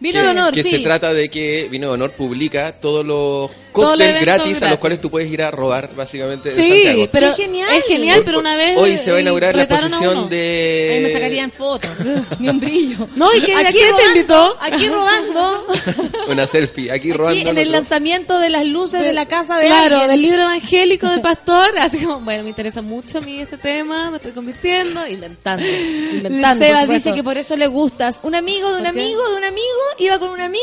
[0.00, 0.70] Vino que, de honor, que sí.
[0.70, 5.00] se trata de que Vino de Honor publica Todos los cócteles gratis, a los cuales
[5.00, 7.08] tú puedes ir a robar, básicamente, de Sí, Santiago.
[7.12, 7.68] pero Qué genial.
[7.74, 10.28] es genial, pero una vez Hoy se va a inaugurar la retaron a exposición uno.
[10.28, 10.90] de...
[10.94, 11.90] Ahí me sacarían fotos,
[12.38, 13.08] ni un brillo.
[13.16, 14.56] No, ¿y qué, Aquí te rodando, invitó?
[14.60, 15.66] Aquí rodando,
[16.28, 17.38] Una selfie, aquí robando.
[17.40, 20.10] aquí en al el lanzamiento de las luces de la casa de Claro, alguien.
[20.12, 24.10] del libro evangélico del pastor, así como, bueno, me interesa mucho a mí este tema,
[24.10, 26.64] me estoy convirtiendo, inventando, inventando.
[26.64, 26.92] Seba supuesto.
[27.10, 28.20] dice que por eso le gustas.
[28.22, 29.00] Un amigo de un ¿Por qué?
[29.02, 29.64] amigo de un amigo
[29.98, 30.62] iba con un amigo.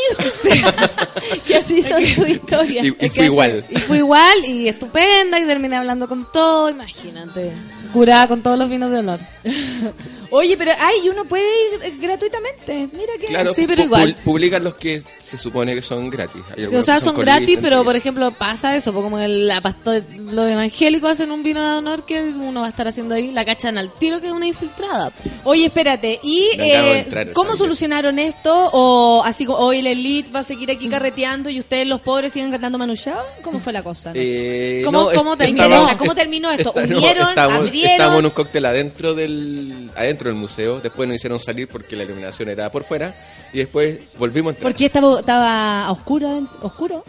[1.46, 2.86] que así son tus historias.
[3.02, 3.64] Y, fue igual.
[3.68, 7.52] Y fue igual y estupenda y terminé hablando con todo, imagínate.
[7.92, 9.18] Curada con todos los vinos de honor.
[10.32, 12.88] Oye, pero ay, uno puede ir eh, gratuitamente.
[12.92, 14.14] Mira que Claro, Sí, pero igual.
[14.16, 16.42] pu- publican los que se supone que son gratis.
[16.56, 20.48] Hay O sea, son gratis, pero por ejemplo pasa eso, como el la pastor, los
[20.50, 23.76] evangélicos hacen un vino de honor que uno va a estar haciendo ahí, la cachan
[23.78, 25.12] al tiro que es una infiltrada.
[25.44, 27.58] Oye, espérate, ¿y eh, entrar cómo vez.
[27.58, 28.70] solucionaron esto?
[28.72, 32.32] ¿O así como hoy el elite va a seguir aquí carreteando y ustedes los pobres
[32.32, 33.22] siguen cantando Manu Chao?
[33.42, 34.12] ¿Cómo fue la cosa?
[34.14, 35.98] Eh, ¿Cómo- no, cómo est- te estaba- interesa?
[35.98, 36.70] ¿Cómo terminó esto?
[36.74, 37.38] está- no, ¿Unieron?
[37.38, 37.90] ¿Abrieron?
[37.92, 40.80] estábamos en un cóctel adentro del adentro del museo.
[40.80, 43.14] Después nos hicieron salir porque la iluminación era por fuera.
[43.52, 44.72] Y después volvimos a entrar.
[44.72, 46.46] ¿Por qué estaba, estaba oscuro?
[46.62, 47.04] ¿Oscuro?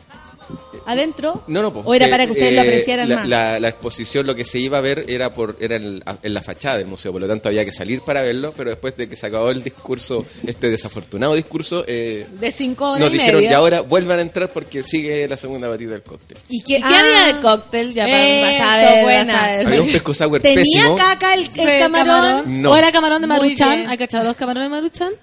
[0.86, 1.44] ¿Adentro?
[1.48, 3.28] No, no, po, ¿O era eh, para que ustedes eh, lo apreciaran la, más?
[3.28, 6.42] La, la exposición, lo que se iba a ver era por era en, en la
[6.42, 9.16] fachada del museo, por lo tanto había que salir para verlo, pero después de que
[9.16, 13.52] se acabó el discurso, este desafortunado discurso, eh, De cinco horas nos y dijeron, media.
[13.52, 16.38] y ahora vuelvan a entrar porque sigue la segunda batida del cóctel.
[16.50, 17.94] ¿Y ¿Y qué ah, había de cóctel?
[17.94, 19.44] Ya para, Eso, para saber, buena.
[19.60, 20.96] Había un pesco sour ¿Tenía pésimo.
[20.96, 21.50] caca el,
[21.80, 22.62] camarón?
[22.62, 22.72] No.
[22.72, 23.88] O era camarón de Maruchan.
[23.88, 25.14] ¿Hay cachado los camarones de Maruchan?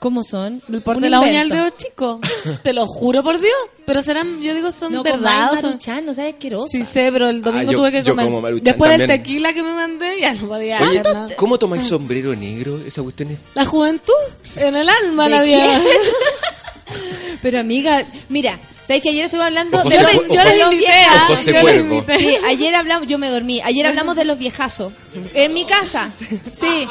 [0.00, 0.60] ¿Cómo son?
[0.72, 2.20] El porte Un de la uña del dedo chico.
[2.64, 3.52] Te lo juro por Dios.
[3.84, 5.18] Pero serán, yo digo, son No verdad.
[5.20, 6.68] verdad, o son- Maruchan, no seas asquerosa.
[6.70, 8.24] Sí sé, pero el domingo Ah, yo- tuve que yo comer.
[8.26, 11.26] como Después del tequila que me mandé, ya no podía Oye, nada.
[11.36, 12.80] ¿cómo tomáis sombrero negro?
[12.86, 13.38] Esa cuestión es...
[13.54, 14.14] La juventud
[14.56, 15.82] en el alma ¿De la había.
[17.42, 18.58] Pero amiga, mira,
[18.90, 22.04] ¿sabes que ayer estuve hablando de los, yo cuervo.
[22.18, 24.92] Sí, ayer hablamos, yo me dormí, ayer hablamos de los viejazos.
[25.32, 26.10] En mi casa,
[26.52, 26.88] sí.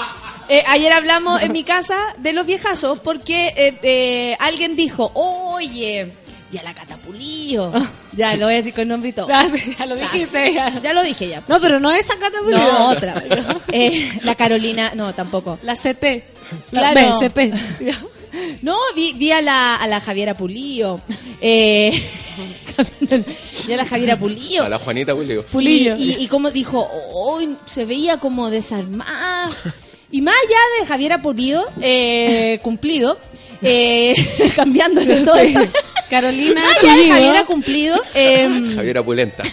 [0.47, 6.13] Eh, ayer hablamos en mi casa de los viejazos porque eh, eh, alguien dijo, oye,
[6.51, 7.71] ya la catapulío.
[8.17, 9.27] Ya lo voy a decir con nombre y todo.
[9.29, 9.45] Ya,
[9.77, 10.53] ya lo dijiste.
[10.53, 10.81] Ya.
[10.81, 11.43] Ya lo dije ya.
[11.47, 12.57] No, pero no esa categoría.
[12.57, 13.23] No, otra.
[13.71, 15.59] Eh, la Carolina, no, tampoco.
[15.63, 16.03] La CT.
[16.71, 17.17] La Claro.
[17.19, 17.53] BCP.
[18.63, 20.99] No, vi, vi a, la, a la Javiera Pulío.
[21.39, 21.91] Eh,
[23.67, 24.63] vi a la Javiera Pulío.
[24.63, 25.37] A la Juanita Willy.
[25.51, 25.95] Pulillo.
[25.97, 26.89] Y, y, y como dijo,
[27.35, 29.49] "Uy, se veía como desarmada.
[30.11, 33.19] Y más allá de Javiera Pulido, eh, cumplido,
[33.61, 34.13] eh,
[34.55, 35.39] cambiándole todo.
[35.39, 35.53] Sí.
[36.09, 36.61] Carolina.
[36.81, 39.43] Javiera cumplido, eh, Javiera Pulenta.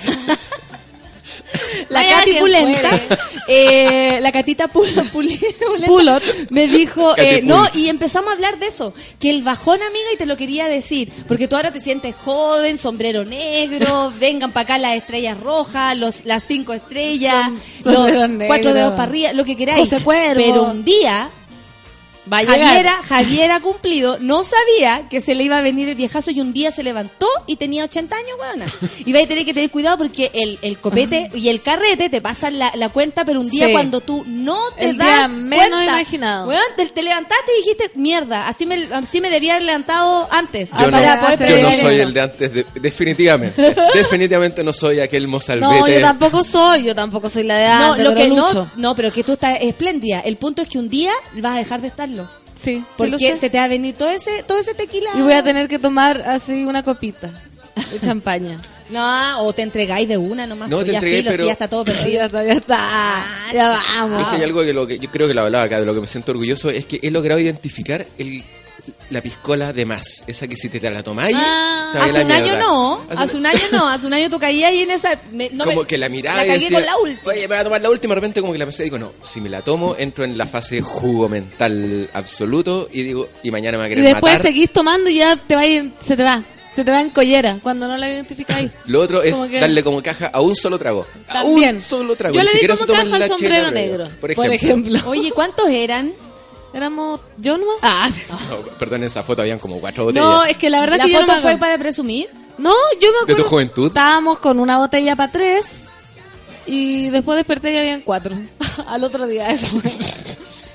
[1.88, 3.00] la Katy Pulenta,
[3.48, 6.22] eh, la Catita Pu- Puli- Pulenta, Pulot.
[6.50, 7.48] me dijo, eh, Pul.
[7.48, 10.66] no, y empezamos a hablar de eso, que el bajón, amiga, y te lo quería
[10.66, 15.96] decir, porque tú ahora te sientes joven, sombrero negro, vengan para acá las estrellas rojas,
[15.96, 17.50] los, las cinco estrellas,
[17.80, 18.46] Som- los negro.
[18.48, 19.88] cuatro dedos para arriba, lo que queráis.
[20.34, 21.28] Pero un día
[22.32, 22.44] Va a.
[22.44, 26.52] Javiera, Javiera cumplido, no sabía que se le iba a venir el viejazo y un
[26.52, 28.66] día se levantó y tenía 80 años, weona.
[29.04, 32.20] Y va a tener que tener cuidado porque el, el copete y el carrete te
[32.20, 33.72] pasan la, la cuenta, pero un día Sí.
[33.72, 36.48] cuando tú no te El día das menos cuenta, imaginado.
[36.48, 40.70] weón, te, te levantaste y dijiste, mierda, así me, así me debía haber levantado antes.
[40.70, 43.74] Yo, para no, poder yo prever no soy el de antes, de- definitivamente.
[43.94, 45.80] definitivamente no soy aquel mozalbete.
[45.80, 48.70] No, yo tampoco soy, yo tampoco soy la de No, antes, lo pero que no,
[48.76, 50.20] no, pero que tú estás espléndida.
[50.20, 52.15] El punto es que un día vas a dejar de estarlo.
[52.60, 55.10] Sí, Porque se te va a venir todo ese, todo ese tequila.
[55.14, 57.30] Y voy a tener que tomar así una copita
[57.92, 58.58] de champaña.
[58.88, 60.68] No, o te entregáis de una nomás.
[60.68, 62.20] No, pues te sí, pero- ya está todo perdido.
[62.20, 63.24] ya está, ya está.
[63.52, 64.28] ya vamos.
[64.28, 66.06] Si algo que, lo que yo creo que lo hablaba acá, de lo que me
[66.06, 68.44] siento orgulloso, es que he logrado identificar el,
[69.10, 70.22] la piscola de más.
[70.26, 73.46] Esa que si te la tomáis, Ah, Hace la un año no, Hace hace un
[73.46, 75.18] año no, hace un año tú caías ahí en esa...
[75.32, 77.20] me- no como me- que la miraba la y decía, con la última.
[77.32, 78.98] oye, me voy a tomar la última, de repente como que la pensé y digo,
[78.98, 83.50] no, si me la tomo, entro en la fase jugo mental absoluto y digo, y
[83.50, 84.46] mañana me va a Y querer después matar.
[84.46, 86.42] seguís tomando y ya te va a ir, se te va.
[86.74, 88.70] Se te va en collera cuando no la identificáis.
[88.84, 91.06] Lo otro es Como que- darle como caja a un solo trago.
[91.30, 92.34] A un solo trago.
[92.34, 94.52] Yo Ni le di siquiera como caja al sombrero negro, Por por ejemplo.
[94.96, 95.10] ejemplo.
[95.10, 96.12] Oye, ¿cuántos eran?
[96.76, 97.76] Éramos yo nomás.
[97.80, 98.20] Ah, sí.
[98.28, 100.26] No, perdón, en esa foto habían como cuatro botellas.
[100.26, 102.28] no, es que la verdad ¿La que yo foto no me fue para presumir?
[102.58, 103.42] No, yo me acuerdo.
[103.44, 103.86] tu juventud?
[103.86, 105.84] Estábamos con una botella para tres
[106.66, 108.36] y después desperté y habían cuatro.
[108.86, 109.90] Al otro día eso fue.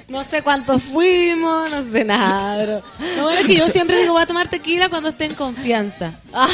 [0.08, 2.82] No sé cuántos fuimos, no sé nada.
[3.18, 6.20] Lo bueno es que yo siempre digo voy a tomar tequila cuando esté en confianza.
[6.34, 6.50] Ah,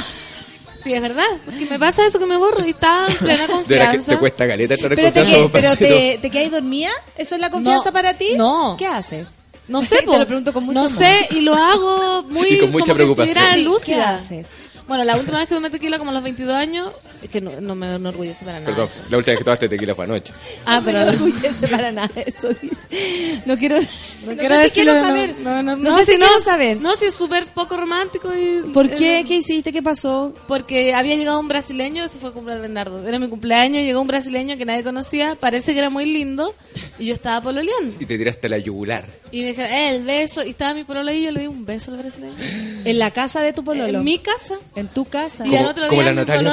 [0.88, 1.24] sí, es verdad.
[1.46, 4.12] Porque me pasa eso que me borro y estaba en plena De verdad que confianza.
[4.14, 6.92] te cuesta caleta entrar en ¿Pero te, confianza, que- vos, pero te, te quedas dormida?
[7.18, 8.30] ¿Eso es la confianza No, para ti?
[8.36, 8.76] no.
[8.78, 9.28] ¿Qué haces?
[9.68, 10.18] No sé, Te po.
[10.18, 10.98] lo pregunto con mucho No amor.
[10.98, 13.38] sé, y lo hago muy Y con mucha como que preocupación.
[13.38, 14.16] estuviera ¿Qué lúcida.
[14.16, 14.48] haces?
[14.88, 16.92] Bueno, la última vez que tomé tequila, como a los 22 años,
[17.22, 18.72] es que no, no me enorgullece para nada.
[18.72, 20.34] Perdón, la última vez que tomaste tequila fue anoche.
[20.66, 22.50] Ah, pero no me orgullece para nada eso.
[22.62, 23.42] dice.
[23.46, 25.36] No quiero, no quiero sé si decirlo, quiero no, saber.
[25.42, 26.78] no, no, No no, sé si no- quiero saber.
[26.82, 28.72] No, si es súper poco romántico y...
[28.74, 29.20] ¿Por qué?
[29.20, 29.72] eh, ¿Qué hiciste?
[29.74, 30.34] ¿Qué pasó?
[30.48, 33.08] Porque había llegado un brasileño, ese fue cumpleaños de Bernardo.
[33.08, 36.54] Era mi cumpleaños, llegó un brasileño que nadie conocía, parece que era muy lindo,
[37.00, 37.96] y yo estaba pololeando.
[38.00, 39.06] Y te tiraste la yugular.
[39.32, 41.66] Y me dijeron, eh, el beso, y estaba mi pololo y yo le di un
[41.66, 42.34] beso al brasileño.
[42.88, 43.98] En la casa de tu pololo.
[44.00, 44.56] En mi casa.
[44.76, 45.46] En tu casa.
[45.46, 46.52] Y Como- al otro como día la mi Natalia.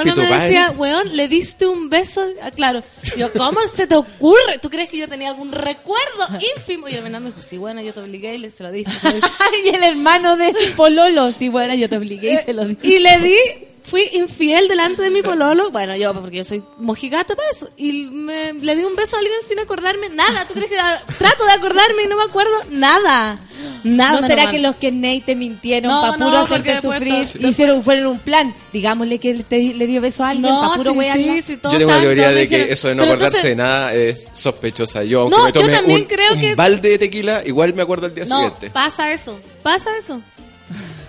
[0.55, 2.25] Decía, weón, le diste un beso.
[2.43, 2.83] Ah, claro.
[3.17, 4.59] Yo, ¿cómo se te ocurre?
[4.61, 6.89] ¿Tú crees que yo tenía algún recuerdo ínfimo?
[6.89, 8.91] Y el Fernando dijo, sí, bueno, yo te obligué y le se lo dije.
[9.65, 11.33] y el hermano de pololo.
[11.33, 12.87] Sí, bueno, yo te obligué y se lo dije.
[12.87, 13.37] Y le di,
[13.85, 15.71] fui infiel delante de mi pololo.
[15.71, 17.69] Bueno, yo, porque yo soy mojigata para eso.
[17.77, 20.45] Y me, le di un beso a alguien sin acordarme nada.
[20.47, 23.41] ¿Tú crees que ah, trato de acordarme y no me acuerdo nada?
[23.85, 24.21] Nada.
[24.23, 27.27] ¿No será que los que Ney te mintieron No, para no, puro porque hacerte sufrir?
[27.39, 28.55] todo- Hicieron, fueron un plan.
[28.73, 31.23] Digámosle que te- le dio beso a alguien No, para puro sí, wearla.
[31.35, 33.57] sí, sí, todos Yo tengo una teoría de que eso de no acordarse entonces- de
[33.57, 35.05] nada es sospechosa.
[35.05, 37.75] Yo, aunque No, me yo tome también un, creo un que- balde de tequila, igual
[37.75, 38.71] me acuerdo el día No, siguiente.
[38.71, 39.39] pasa eso.
[39.63, 40.21] Pasa eso.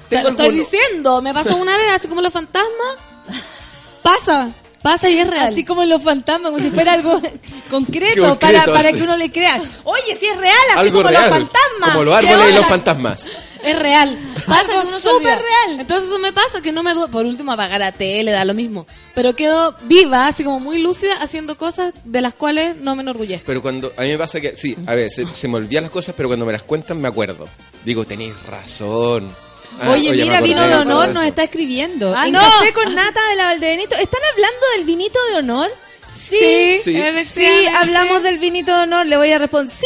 [0.10, 1.22] Te lo estoy diciendo.
[1.22, 2.96] Me pasó una vez, así como los fantasmas.
[4.02, 4.52] Pasa.
[4.86, 5.48] Pasa y es real.
[5.48, 7.14] Así como los fantasmas, como si fuera algo
[7.72, 8.98] concreto, Concreto, para, para sí.
[8.98, 9.60] que uno le crea.
[9.84, 11.24] Oye, si es real, así Algo como real.
[11.24, 11.90] los fantasmas.
[11.92, 13.28] Como los ¿Qué árboles y los fantasmas.
[13.66, 14.16] Es real.
[14.46, 15.80] Pasa Algo que uno se súper real.
[15.80, 18.86] Entonces eso me pasa que no me por último apagar la tele, da lo mismo.
[19.16, 23.48] Pero quedo viva, así como muy lúcida, haciendo cosas de las cuales no me enorgullezco.
[23.48, 25.92] Pero cuando a mí me pasa que, sí, a ver, se, se me olvidan las
[25.92, 27.48] cosas, pero cuando me las cuentan me acuerdo.
[27.84, 29.34] Digo, tenéis razón.
[29.82, 32.14] Ah, Oye, mira, vino de honor nos está escribiendo.
[32.16, 32.40] Ah, en no.
[32.40, 33.96] Café con Nata de la Valdebenito.
[33.96, 35.72] ¿Están hablando del vinito de honor?
[36.14, 37.26] Sí, Sí, Sí.
[37.26, 39.06] sí, hablamos del vinito de honor.
[39.06, 39.74] Le voy a responder.
[39.74, 39.86] Sí,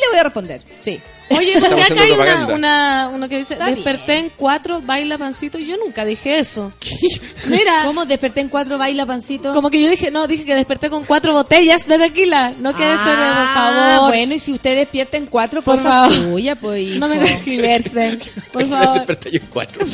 [0.00, 0.62] le voy a responder.
[0.80, 1.00] Sí.
[1.30, 2.54] Oye, acá hay una, propaganda.
[2.54, 4.24] una, uno que dice, Está desperté bien.
[4.26, 5.58] en cuatro, baila pancito.
[5.58, 6.72] Y yo nunca dije eso.
[7.46, 9.52] Mira, ¿Cómo desperté en cuatro baila pancito?
[9.52, 12.52] como que yo dije, no, dije que desperté con cuatro botellas de tequila.
[12.60, 14.08] No que eso de, por favor.
[14.10, 16.12] Bueno, y si usted despierta en cuatro, Por cosas favor.
[16.32, 16.90] suyas, pues.
[16.96, 17.24] No me hijo.
[17.24, 18.18] escribirse,
[18.52, 18.94] por favor.
[18.94, 19.84] desperté yo en cuatro.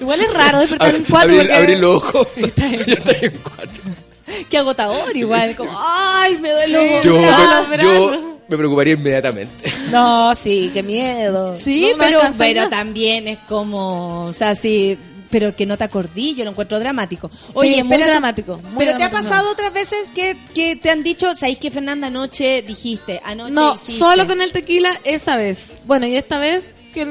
[0.00, 1.34] Igual es raro despertar en cuatro.
[1.40, 2.28] abrir, porque- los ojos.
[2.36, 3.82] ya está en cuatro.
[4.48, 5.54] Qué agotador, igual.
[5.56, 7.68] Como, ay, me duele los Yo, brazos.
[7.68, 9.71] me, yo me preocuparía inmediatamente.
[9.98, 11.56] No, sí, qué miedo.
[11.56, 14.98] Sí, No pero, pero también es como, o sea, sí,
[15.30, 17.30] pero que no te acordí, yo lo encuentro dramático.
[17.54, 19.30] Oye, muy espérate, dramático, muy pero te ha dramático.
[19.30, 23.20] pasado otras veces que, que te han dicho, ¿sabéis que Fernanda anoche dijiste?
[23.24, 23.98] Anoche No, hiciste"?
[23.98, 25.78] solo con el tequila esa vez.
[25.86, 26.62] Bueno, y esta vez
[26.92, 27.06] que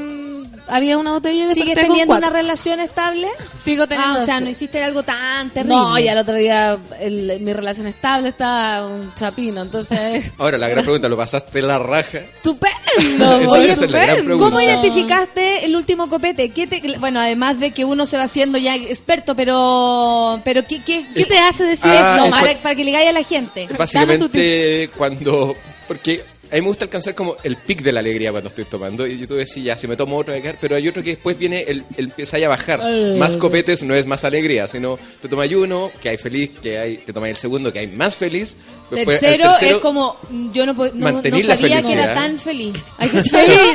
[0.67, 3.27] había una botella de ¿Sigues teniendo una relación estable?
[3.55, 4.19] Sigo teniendo.
[4.19, 5.75] Ah, o sea, no hiciste algo tan terrible.
[5.75, 10.31] No, y al otro día el- mi relación estable está un chapino, entonces...
[10.37, 12.19] Ahora, la gran pregunta, ¿lo pasaste la raja?
[12.19, 13.37] ¡Estupendo!
[13.51, 14.37] Oye, es pregunta.
[14.37, 16.49] ¿cómo identificaste el último copete?
[16.49, 20.81] ¿Qué te- bueno, además de que uno se va haciendo ya experto, pero pero ¿qué,
[20.83, 22.25] qué, ¿Qué te hace decir Ah, eso?
[22.25, 23.67] es para, para que le caiga a la gente?
[23.77, 25.55] Básicamente, cuando.
[25.87, 29.07] Porque a mí me gusta alcanzar como el pic de la alegría cuando estoy tomando.
[29.07, 30.57] Y tú decís, ya, si me tomo otro de quedar.
[30.59, 32.81] Pero hay otro que después viene el, el empieza a bajar.
[33.17, 36.97] Más copetes no es más alegría, sino te tomas uno, que hay feliz, que hay,
[36.97, 38.57] te tomas el segundo, que hay más feliz.
[38.89, 40.17] después el Tercero, es como
[40.53, 42.75] yo no, no, no sabía que era tan feliz.
[42.99, 43.17] Sí,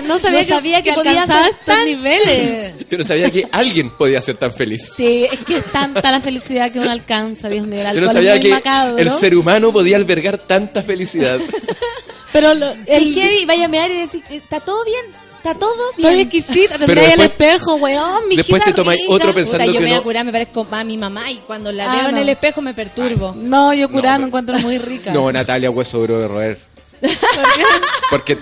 [0.04, 2.74] no sabía, No sabía que, podía estos tan niveles.
[2.90, 4.90] Yo no sabía que alguien podía ser tan feliz.
[4.96, 7.82] Sí, es que es tanta la felicidad que uno alcanza, Dios mío.
[7.82, 8.98] El Yo no sabía que macabro.
[8.98, 11.40] el ser humano podía albergar tanta felicidad.
[12.36, 15.04] Pero lo- El heavy vaya a mear y decir, está todo bien,
[15.38, 16.20] está todo Estoy bien.
[16.28, 19.72] exquisita, te Pero miráis al espejo, weón, mi después te tomáis otro pensando Puta, yo
[19.72, 22.08] que me voy a curar, me parezco a mi mamá y cuando la Ah, veo
[22.10, 22.20] en no.
[22.20, 23.32] el espejo me perturbo.
[23.36, 25.12] No, yo curada No, me encuentro muy rica.
[25.12, 26.58] No, Natalia, hueso duro de roer.
[28.10, 28.38] Porque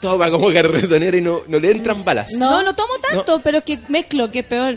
[0.00, 2.32] toma como carretonera y no, no le entran balas.
[2.32, 4.76] No, no, tomo tanto, pero que mezclo, que es peor.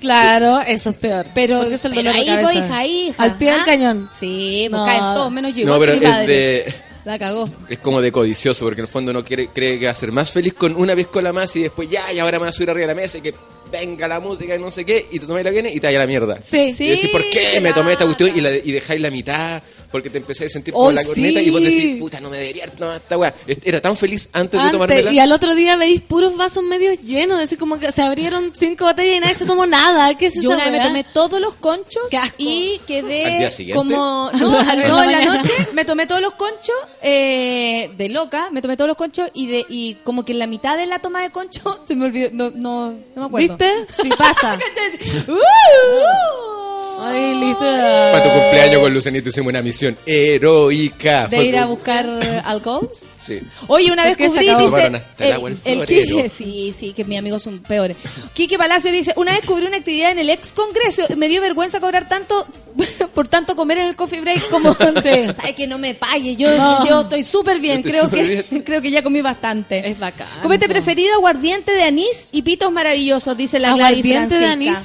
[0.00, 1.26] Claro, eso es peor.
[1.34, 2.42] Pero, Porque es el pero dolor de ahí, cabeza.
[2.50, 3.22] pues, hija, hija.
[3.22, 3.64] Al pie del ¿ah?
[3.64, 4.10] cañón.
[4.18, 4.86] Sí, pues No.
[4.86, 5.66] caen todos, menos yo.
[5.66, 6.26] No, igual pero que mi es padre.
[6.34, 6.74] de...
[7.10, 7.48] La cagó.
[7.68, 10.30] Es como de codicioso, porque en el fondo no cree que va a ser más
[10.30, 12.86] feliz con una piscola más y después ya, y ahora me voy a subir arriba
[12.86, 13.34] de la mesa y que
[13.72, 15.98] venga la música y no sé qué, y te tomáis la viene y te vaya
[15.98, 16.40] a la mierda.
[16.40, 16.84] Sí, Sí.
[16.86, 19.60] y decís, ¿por qué me tomé esta cuestión y, la, y dejáis la mitad?
[19.90, 22.38] Porque te empecé a sentir como ¡Ay, la corneta y vos decís, puta, no me
[22.38, 23.34] debería tomado esta weá.
[23.64, 25.12] Era tan feliz antes, de Antes, tomármela.
[25.12, 28.84] y al otro día veis puros vasos medios llenos, así como que se abrieron cinco
[28.84, 30.16] botellas y nadie se tomó nada.
[30.16, 32.36] ¿Qué es Yo esa una vez me tomé todos los conchos Qué asco.
[32.38, 33.76] y ¿Al quedé día siguiente?
[33.76, 34.30] como...
[34.40, 38.50] No, al- no, la en la noche me tomé todos los conchos eh, de loca,
[38.52, 40.98] me tomé todos los conchos y de y como que en la mitad de la
[41.00, 43.56] toma de concho se me olvidó, no, no, no me acuerdo.
[43.58, 43.72] ¿Viste?
[44.02, 44.56] Sí pasa.
[45.28, 46.69] ¡Uh!
[47.02, 47.60] Ay, listo.
[47.60, 51.26] Para tu cumpleaños con Lucenito hicimos una misión heroica.
[51.26, 52.88] De Fue ir a como- buscar alcohol.
[53.20, 53.40] Sí.
[53.68, 54.64] Oye, una vez Es que se cubrí, acabó.
[54.64, 54.70] dice.
[54.76, 55.86] Tomaron hasta el El, agua el el florero.
[56.16, 57.96] Quique- sí, sí, que mis amigos son peores.
[58.32, 61.02] Quique Palacio dice: Una vez cubrí una actividad en el ex congreso.
[61.16, 62.46] Me dio vergüenza cobrar tanto
[63.14, 64.48] por tanto comer en el coffee break.
[64.50, 66.34] Como, ¿sabes que no me pague?
[66.36, 66.86] Yo, No.
[66.88, 67.82] yo estoy súper bien.
[67.82, 68.62] Creo que, bien.
[68.64, 69.88] creo que ya comí bastante.
[69.88, 70.26] Es bacán.
[70.42, 70.72] Comete eso.
[70.72, 74.78] preferido aguardiente de anís y pitos maravillosos, dice la Gladys Aguardiente de anís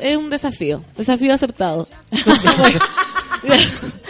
[0.00, 0.84] es un desafío.
[0.96, 1.88] Desafío aceptado.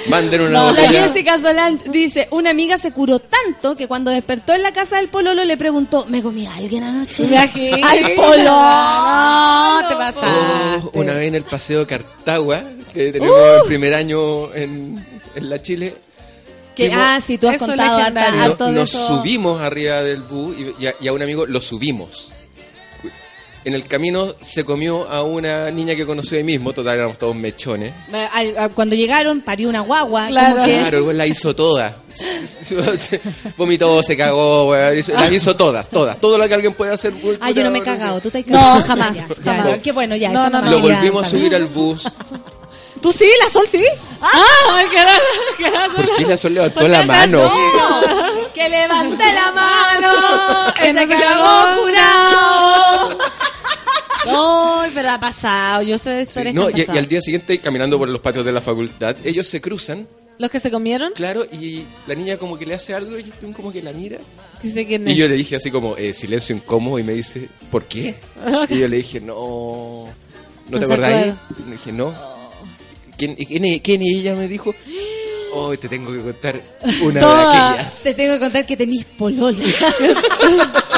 [0.09, 1.05] Manden una La botella.
[1.05, 5.09] Jessica Solange dice, una amiga se curó tanto que cuando despertó en la casa del
[5.11, 7.25] pololo le preguntó, ¿me comí a alguien anoche?
[7.37, 8.45] ¡Al polo!
[8.45, 10.27] No, te pasaste.
[10.87, 12.63] Oh, una vez en el paseo Cartagua,
[12.95, 13.61] que tenemos Uh.
[13.63, 15.05] el primer año en,
[15.35, 15.95] en la Chile.
[16.75, 18.43] Que, fuimos- ah, sí, tú has Eso contado harta, legendario.
[18.53, 19.07] harto no- de nos eso.
[19.09, 22.31] subimos arriba del bus y, y a, y a un amigo lo subimos.
[23.69, 27.37] En el camino se comió a una niña que conoció ahí mismo, total éramos todos
[27.37, 27.93] mechones.
[28.75, 30.29] Cuando llegaron, parió una guagua.
[30.29, 30.55] Claro.
[30.55, 31.97] como que- Claro, la hizo toda.
[33.59, 36.19] Vomitó, se cagó, güey, hizo- las hizo todas, todas.
[36.19, 37.13] Todo lo que alguien puede hacer.
[37.43, 38.83] Ah, yo no me he cagado, tú te has No, cagado.
[38.87, 39.67] jamás, Ya, ya, jamás.
[39.77, 40.31] ya, Qué bueno, ya.
[40.31, 40.71] No, eso no, no.
[40.71, 42.09] Lo volvimos a subir al bus.
[43.03, 43.31] ¿Tú sí?
[43.45, 43.85] ¿La Sol sí?
[44.23, 44.83] ¡Ah!
[44.91, 45.13] que era-
[45.59, 47.43] que era- ¿Por qué la Sol levantó Porque la esa mano?
[47.45, 48.53] ¡No!
[48.55, 50.73] ¡Que levante la mano!
[50.79, 51.81] Que no ¡Ese se cagó cagó.
[51.83, 53.19] curado!
[54.27, 55.83] Ay, pero ha pasado.
[55.83, 58.09] Yo sé de Sí, historias no, que han y, y al día siguiente, caminando por
[58.09, 60.07] los patios de la facultad, ellos se cruzan,
[60.39, 63.53] Los que se comieron, claro, y la niña como que le hace algo y tú
[63.53, 64.19] como que la mira.
[64.63, 67.49] sí sé quién Y yo le dije así como, eh, silencio incómodo, y me dice,
[67.71, 68.15] ¿por qué?
[68.69, 70.09] Y yo le dije, no, ¿no,
[70.71, 71.35] No te acordáis?
[71.67, 72.15] le dije, no.
[73.17, 74.03] ¿Quién, y quién, quién?
[74.03, 74.73] Y ella me dijo,
[75.55, 76.61] hoy te tengo que contar
[77.03, 78.03] una de aquellas.
[78.05, 79.59] Te tengo que contar que tenís polola.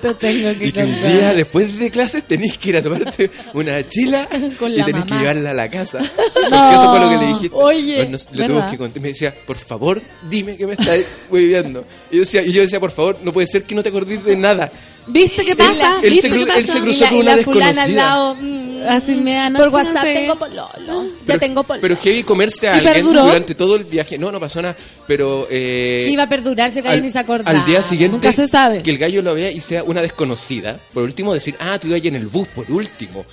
[0.00, 3.30] Te tengo que Y que un día después de clases tenés que ir a tomarte
[3.54, 4.28] una chila
[4.58, 5.98] Con y tenés que llevarla a la casa.
[6.34, 7.56] Porque eso fue lo que le dijiste.
[7.56, 9.02] Oye, Pues le que contar.
[9.02, 11.00] Me decía, por favor, dime que me estás
[11.30, 11.84] viviendo.
[12.10, 14.24] Y yo decía, y yo decía, por favor, no puede ser que no te acordes
[14.24, 14.70] de nada.
[15.06, 15.98] ¿Viste qué pasa?
[16.02, 17.74] él ¿Viste se qué él se Y cruzó la, con y una la fulana al
[17.74, 18.06] desconocida.
[18.06, 18.34] lado.
[18.40, 20.14] mm, Así me dan Por así, no WhatsApp sé.
[20.14, 20.72] tengo pololo.
[21.04, 21.80] ya Pero- tengo pololo.
[21.82, 23.24] Pero heavy comerse a ¿Y alguien perduró?
[23.26, 24.16] durante todo el viaje.
[24.16, 24.74] No, no pasó nada.
[25.06, 25.46] Pero.
[25.50, 27.58] Eh, que iba a perdurar, se cayó al, ni se acordaba.
[27.60, 28.82] al día siguiente Nunca se sabe.
[28.82, 30.78] que el gallo lo vea y sea una desconocida.
[30.94, 33.26] Por último decir, ah, tú ibas en el bus, por último.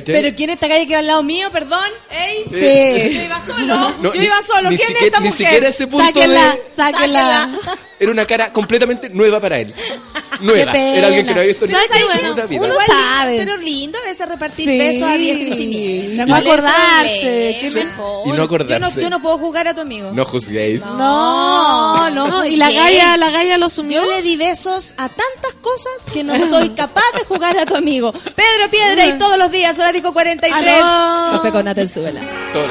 [0.00, 0.14] ¿Cachai?
[0.14, 1.48] Pero ¿quién es esta calle que va al lado mío?
[1.52, 1.84] Perdón.
[2.10, 2.44] ¿Ey?
[2.48, 3.14] Sí.
[3.16, 3.92] Yo iba solo.
[4.02, 4.70] No, yo iba solo.
[4.70, 5.46] ni ¿Quién es siquiera- esta Ni mujer?
[5.46, 7.50] siquiera ese punto Sáquenla, de- sáquenla.
[8.00, 9.72] Era una cara completamente nueva para él.
[10.40, 10.72] Nueva.
[10.72, 10.98] Qué.
[10.98, 12.60] Era alguien que no había visto ni en Bueno, puta vida.
[12.62, 13.36] uno sabe.
[13.38, 14.78] lindo, Pero lindo a veces repartir Sí.
[14.78, 16.26] besos a diestra y siniestra.
[16.26, 18.28] No ¿Cuál es el acordarse, qué mejor.
[18.28, 18.90] Y no acordarse.
[18.96, 20.10] Yo no, yo no puedo jugar a tu amigo.
[20.12, 20.80] No juzguéis.
[20.84, 24.02] No, no, No, y la galla, la galla lo sumió.
[24.04, 27.76] Yo le di besos a tantas cosas que no soy capaz de jugar a tu
[27.76, 28.12] amigo.
[28.12, 30.82] Pedro Piedra y todos los días, hora disco 43.
[30.82, 31.36] Aló.
[31.36, 32.20] Café con Natel Súbela.
[32.52, 32.64] Todo.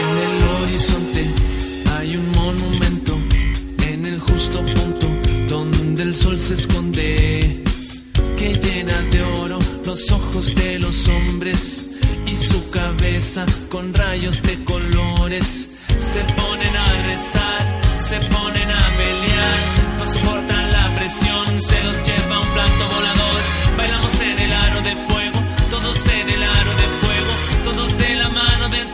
[0.00, 1.26] En el horizonte
[1.98, 3.18] hay un monumento
[3.88, 5.06] en el justo punto
[5.48, 7.64] donde el sol se esconde,
[8.36, 11.93] que llena de oro los ojos de los hombres
[12.26, 15.70] y su cabeza con rayos de colores.
[15.98, 19.58] Se ponen a rezar, se ponen a pelear,
[19.98, 23.40] no soportan la presión, se los lleva un plato volador.
[23.76, 27.32] Bailamos en el aro de fuego, todos en el aro de fuego,
[27.64, 28.93] todos de la mano dentro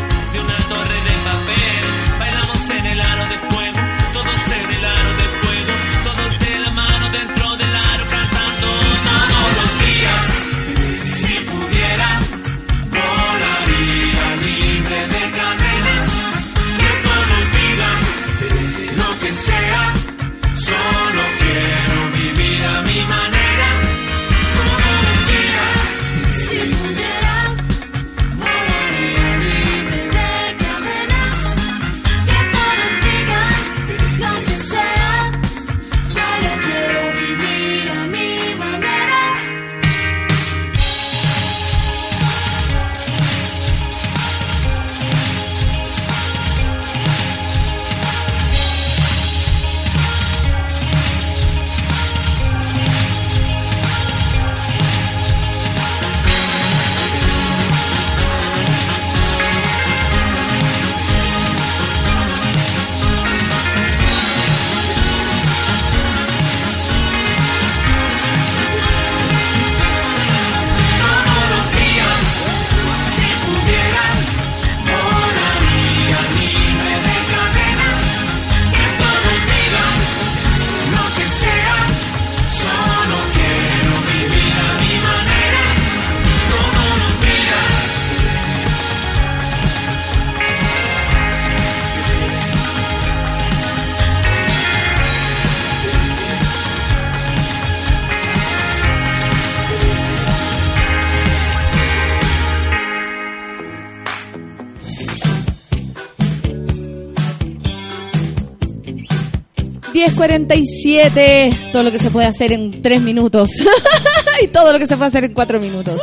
[110.27, 113.51] 10.47, todo lo que se puede hacer en 3 minutos.
[114.43, 115.99] y todo lo que se puede hacer en 4 minutos.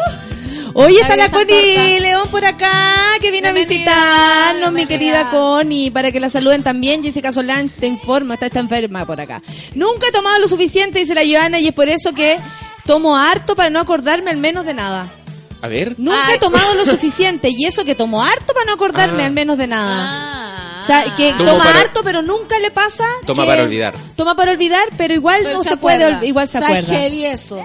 [0.75, 2.01] Hoy está la Connie.
[2.01, 2.73] León por acá,
[3.21, 7.03] que viene a visitarnos, mi querida Connie, para que la saluden también.
[7.03, 9.43] Jessica Solange te informa, está, está enferma por acá.
[9.75, 12.39] Nunca he tomado lo suficiente, dice la Joana, y es por eso que
[12.87, 15.13] tomo harto para no acordarme al menos de nada.
[15.61, 15.95] A ver.
[15.99, 19.27] Nunca he tomado lo suficiente, y eso que tomo harto para no acordarme Ah.
[19.27, 19.95] al menos de nada.
[20.07, 20.38] Ah.
[20.79, 23.05] O sea, que Tomo toma para- harto, pero nunca le pasa.
[23.27, 23.95] Toma que- para olvidar.
[24.17, 26.89] Toma para olvidar, pero igual Pero no se, puede, ol- igual se O sea, acuerda.
[26.97, 27.61] heavy eso.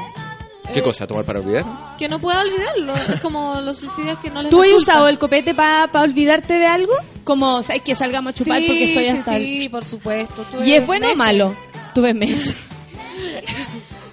[0.74, 1.06] ¿Qué cosa?
[1.06, 1.66] ¿Tomar para olvidar?
[2.00, 2.94] Que no pueda olvidarlo.
[3.14, 4.92] Es como los suicidios que no les ¿Tú has resulta.
[4.94, 6.94] usado el copete para olvidarte de algo?
[7.26, 10.44] Como, ¿sabes que salgamos a chupar Sí, porque estoy sí, hasta el- sí, por supuesto.
[10.50, 11.18] Tuve ¿Y es bueno o meses.
[11.18, 11.56] malo?
[11.94, 12.56] Tuve meses.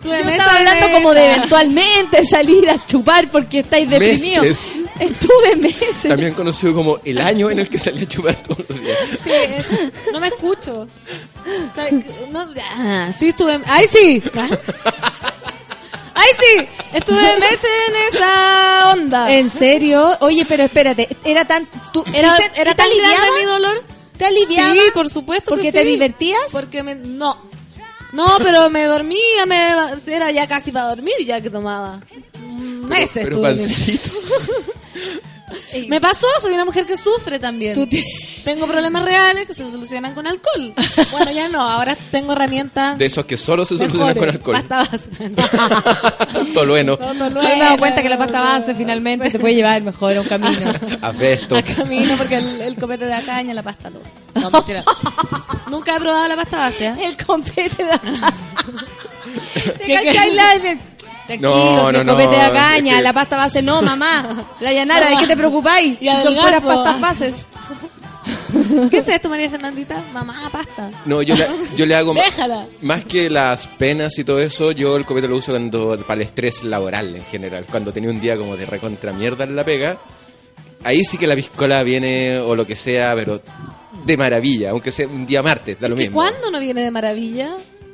[0.02, 1.36] Tuve Yo meses estaba hablando de como de esa.
[1.36, 4.44] eventualmente salir a chupar porque estáis deprimidos.
[4.44, 4.68] Meses.
[5.00, 6.08] Estuve meses.
[6.08, 8.98] También conocido como el año en el que salí a chupar todos los días.
[9.24, 9.30] Sí,
[10.12, 10.82] no me escucho.
[10.82, 11.88] O sea,
[12.30, 12.46] no,
[12.76, 13.60] ah, sí estuve.
[13.66, 14.22] ¡Ay, sí!
[16.14, 16.68] ¡Ay, sí!
[16.92, 19.32] Estuve meses en esa onda.
[19.32, 20.16] ¿En serio?
[20.20, 21.66] Oye, pero espérate, era tan...
[21.92, 23.82] Tú, Era, era ¿te tan grande mi dolor.
[24.20, 24.74] ¿Te aliviaba?
[24.74, 25.50] Sí, por supuesto.
[25.50, 26.52] ¿Porque que te divertías?
[26.52, 26.94] Porque me.
[26.94, 27.38] No.
[28.12, 29.70] No, pero me dormía, me
[30.06, 32.00] era ya casi para dormir ya que tomaba.
[32.38, 33.58] Meses Pero estuve en
[35.88, 37.74] Me pasó, soy una mujer que sufre también.
[37.74, 38.04] Tú te-
[38.44, 40.74] Tengo problemas reales que se solucionan con alcohol.
[41.12, 42.98] Bueno, ya no, ahora tengo herramientas.
[42.98, 44.54] De esos que solo se solucionan con alcohol.
[44.54, 45.10] Basta base.
[46.54, 46.98] Tolueno.
[47.42, 50.26] Me he dado cuenta que la pasta base finalmente te puede llevar mejor a un
[50.28, 50.72] camino.
[51.02, 51.56] Abesto.
[51.56, 54.00] A camino porque el, el copete de la caña, la pasta no.
[54.40, 54.84] No, mentira.
[55.70, 56.86] Nunca he probado la pasta base.
[56.86, 56.94] ¿eh?
[57.04, 58.10] El compete de acá.
[59.78, 60.78] ¿Te ¿Qué- cachai la de-
[61.38, 64.46] Tranquilo, No, no, el copete de no, caña, es que- la pasta base no, mamá.
[64.60, 65.96] La llanara, ¿de qué te preocupáis?
[66.00, 67.46] Y Si son puras pastas bases.
[68.90, 70.02] ¿Qué es esto, María Fernandita?
[70.12, 70.90] Mamá, pasta.
[71.06, 71.46] No, yo le,
[71.76, 72.66] yo le hago más, Déjala.
[72.82, 76.26] más que las penas y todo eso, yo el copete lo uso cuando para el
[76.26, 77.64] estrés laboral en general.
[77.70, 79.98] Cuando tenía un día como de recontra mierda en la pega,
[80.84, 83.40] ahí sí que la piscola viene o lo que sea, pero
[84.04, 86.14] de maravilla, aunque sea un día martes, da lo ¿Y mismo.
[86.16, 87.50] cuándo no viene de maravilla?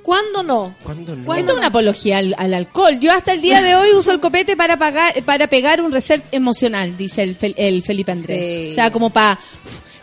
[0.06, 0.76] ¿Cuándo no?
[0.84, 1.34] ¿Cuándo no?
[1.34, 3.00] Esto es una apología al, al alcohol.
[3.00, 6.22] Yo hasta el día de hoy uso el copete para pagar, para pegar un reset
[6.30, 8.46] emocional, dice el, Fel- el Felipe Andrés.
[8.46, 8.66] Sí.
[8.68, 9.40] O sea, como para...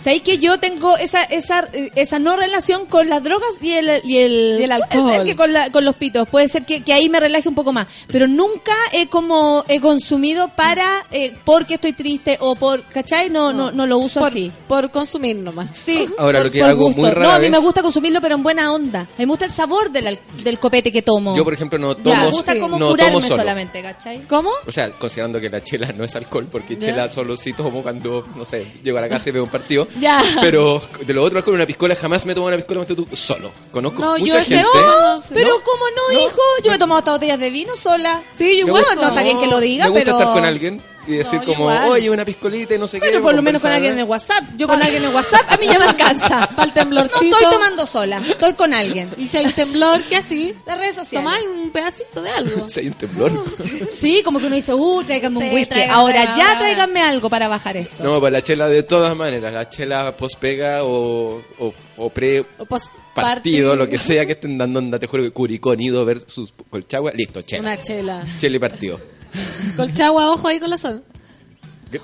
[0.04, 4.18] ¿Sabéis que yo tengo esa, esa, esa no relación con las drogas y el, y
[4.18, 5.24] el, Y el Puede ser alcohol.
[5.26, 6.28] que con, la- con los pitos.
[6.28, 7.88] Puede ser que, que ahí me relaje un poco más.
[8.08, 12.84] Pero nunca he como he consumido para eh, porque estoy triste o por...
[12.84, 13.30] ¿Cachai?
[13.30, 14.52] No, no, no lo uso Por, así.
[14.68, 15.70] por consumir nomás.
[15.78, 16.06] Sí.
[16.18, 17.02] Ahora, por- lo que por hago gusto.
[17.02, 19.02] muy rara No, a mí me gusta consumirlo, pero en buena onda.
[19.02, 21.36] A mí me gusta el sabor del, al- del copete que tomo.
[21.36, 23.38] Yo, por ejemplo, no Ya, tomo, me gusta como no curarme tomo solo.
[23.42, 24.22] solamente, ¿cachai?
[24.28, 24.50] ¿Cómo?
[24.68, 26.88] O sea, considerando que la chela no es alcohol, porque Ya.
[26.88, 29.88] chela solo sí tomo cuando, no sé, llego a la casa y veo un partido.
[30.00, 30.20] Ya.
[30.42, 33.52] Pero de lo otro, alcohol, una piscola, jamás me tomo una piscola tú solo.
[33.72, 34.70] Conozco No, yo mucha ese- gente.
[34.74, 35.16] no.
[35.34, 35.64] Pero ¿No?
[35.64, 36.42] ¿cómo no, hijo?
[36.64, 38.24] Yo me he tomado hasta botellas de vino sola.
[38.32, 38.84] Sí, yo igual.
[38.84, 41.40] gusta- no, está bien que lo diga, me gusta pero- estar con alguien y decir
[41.40, 41.90] No, como, igual.
[41.90, 43.08] oye, una piscolita y no sé qué.
[43.08, 44.44] Bueno, por lo menos con alguien en el WhatsApp.
[44.58, 46.48] Yo con alguien en el WhatsApp, a mí ya me alcanza.
[46.56, 47.38] Para el No temblorcito.
[47.38, 49.10] estoy tomando sola, estoy con alguien.
[49.18, 50.54] Y si hay temblor, ¿qué así?
[50.66, 51.26] Las redes sociales.
[51.26, 52.70] Tomáis un pedacito de algo.
[52.74, 53.44] Si hay un temblor.
[53.92, 55.66] Sí, como que uno dice, uh, tráiganme un whisky.
[55.74, 56.36] tráiganme Ahora ahora.
[56.38, 58.04] ya tráiganme algo para bajar esto.
[58.04, 62.46] No, para la chela de todas maneras, la chela post pega o, o, o pre
[62.58, 66.04] O post- partido, lo que sea que estén dando onda, te juro que Curicó, Nido
[66.04, 67.62] versus Colchagua, listo, chela.
[67.62, 68.24] Una chela.
[68.40, 69.00] Chela y partido.
[69.76, 71.04] Colchagua, ojo ahí con la sol.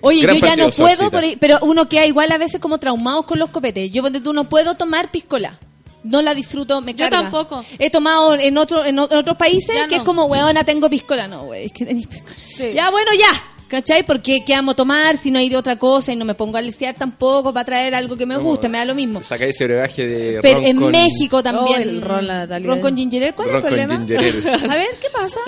[0.02, 3.26] Oye, Gran yo ya no puedo, por- pero uno queda igual a veces como traumados
[3.26, 3.92] con los copetes.
[3.92, 5.58] Yo, ponte tú, no puedo tomar piscola.
[6.04, 7.24] No la disfruto, me Yo carga.
[7.24, 7.66] tampoco.
[7.80, 10.02] He tomado en otro, en otros países Ya que no.
[10.04, 11.28] es como, weona, tengo piscola.
[11.28, 12.36] No, wey, es que tenés piscola.
[12.56, 12.72] Sí.
[12.74, 13.44] Ya, bueno, ya.
[13.70, 14.04] ¿Cachai?
[14.04, 16.62] Porque qué amo tomar si no hay de otra cosa y no me pongo a
[16.62, 19.22] lesear tampoco para traer algo que me No, guste, me da lo mismo.
[19.24, 21.80] Sacáis ese brebaje de Pero ron en con- México también.
[21.80, 22.46] Oh, el ron, la.
[22.60, 23.98] Ron con ginger ale, ¿cuál es el con problema?
[23.98, 24.30] ginger ale.
[24.74, 25.40] A ver, ¿qué pasa?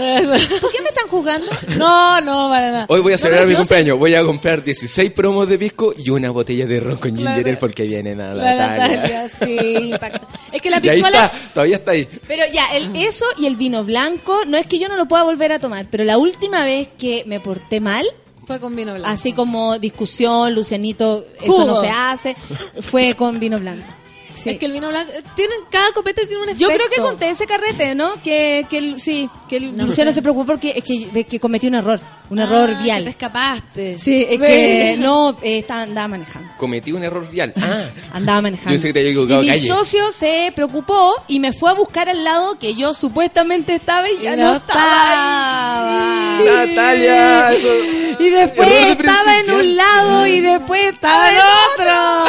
[0.61, 1.48] ¿Por qué me están juzgando?
[1.77, 2.85] No, no, para nada.
[2.89, 3.98] Hoy voy a celebrar No, mi cumpleaños.
[3.98, 7.57] Voy a comprar 16 promos de pisco y una botella de ron con ginger ale
[7.57, 8.35] porque viene nada.
[8.35, 9.57] La Natalia, sí,
[9.91, 10.27] impacta.
[10.52, 11.26] Es que la piscola...
[11.26, 12.07] está, todavía está ahí.
[12.27, 15.23] Pero ya, el, eso y el vino blanco, no es que yo no lo pueda
[15.23, 18.06] volver a tomar, pero la última vez que me porté mal,
[18.52, 19.07] Fue con vino blanco.
[19.10, 21.65] así como discusión, Lucianito, eso Jugo.
[21.65, 22.36] no se hace,
[22.82, 23.86] fue con vino blanco.
[24.34, 24.52] Sí.
[24.52, 25.12] Es que el vino blanco...
[25.36, 26.68] Tiene, cada copete tiene un efecto.
[26.70, 28.14] Yo creo que conté ese carrete, ¿no?
[28.24, 30.16] Que, que el- sí, que el No Luciano sé.
[30.16, 31.99] se preocupó porque es que, que cometí un error,
[32.30, 33.03] un error Ah, que vial.
[33.03, 33.98] te escapaste.
[33.99, 36.49] Sí, es que no, eh, estaba, andaba manejando.
[36.58, 37.53] Cometí un error vial.
[37.62, 38.72] Ah, Andaba manejando.
[38.72, 39.68] Yo pensé que te había equivocado y mi calle.
[39.68, 44.20] socio se preocupó y me fue a buscar al lado que yo supuestamente estaba y
[44.24, 46.38] ya Y no, no estaba.
[46.40, 46.45] ahí.
[46.45, 47.68] Natalia, eso.
[48.20, 52.26] Y después Error de estaba en un lado y después estaba en otro.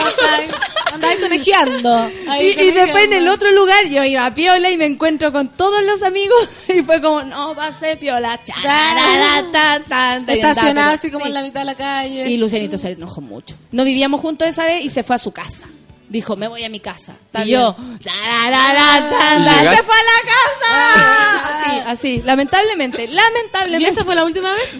[1.01, 2.11] Con conejeando.
[2.29, 5.33] Ahí Y, y después en el otro lugar yo iba a piola y me encuentro
[5.33, 8.41] con todos los amigos y fue como, no, pasé piola.
[8.45, 11.29] Chararara, tan, tan, tan, y andaba, Estacionada así como sí.
[11.29, 12.29] en la mitad de la calle.
[12.31, 13.55] Y Lucianito se enojó mucho.
[13.71, 15.67] No vivíamos juntos esa vez y se fue a su casa.
[16.09, 17.15] Dijo, me voy a mi casa.
[17.17, 21.49] Está y yo, tan, tan, Llegaste- se fue a la casa.
[21.65, 23.89] Así, así, lamentablemente, ¿Y lamentablemente.
[23.91, 24.77] esa fue la última vez?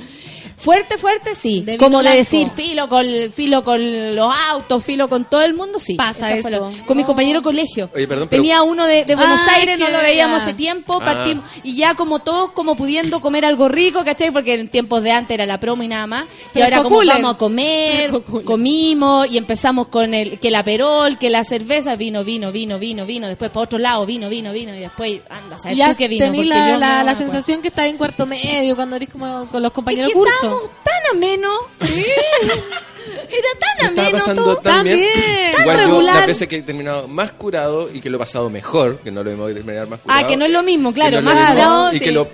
[0.63, 1.61] Fuerte, fuerte, sí.
[1.63, 2.19] De Como de blanco.
[2.19, 5.95] decir filo con filo con los autos, filo con todo el mundo, sí.
[5.95, 6.71] Pasa Esa eso.
[6.87, 7.07] con mi Oh.
[7.07, 7.91] compañero de colegio.
[7.95, 10.99] Oye, perdón, pero- Tenía uno de, de Buenos Ay, Aires, no lo veíamos hace tiempo,
[11.01, 11.05] Ah.
[11.05, 11.45] partimos.
[11.65, 14.31] Y ya como todos como pudiendo comer algo rico, ¿cachai?
[14.31, 16.25] Porque en tiempos de antes era la promo y nada más.
[16.25, 18.11] Y Pero ahora como vamos a comer,
[18.45, 23.05] comimos y empezamos con el que la perol, que la cerveza, vino, vino, vino, vino,
[23.07, 23.27] vino.
[23.27, 24.75] Después para otro lado, vino, vino, vino.
[24.77, 26.27] Y después, anda, ¿sabes Ya tú qué vino?
[26.27, 27.19] la, yo la, no la me acuerdo.
[27.19, 30.19] sensación que estaba en cuarto medio cuando eres como con los Es compañeros que de
[30.21, 30.52] curso.
[30.83, 31.51] Tan ameno.
[31.81, 34.57] Era tan Me estaba ameno pasando todo.
[34.59, 34.99] tan bien.
[34.99, 35.61] También.
[35.61, 36.15] Igual Tan yo regular.
[36.17, 39.23] las veces que he terminado más curado y que lo he pasado mejor, que no
[39.23, 40.21] lo mismo que terminar más curado.
[40.25, 41.21] Ah, que no es lo mismo, claro.
[41.21, 42.05] no es más curado, y sí.
[42.05, 42.29] que lo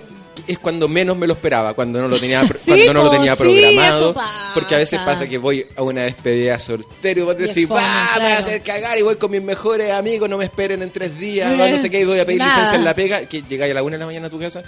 [0.47, 3.35] es cuando menos me lo esperaba, cuando no lo tenía Sí, cuando no lo tenía
[3.37, 4.15] sí, programado,
[4.55, 7.83] porque a veces pasa que voy a una despedida soltero y vos decís, va,
[8.17, 10.91] me voy a hacer cagar y voy con mis mejores amigos, no me esperen en
[10.93, 12.51] tres días, va, no sé qué, y voy a pedir Nada.
[12.53, 14.63] licencia en la pega, que llegáis a la una de la mañana a tu casa.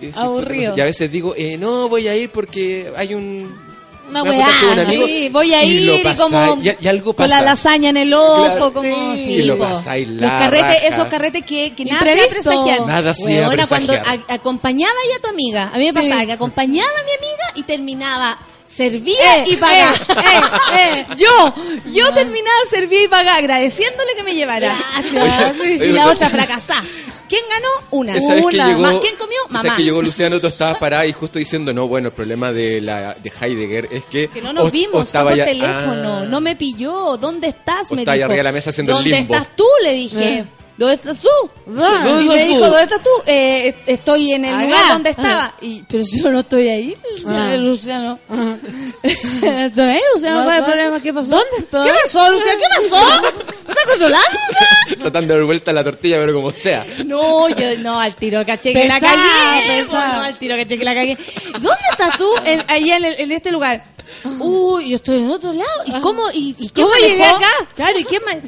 [0.00, 0.20] Y, sé.
[0.20, 0.74] Aburrido.
[0.76, 3.68] Y a veces digo, eh, no, voy a ir porque hay un...
[4.08, 6.88] Una weá, con un amigo, Sí, voy a y ir y, como pasáis, y, y
[6.88, 7.40] algo con pasa.
[7.42, 8.72] la lasaña en el ojo, Claro.
[8.72, 9.22] como Sí.
[9.22, 10.86] sí, Y lo pasáis Los la carretes, raja.
[10.86, 12.30] esos carretes que, que nada Imprevisto.
[12.30, 12.86] presagiar.
[12.86, 16.08] Nada hacía Weona, cuando a- acompañaba ya a tu amiga, a mí me Sí.
[16.08, 19.92] pasaba que acompañaba a mi amiga y terminaba servía Eh, y pagaba.
[19.94, 21.06] eh, eh.
[21.18, 21.54] Yo,
[21.92, 24.74] yo terminaba servía y pagaba agradeciéndole que me llevara.
[25.12, 25.56] Gracias.
[25.58, 26.82] y Oye, la otra fracasada.
[27.28, 27.68] ¿Quién ganó?
[27.90, 28.16] Una.
[28.16, 28.66] ¿Y sabes que Una.
[28.68, 29.36] llegó, Más, ¿Quién comió?
[29.48, 29.60] Mamá.
[29.60, 32.80] sabes que llegó Luciano, tú estabas parada y justo diciendo, no, bueno, el problema de
[32.80, 34.28] la de Heidegger es que...
[34.28, 36.26] Que no nos o- o vimos, fue estaba por ya- teléfono, Ah.
[36.26, 37.16] no me pilló.
[37.16, 37.90] ¿Dónde estás?
[37.90, 38.26] O me estaba ahí dijo.
[38.26, 39.34] arriba de la mesa haciendo el ¿Dónde limbo.
[39.34, 39.64] estás tú?
[39.82, 40.28] Le dije.
[40.38, 40.44] Eh.
[40.78, 41.28] ¿Dónde estás tú?
[41.66, 42.46] ¿Dónde y estás me tú?
[42.46, 43.10] dijo, ¿dónde estás tú?
[43.26, 44.64] Eh, estoy en el Acá.
[44.64, 45.54] lugar donde estaba.
[45.60, 47.40] Y, pero si yo no estoy ahí, Luciano.
[47.50, 47.56] Ah.
[47.56, 48.18] Luciano.
[49.02, 50.36] ¿Estoy ahí, Luciano?
[50.38, 51.00] No, ¿Cuál es el problema?
[51.02, 51.30] ¿Qué pasó?
[51.30, 51.88] ¿Dónde estoy?
[51.88, 52.58] ¿Qué pasó, Luciano?
[52.60, 53.22] ¿Qué pasó?
[53.88, 55.00] ¿Me estás consolando, Luciano?
[55.00, 56.86] Tratando de dar vuelta a la tortilla, pero como sea.
[57.04, 59.84] No, yo no, al tiro caché que la cagué.
[59.90, 61.16] No, al tiro caché que la cagué.
[61.52, 62.28] ¿Dónde estás tú?
[62.44, 63.84] En, allá en, el- en este lugar.
[64.24, 65.82] Uy, yo estoy en otro lado.
[65.86, 66.30] ¿Y cómo?
[66.32, 67.08] ¿Y, y quién ¿Cómo manejó?
[67.08, 67.50] llegué acá?
[67.74, 68.40] Claro, ¿y quién me...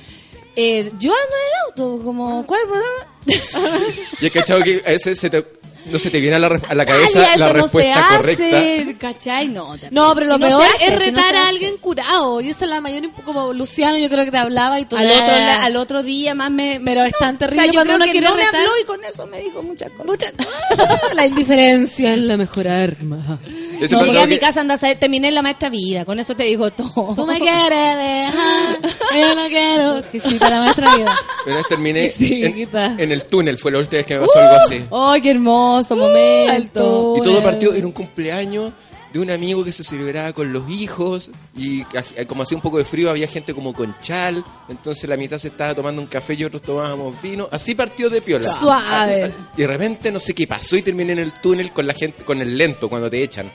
[0.57, 1.53] Eh, yo ando en el
[1.95, 4.11] auto, como, ¿cuál es el problema?
[4.21, 5.45] Y he cachado que a veces se te,
[5.91, 8.17] no se te viene a la, re- a la cabeza la eso no respuesta se
[8.17, 8.45] correcta.
[8.59, 9.49] hace, ¿cachai?
[9.49, 12.41] No, No, pero lo Si peor hace, es si no retar a alguien curado.
[12.41, 14.97] Y esa es la mayor, como Luciano, yo creo que te hablaba y tú.
[14.97, 16.81] Al otro, la- al otro día más me...
[16.85, 18.85] Pero es tan o terrible sea, yo cuando creo uno que no me habló y
[18.85, 20.07] con eso me dijo muchas cosas.
[20.07, 20.33] Muchas
[21.15, 23.39] la indiferencia es la mejor arma.
[23.81, 26.35] Ese No, llegué a mi casa, anda a saber, terminé la maestra vida, con eso
[26.37, 27.15] te digo todo.
[27.15, 28.79] Tú me quieres dejar,
[29.19, 30.11] yo no quiero.
[30.11, 31.17] Que sí, para la maestra vida.
[31.47, 34.57] Una vez terminé Sí, en, el túnel, fue la última vez que me pasó algo
[34.57, 34.85] así.
[34.93, 37.15] ¡Ay, qué hermoso momento!
[37.17, 38.73] Y todo partió en un cumpleaños
[39.13, 42.79] de un amigo que se celebraba con los hijos y aj- como hacía un poco
[42.79, 46.35] de frío había gente como con chal, entonces la mitad se estaba tomando un café
[46.35, 48.53] y otros tomábamos vino, así partió de piola.
[48.55, 49.33] Suave.
[49.57, 52.25] Y de repente no sé qué pasó y terminé en el túnel con la gente,
[52.25, 53.51] con el lento cuando te echan.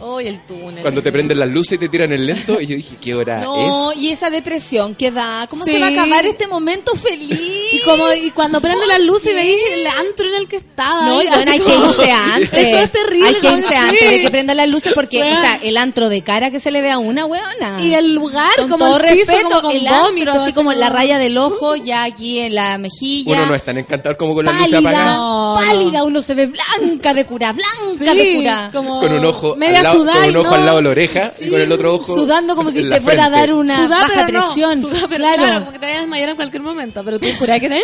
[0.00, 0.80] Hoy el túnel.
[0.82, 3.40] Cuando te prenden las luces y te tiran el lento y yo dije, ¿qué hora
[3.40, 3.98] No, es?
[3.98, 5.72] y esa depresión que da, ¿cómo Sí.
[5.72, 7.38] se va a acabar este momento feliz?
[7.70, 11.04] Y como y cuando prende la luz y veis el antro en el que estaba.
[11.06, 12.50] No, y bueno, hay que irse antes.
[12.54, 13.28] Eso es terrible.
[13.28, 13.74] Hay que irse sí.
[13.74, 15.36] antes de que prendan las luces porque, Weón.
[15.36, 17.78] o sea, el antro de cara que se le ve a una, weona.
[17.82, 20.40] Y el lugar, con como todo el piso, respeto, como con el antro, vómito, así
[20.44, 23.32] así como en la raya del ojo, ya aquí en la mejilla.
[23.36, 25.16] Uno no es tan encantador como con las luces pálida, apagadas.
[25.18, 28.70] No, pálida, uno se ve blanca de cura, blanca de Sí, cura.
[28.72, 31.32] como Con un ojo, media lado, con un ojo no- al lado de la oreja
[31.40, 34.24] y con el otro ojo Sudando como si te fuera a dar una Sudá, baja
[34.26, 34.80] pero no, presión.
[34.80, 35.42] sudá, pero claro.
[35.42, 35.58] claro.
[35.60, 37.76] como que te vayas a desmayar en cualquier momento, pero tú jurás que no.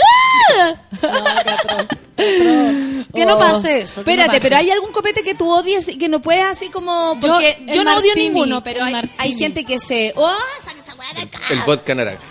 [3.15, 3.39] que no Oh.
[3.39, 4.05] pase eso.
[4.05, 4.41] que no Espérate, pase.
[4.41, 7.19] pero hay algún copete que tú odies y que no puedes así como.
[7.21, 10.13] Porque yo, no odio martini, ninguno, pero hay, hay gente que se.
[10.17, 10.31] ¡Oh!
[10.65, 11.39] saca esa weá de acá!
[11.51, 12.23] El vodka naranja.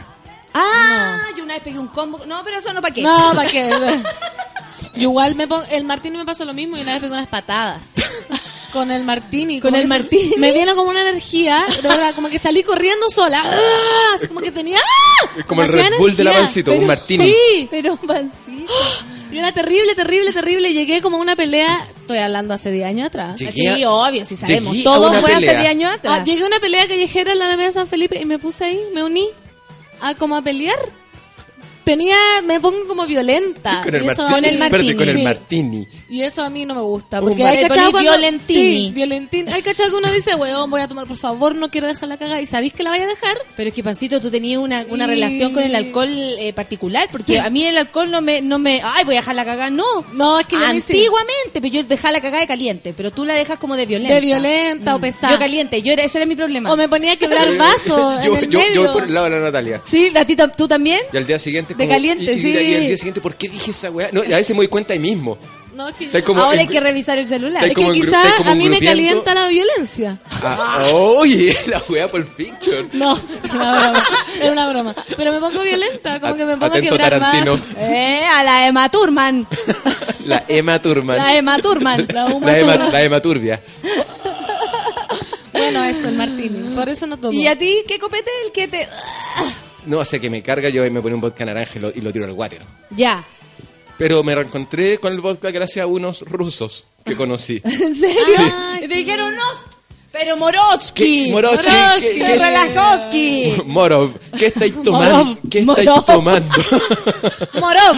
[0.54, 2.26] Ah, yo una vez pegué un combo.
[2.26, 3.02] No, pero eso no para qué.
[3.02, 3.70] No, ¿para qué?
[4.96, 7.28] Yo igual me pongo, el martini me pasó lo mismo y una vez pegué unas
[7.28, 7.94] patadas.
[8.74, 9.60] Con el martini.
[9.62, 10.34] Con el martini.
[10.38, 13.42] Me vino como una energía, de verdad, como que salí corriendo sola.
[13.46, 14.16] ¡Ah!
[14.16, 14.80] Así como que tenía...
[14.80, 15.30] ¡ah!
[15.38, 17.30] Es como el Red Bull de la pancito, un Pero- martini.
[17.32, 17.68] Sí.
[17.70, 18.74] Pero un pancito.
[19.32, 20.74] Y era terrible, terrible, terrible.
[20.74, 23.40] Llegué como a una pelea, estoy hablando hace 10 años atrás.
[23.40, 24.74] Llegué Sí, a- obvio, si sabemos.
[24.76, 25.60] llegué a Todo fue hace pelea.
[25.62, 26.20] 10 años atrás.
[26.20, 28.80] Ah, llegué a una pelea callejera en la Alameda San Felipe y me puse ahí,
[28.94, 29.30] me uní
[30.02, 30.78] a como a pelear.
[31.84, 32.16] Tenía,
[32.46, 33.82] me pongo como violenta.
[33.84, 34.58] Con el Y eso a martini.
[34.90, 35.22] mí- con el Sí.
[35.22, 35.88] martini.
[36.10, 37.20] Y eso a mí no me gusta.
[37.22, 38.12] Porque hay cachado cuando...
[38.12, 38.86] violentini.
[38.88, 39.50] Sí, violentín.
[39.50, 42.18] Hay cachado que uno dice, weón, voy a tomar, por favor, no quiero dejar la
[42.18, 42.40] caga.
[42.42, 43.36] ¿Y sabéis que la vaya a dejar?
[43.56, 47.08] Pero es que, Pancito, tú tenías una, una Y- relación con el alcohol eh, particular,
[47.12, 49.70] porque a mí el alcohol no me, no me, ay, voy a dejar la cagada,
[49.70, 49.84] no.
[50.14, 50.56] No, es que.
[50.56, 54.14] Antiguamente, pero yo dejaba la cagada de caliente, pero tú la dejas como de violenta.
[54.16, 55.34] De violenta o pesada.
[55.34, 56.72] Yo caliente, yo era, ese era mi problema.
[56.72, 58.74] O me ponía a quebrar vasos yo, en el yo, medio.
[58.76, 59.82] yo voy por el lado de la Natalia.
[59.86, 61.00] Sí, a ti tam- tú también.
[61.12, 61.73] Y al día siguiente.
[61.76, 62.50] De como- caliente, y- y- sí.
[62.52, 64.10] Y al día siguiente, ¿por qué dije esa weá?
[64.12, 65.38] No, a veces me doy cuenta ahí mismo.
[65.74, 67.64] No, es que como Ahora en hay que revisar el celular.
[67.66, 70.20] Es que quizás a mí me calienta la violencia.
[70.44, 72.90] Ah, oye, la weá por fiction.
[72.94, 74.04] No, era una broma.
[74.40, 74.96] Era una broma.
[75.18, 77.54] Pero me pongo violenta, como que me pongo a quebrar Tarantino.
[77.54, 77.68] vasos.
[77.80, 79.48] Eh, a la Emma Turman.
[80.26, 81.18] La Emma Turman.
[81.18, 82.08] La Emma Turman.
[82.14, 83.62] La Uma La Emma, la Emma Turbia.
[85.52, 86.76] Bueno, eso, el martini.
[86.76, 87.34] Por eso no tomo.
[87.34, 88.88] ¿Y a ti qué copete el que te...?
[89.86, 91.90] No, o sea que me carga yo y me pone un vodka naranja y lo,
[91.90, 92.62] y lo tiro al water.
[92.92, 93.24] Ya.
[93.98, 97.62] Pero me reencontré con el vodka gracias a unos rusos que conocí.
[97.64, 98.22] ¿En serio?
[98.80, 99.44] Te dijeron, no,
[100.12, 100.36] pero
[102.16, 103.54] ¿qué- qué- Relajowski.
[103.66, 105.24] Morov, ¿qué estáis tomando?
[105.26, 106.06] Morov, ¿Qué estáis Morov.
[106.06, 106.62] tomando?
[107.60, 107.98] Morov.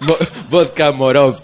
[0.00, 0.16] Mo-
[0.50, 1.40] vodka Morov.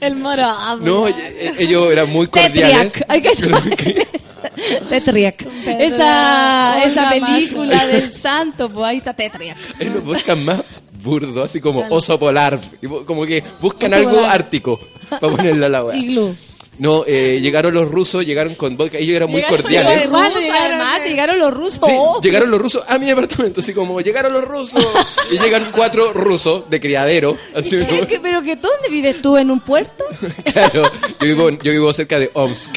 [0.00, 0.76] El moro.
[0.80, 2.92] No, e- e- ellos eran muy cordiales.
[2.92, 3.10] Tetriac.
[3.10, 4.08] Hay que
[4.88, 5.46] Tetriac.
[5.66, 9.56] Esa, esa película del santo, pues ahí está Tetriac.
[9.78, 10.62] Es los vodkas más
[11.02, 12.58] burdos, así como oso polar.
[13.06, 14.32] Como que buscan Oso algo polar.
[14.32, 15.96] ártico para ponerle a la weá.
[15.96, 16.34] Iglú.
[16.76, 18.98] No, eh, llegaron los rusos, llegaron con vodka.
[18.98, 20.10] Ellos eran muy Llegaron cordiales.
[20.10, 21.80] Los rusos, además, llegaron los rusos.
[21.88, 24.84] Sí, Oh, llegaron los rusos a mi departamento, así como llegaron los rusos.
[25.30, 27.36] y llegan cuatro rusos de criadero.
[27.54, 29.36] Así como- ¿Qué- qué- ¿Pero que dónde vives tú?
[29.36, 30.04] ¿En un puerto?
[30.52, 30.82] claro,
[31.20, 32.70] yo vivo, yo vivo cerca de Omsk.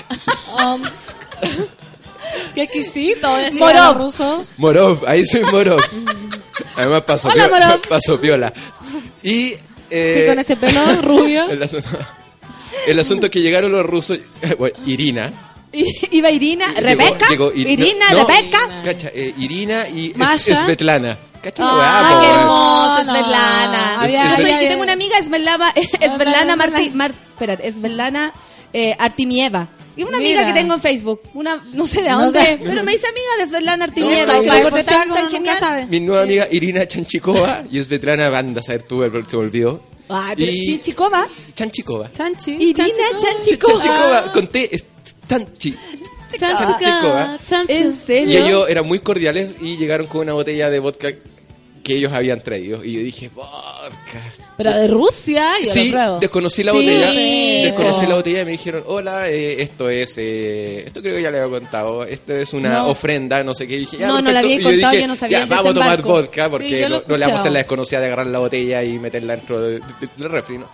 [0.63, 1.11] Omsk.
[2.55, 3.29] Qué exquisito.
[3.59, 3.97] Morov.
[3.97, 4.45] ruso.
[4.57, 5.79] Morov, ahí soy Morov.
[6.75, 7.87] Además pasó, Hola, piola, Morov.
[7.87, 8.53] pasó piola.
[9.23, 9.53] Y...
[9.89, 11.45] eh, Sí, con ese pelo rubio.
[11.49, 11.87] El asunto,
[12.87, 14.19] el asunto es que llegaron los rusos,
[14.57, 15.31] bueno, Irina.
[15.73, 18.81] I- Iba Irina, Llegó- Rebeca, llegó Ir- Irina, no, Rebeca.
[18.83, 20.55] Cacha, eh, Irina y Es- Masha.
[20.63, 21.17] Svetlana.
[21.41, 22.33] Cacha Ah, qué po.
[22.33, 23.11] hermosa, no.
[23.13, 24.01] Svetlana.
[24.01, 26.55] Había- yo, soy- había- yo tengo una amiga, Svetlana, Svetlana Svetlana.
[26.55, 28.33] Marti, Mar, espérate, Svetlana
[28.73, 29.67] eh, Artimieva.
[29.97, 30.53] Y una amiga Mira.
[30.53, 32.59] que tengo en Facebook, una, no sé de No dónde, sé.
[32.63, 34.13] pero me dice amiga de Svetlana Artimieva.
[34.37, 35.57] Y que la si tan, genial.
[35.59, 35.85] sabe.
[35.87, 39.81] Mi nueva amiga Irina Chanchikova y Svetlana Banda, saber tú, pero se me olvidó.
[40.09, 41.27] Ay, pero Y- Chinchikova.
[41.53, 42.11] Chanchikova.
[42.11, 42.51] Chanchi.
[42.53, 43.19] Irina Chanchikova.
[43.19, 43.73] Chanchikova.
[43.83, 44.85] Chanchikova, conté, es
[45.27, 45.75] Tanchi.
[46.39, 47.37] Chanchikova.
[47.49, 47.73] Chanchi.
[47.73, 48.45] ¿En Y serio?
[48.45, 51.09] ellos eran muy cordiales y llegaron con una botella de vodka
[51.83, 52.83] que ellos habían traído.
[52.83, 54.21] Y yo dije, vodka.
[54.57, 56.19] Pero de Rusia, yo Sí, lo pruebo.
[56.19, 57.07] desconocí la Sí, botella.
[57.07, 57.13] po.
[57.13, 61.29] Desconocí la botella y me dijeron, hola, eh, esto es, eh, esto creo que ya
[61.31, 62.87] le había contado, esto es una No.
[62.89, 63.75] ofrenda, no sé qué.
[63.75, 64.47] Y dije, ya, No, no la perfecto.
[64.47, 66.49] había Y yo contado, dije, yo no sabía Ya, el vamos a tomar vodka Sí,
[66.51, 68.97] porque lo no, no le vamos a hacer la desconocida de agarrar la botella y
[68.99, 70.69] meterla dentro de- de- del refri, ¿no?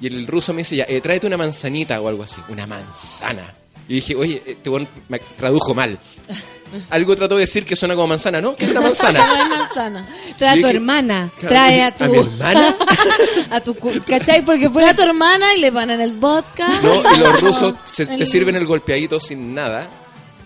[0.00, 2.40] Y el ruso me dice, ya, eh, tráete una manzanita o algo así.
[2.48, 3.54] Una manzana.
[3.90, 5.98] Y dije, oye, este weón me tradujo mal.
[6.90, 8.54] Algo trató de decir que suena como manzana, ¿no?
[8.54, 9.18] Que es una No manzana.
[9.42, 10.08] es manzana.
[10.38, 12.04] Trae a tu dije, hermana, trae a tu...
[12.04, 12.76] ¿a mi hermana?
[13.50, 13.74] a tu...
[14.06, 14.44] ¿Cachai?
[14.44, 16.68] Porque Pon a tu hermana y le ponen el vodka.
[16.82, 19.90] No, y los rusos se- te sirven el golpeadito sin nada.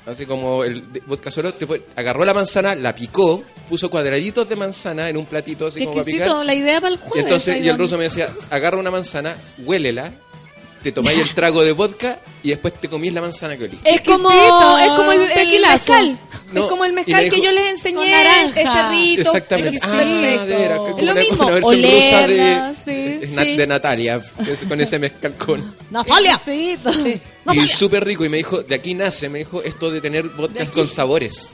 [0.07, 4.57] Así como el vodka solo, te pone- agarró la manzana, la picó, puso cuadraditos de
[4.57, 6.21] manzana en un platito así Qué como para picar.
[6.21, 7.23] exquisito, la idea para el Y jueves.
[7.25, 7.79] entonces, ahí y el van.
[7.81, 10.13] ruso me decía, agarra una manzana, huélela,
[10.85, 13.79] te tomáis el trago de vodka y después te comís la manzana que olí.
[13.85, 15.21] Es como, es como el,
[15.63, 16.19] mezcal.
[16.53, 18.13] No, es como el mezcal me que yo les enseñé.
[18.49, 19.23] Este rito.
[19.23, 19.81] Exactamente.
[19.83, 21.37] Ah, de veras, como es lo una, mismo.
[21.39, 23.57] como una versión de, sí, na- sí.
[23.57, 24.21] de Natalia,
[24.69, 25.75] con ese mezcal con...
[25.91, 26.35] Natalia.
[26.35, 26.91] Exquisito.
[27.55, 30.67] Y súper rico, y me dijo, de aquí nace, me dijo, esto de tener vodka
[30.67, 31.49] con sabores.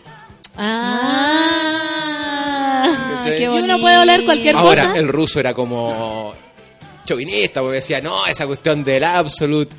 [1.62, 2.89] Ah.
[3.24, 3.43] ¿Cachai?
[3.43, 4.98] Y uno puede oler cualquier Ahora, cosa.
[4.98, 6.35] el ruso era como
[7.11, 9.74] chauvinista, porque decía, no, esa cuestión del absolute.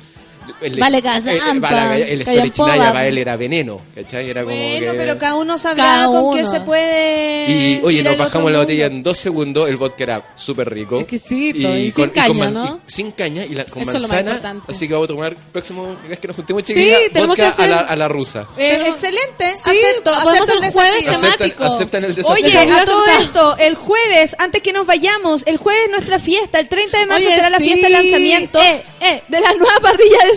[0.60, 2.68] El, Vale, el, callampa, vale, el callampoba.
[2.68, 4.30] Storichnaya para él era veneno, ¿cachai?
[4.30, 4.98] Era como Bueno, que...
[4.98, 6.50] pero cada uno sabrá Cada con qué uno.
[6.50, 7.50] se puede.
[7.50, 11.00] Y oye, nos bajamos la botella en dos segundos, el vodka era súper rico.
[11.00, 12.80] Exquisito, y sin caña, man- ¿no?
[12.86, 14.62] y sin caña y la, con Eso es lo más manzana.
[14.68, 17.62] Así que vamos a tomar próximo vez que nos juntemos Sí, chiquilla, tenemos vodka que
[17.62, 18.40] a, la, hacer- a la rusa.
[18.56, 19.54] Eh, Pero- excelente.
[19.64, 21.10] Sí, acepto, acepto hacer el desafío.
[21.10, 21.64] Aceptan, temático.
[21.64, 22.46] aceptan el desafío.
[22.46, 26.58] Oye, a todo esto, el jueves, antes que nos vayamos, el jueves es nuestra fiesta,
[26.60, 27.64] el 30 de marzo Oye, será la sí.
[27.64, 29.22] fiesta de lanzamiento Eh, eh.
[29.28, 30.31] de la nueva parrilla súbela.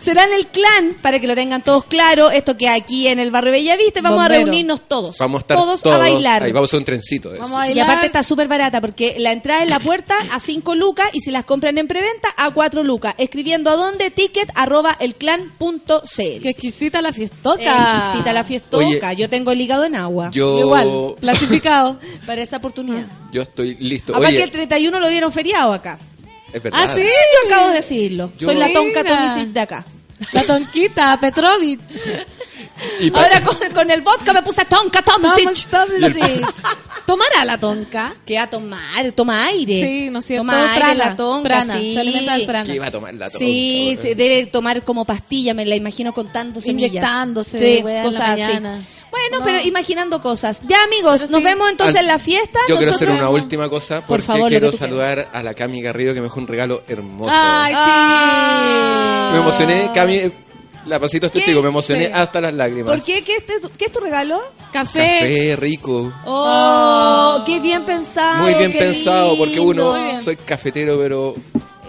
[0.00, 3.30] Será en el clan, para que lo tengan todos claro, esto que aquí en el
[3.30, 5.16] barrio Bellavista, vamos a reunirnos todos.
[5.18, 6.42] Vamos a estar todos, todos, a bailar.
[6.42, 7.30] Ahí vamos a hacer un trencito.
[7.30, 7.64] de eso.
[7.74, 11.20] Y aparte está súper barata porque la entrada en la puerta a 5 lucas y
[11.20, 13.14] si las compran en preventa a 4 lucas.
[13.18, 16.42] Escribiendo a dónde ticket arroba elclan.cl.
[16.42, 17.96] Qué exquisita la fiestoca.
[17.96, 18.84] Exquisita la fiestoca.
[18.84, 21.98] Oye, Yo tengo el hígado en agua Yo, Igual, clasificado.
[22.26, 23.06] para esa oportunidad.
[23.32, 24.14] yo estoy listo.
[24.14, 25.98] Aparte que el 31 lo dieron feriado acá.
[26.54, 26.86] Es verdad.
[26.90, 27.02] Ah, sí.
[27.02, 28.30] Yo acabo de decirlo.
[28.38, 29.16] Yo- Soy la tonca Mira.
[29.28, 29.84] Tomisic de acá.
[30.32, 31.80] La tonquita, Petrovich.
[33.00, 35.02] Y Ahora con, con el vodka me puse tonka.
[35.02, 35.68] Tomasic.
[37.06, 38.14] ¿Tomará la tonka?
[38.24, 39.80] Que a tomar, toma aire.
[39.80, 40.46] Sí, ¿no es cierto?
[40.46, 41.94] Toma aire Prana, la tonka, prana, sí.
[41.94, 42.64] se alimenta del prana.
[42.64, 43.38] ¿Qué iba a tomar la tonka?
[43.38, 46.90] Sí, se debe tomar como pastilla, me la imagino contando semillas.
[46.90, 48.58] Inyectándose, sí, weá, en la cosas así.
[49.10, 49.44] Bueno, No.
[49.44, 50.60] pero imaginando cosas.
[50.66, 51.44] Ya, amigos, Pero nos sí.
[51.44, 52.58] vemos entonces en la fiesta.
[52.68, 55.82] Yo quiero hacer una última cosa Por porque favor, lo quiero saludar a la Cami
[55.82, 57.30] Garrido que me dejó un regalo hermoso.
[57.32, 57.80] Ay, sí.
[57.80, 59.30] Ah.
[59.34, 60.32] Me emocioné, Cami,
[60.86, 61.38] la pasito ¿Qué?
[61.38, 62.94] testigo, me emocioné hasta las lágrimas.
[62.94, 63.22] ¿Por qué?
[63.24, 64.40] ¿Qué es, tu- qué es tu regalo?
[64.72, 65.00] Café.
[65.20, 66.12] Café rico.
[66.26, 68.42] Oh, qué bien pensado.
[68.42, 71.34] Muy bien pensado, porque uno, soy cafetero, pero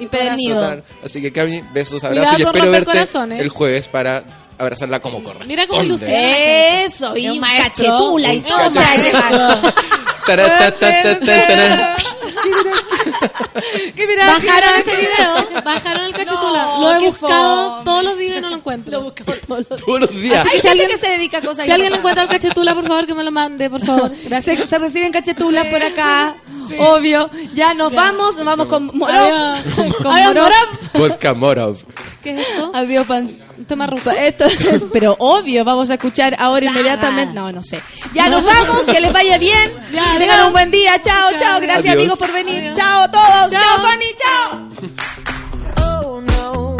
[0.09, 0.83] total.
[1.03, 3.41] Así que Cami, besos, Cuidado abrazos y espero verte corazones.
[3.41, 4.23] el jueves para
[4.57, 5.45] abrazarla como corre.
[5.45, 6.83] Mira cómo ilusiona.
[6.83, 8.71] Eso, y Un cachetula y todo
[14.27, 16.65] Bajaron ese video, bajaron el cachetula.
[16.65, 17.85] No, lo he buscado fome.
[17.85, 18.91] todos los días y no lo encuentro.
[18.91, 20.47] Lo buscamos todos los Todos los días.
[20.47, 23.05] Que si alguien- que se dedica a cosas Si alguien encuentra el cachetula, por favor,
[23.05, 24.11] que me lo mande, por favor.
[24.25, 24.59] Gracias.
[24.59, 26.35] Se, se reciben cachetulas por acá,
[26.79, 27.29] obvio.
[27.53, 28.91] Ya nos vamos, nos vamos con.
[29.03, 29.59] Adiós.
[30.01, 30.33] Con Adiós.
[30.33, 30.79] Morón.
[30.93, 31.77] Vodka Morov.
[32.23, 32.71] ¿Qué es esto?
[32.73, 33.37] Adiós, pan.
[33.57, 34.11] ¿Un tema ruso?
[34.11, 37.33] Esto es, pero obvio, vamos a escuchar ahora inmediatamente.
[37.33, 37.79] No, no sé.
[38.13, 39.71] Ya nos vamos, que les vaya bien.
[39.93, 41.01] Ya, Que tengan un buen día.
[41.01, 41.59] Chao, chao.
[41.61, 41.95] Gracias, Adiós.
[41.97, 42.73] amigos, por venir.
[42.75, 43.51] Chao a todos.
[43.51, 44.05] Chao, Fanny.
[44.17, 46.03] Chao.
[46.03, 46.75] Oh no.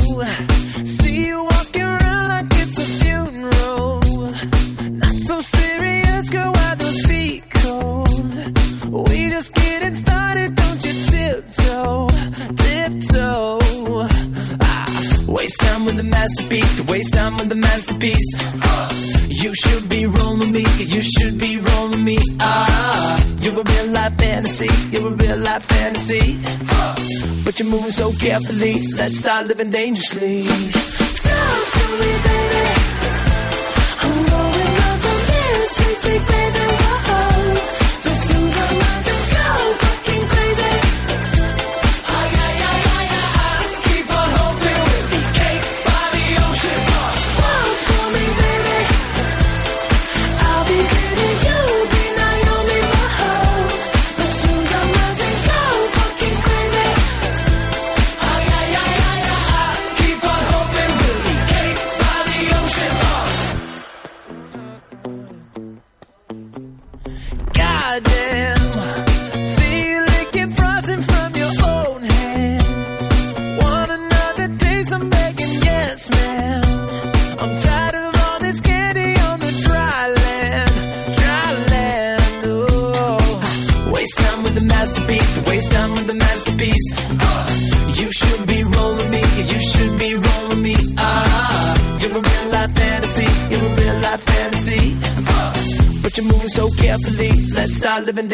[28.39, 28.87] Carefully.
[28.95, 30.43] Let's start living dangerously.
[30.43, 31.84] Talk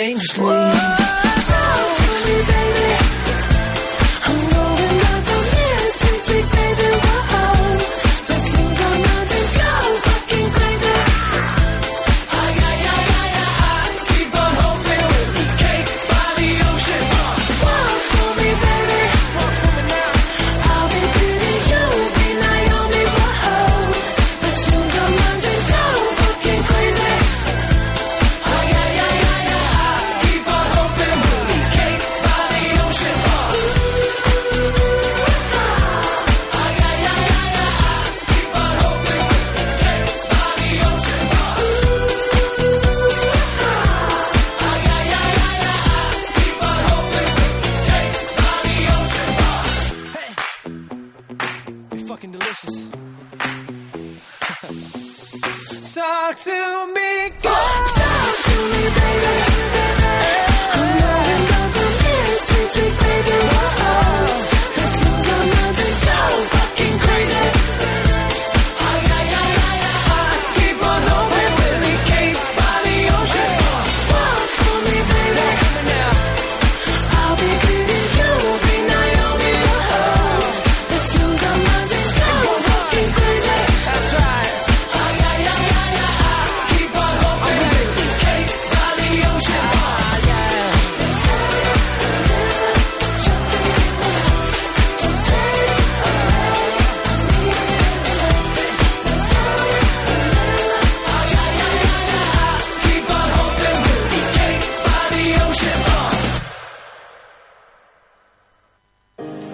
[0.02, 0.60] dangerously.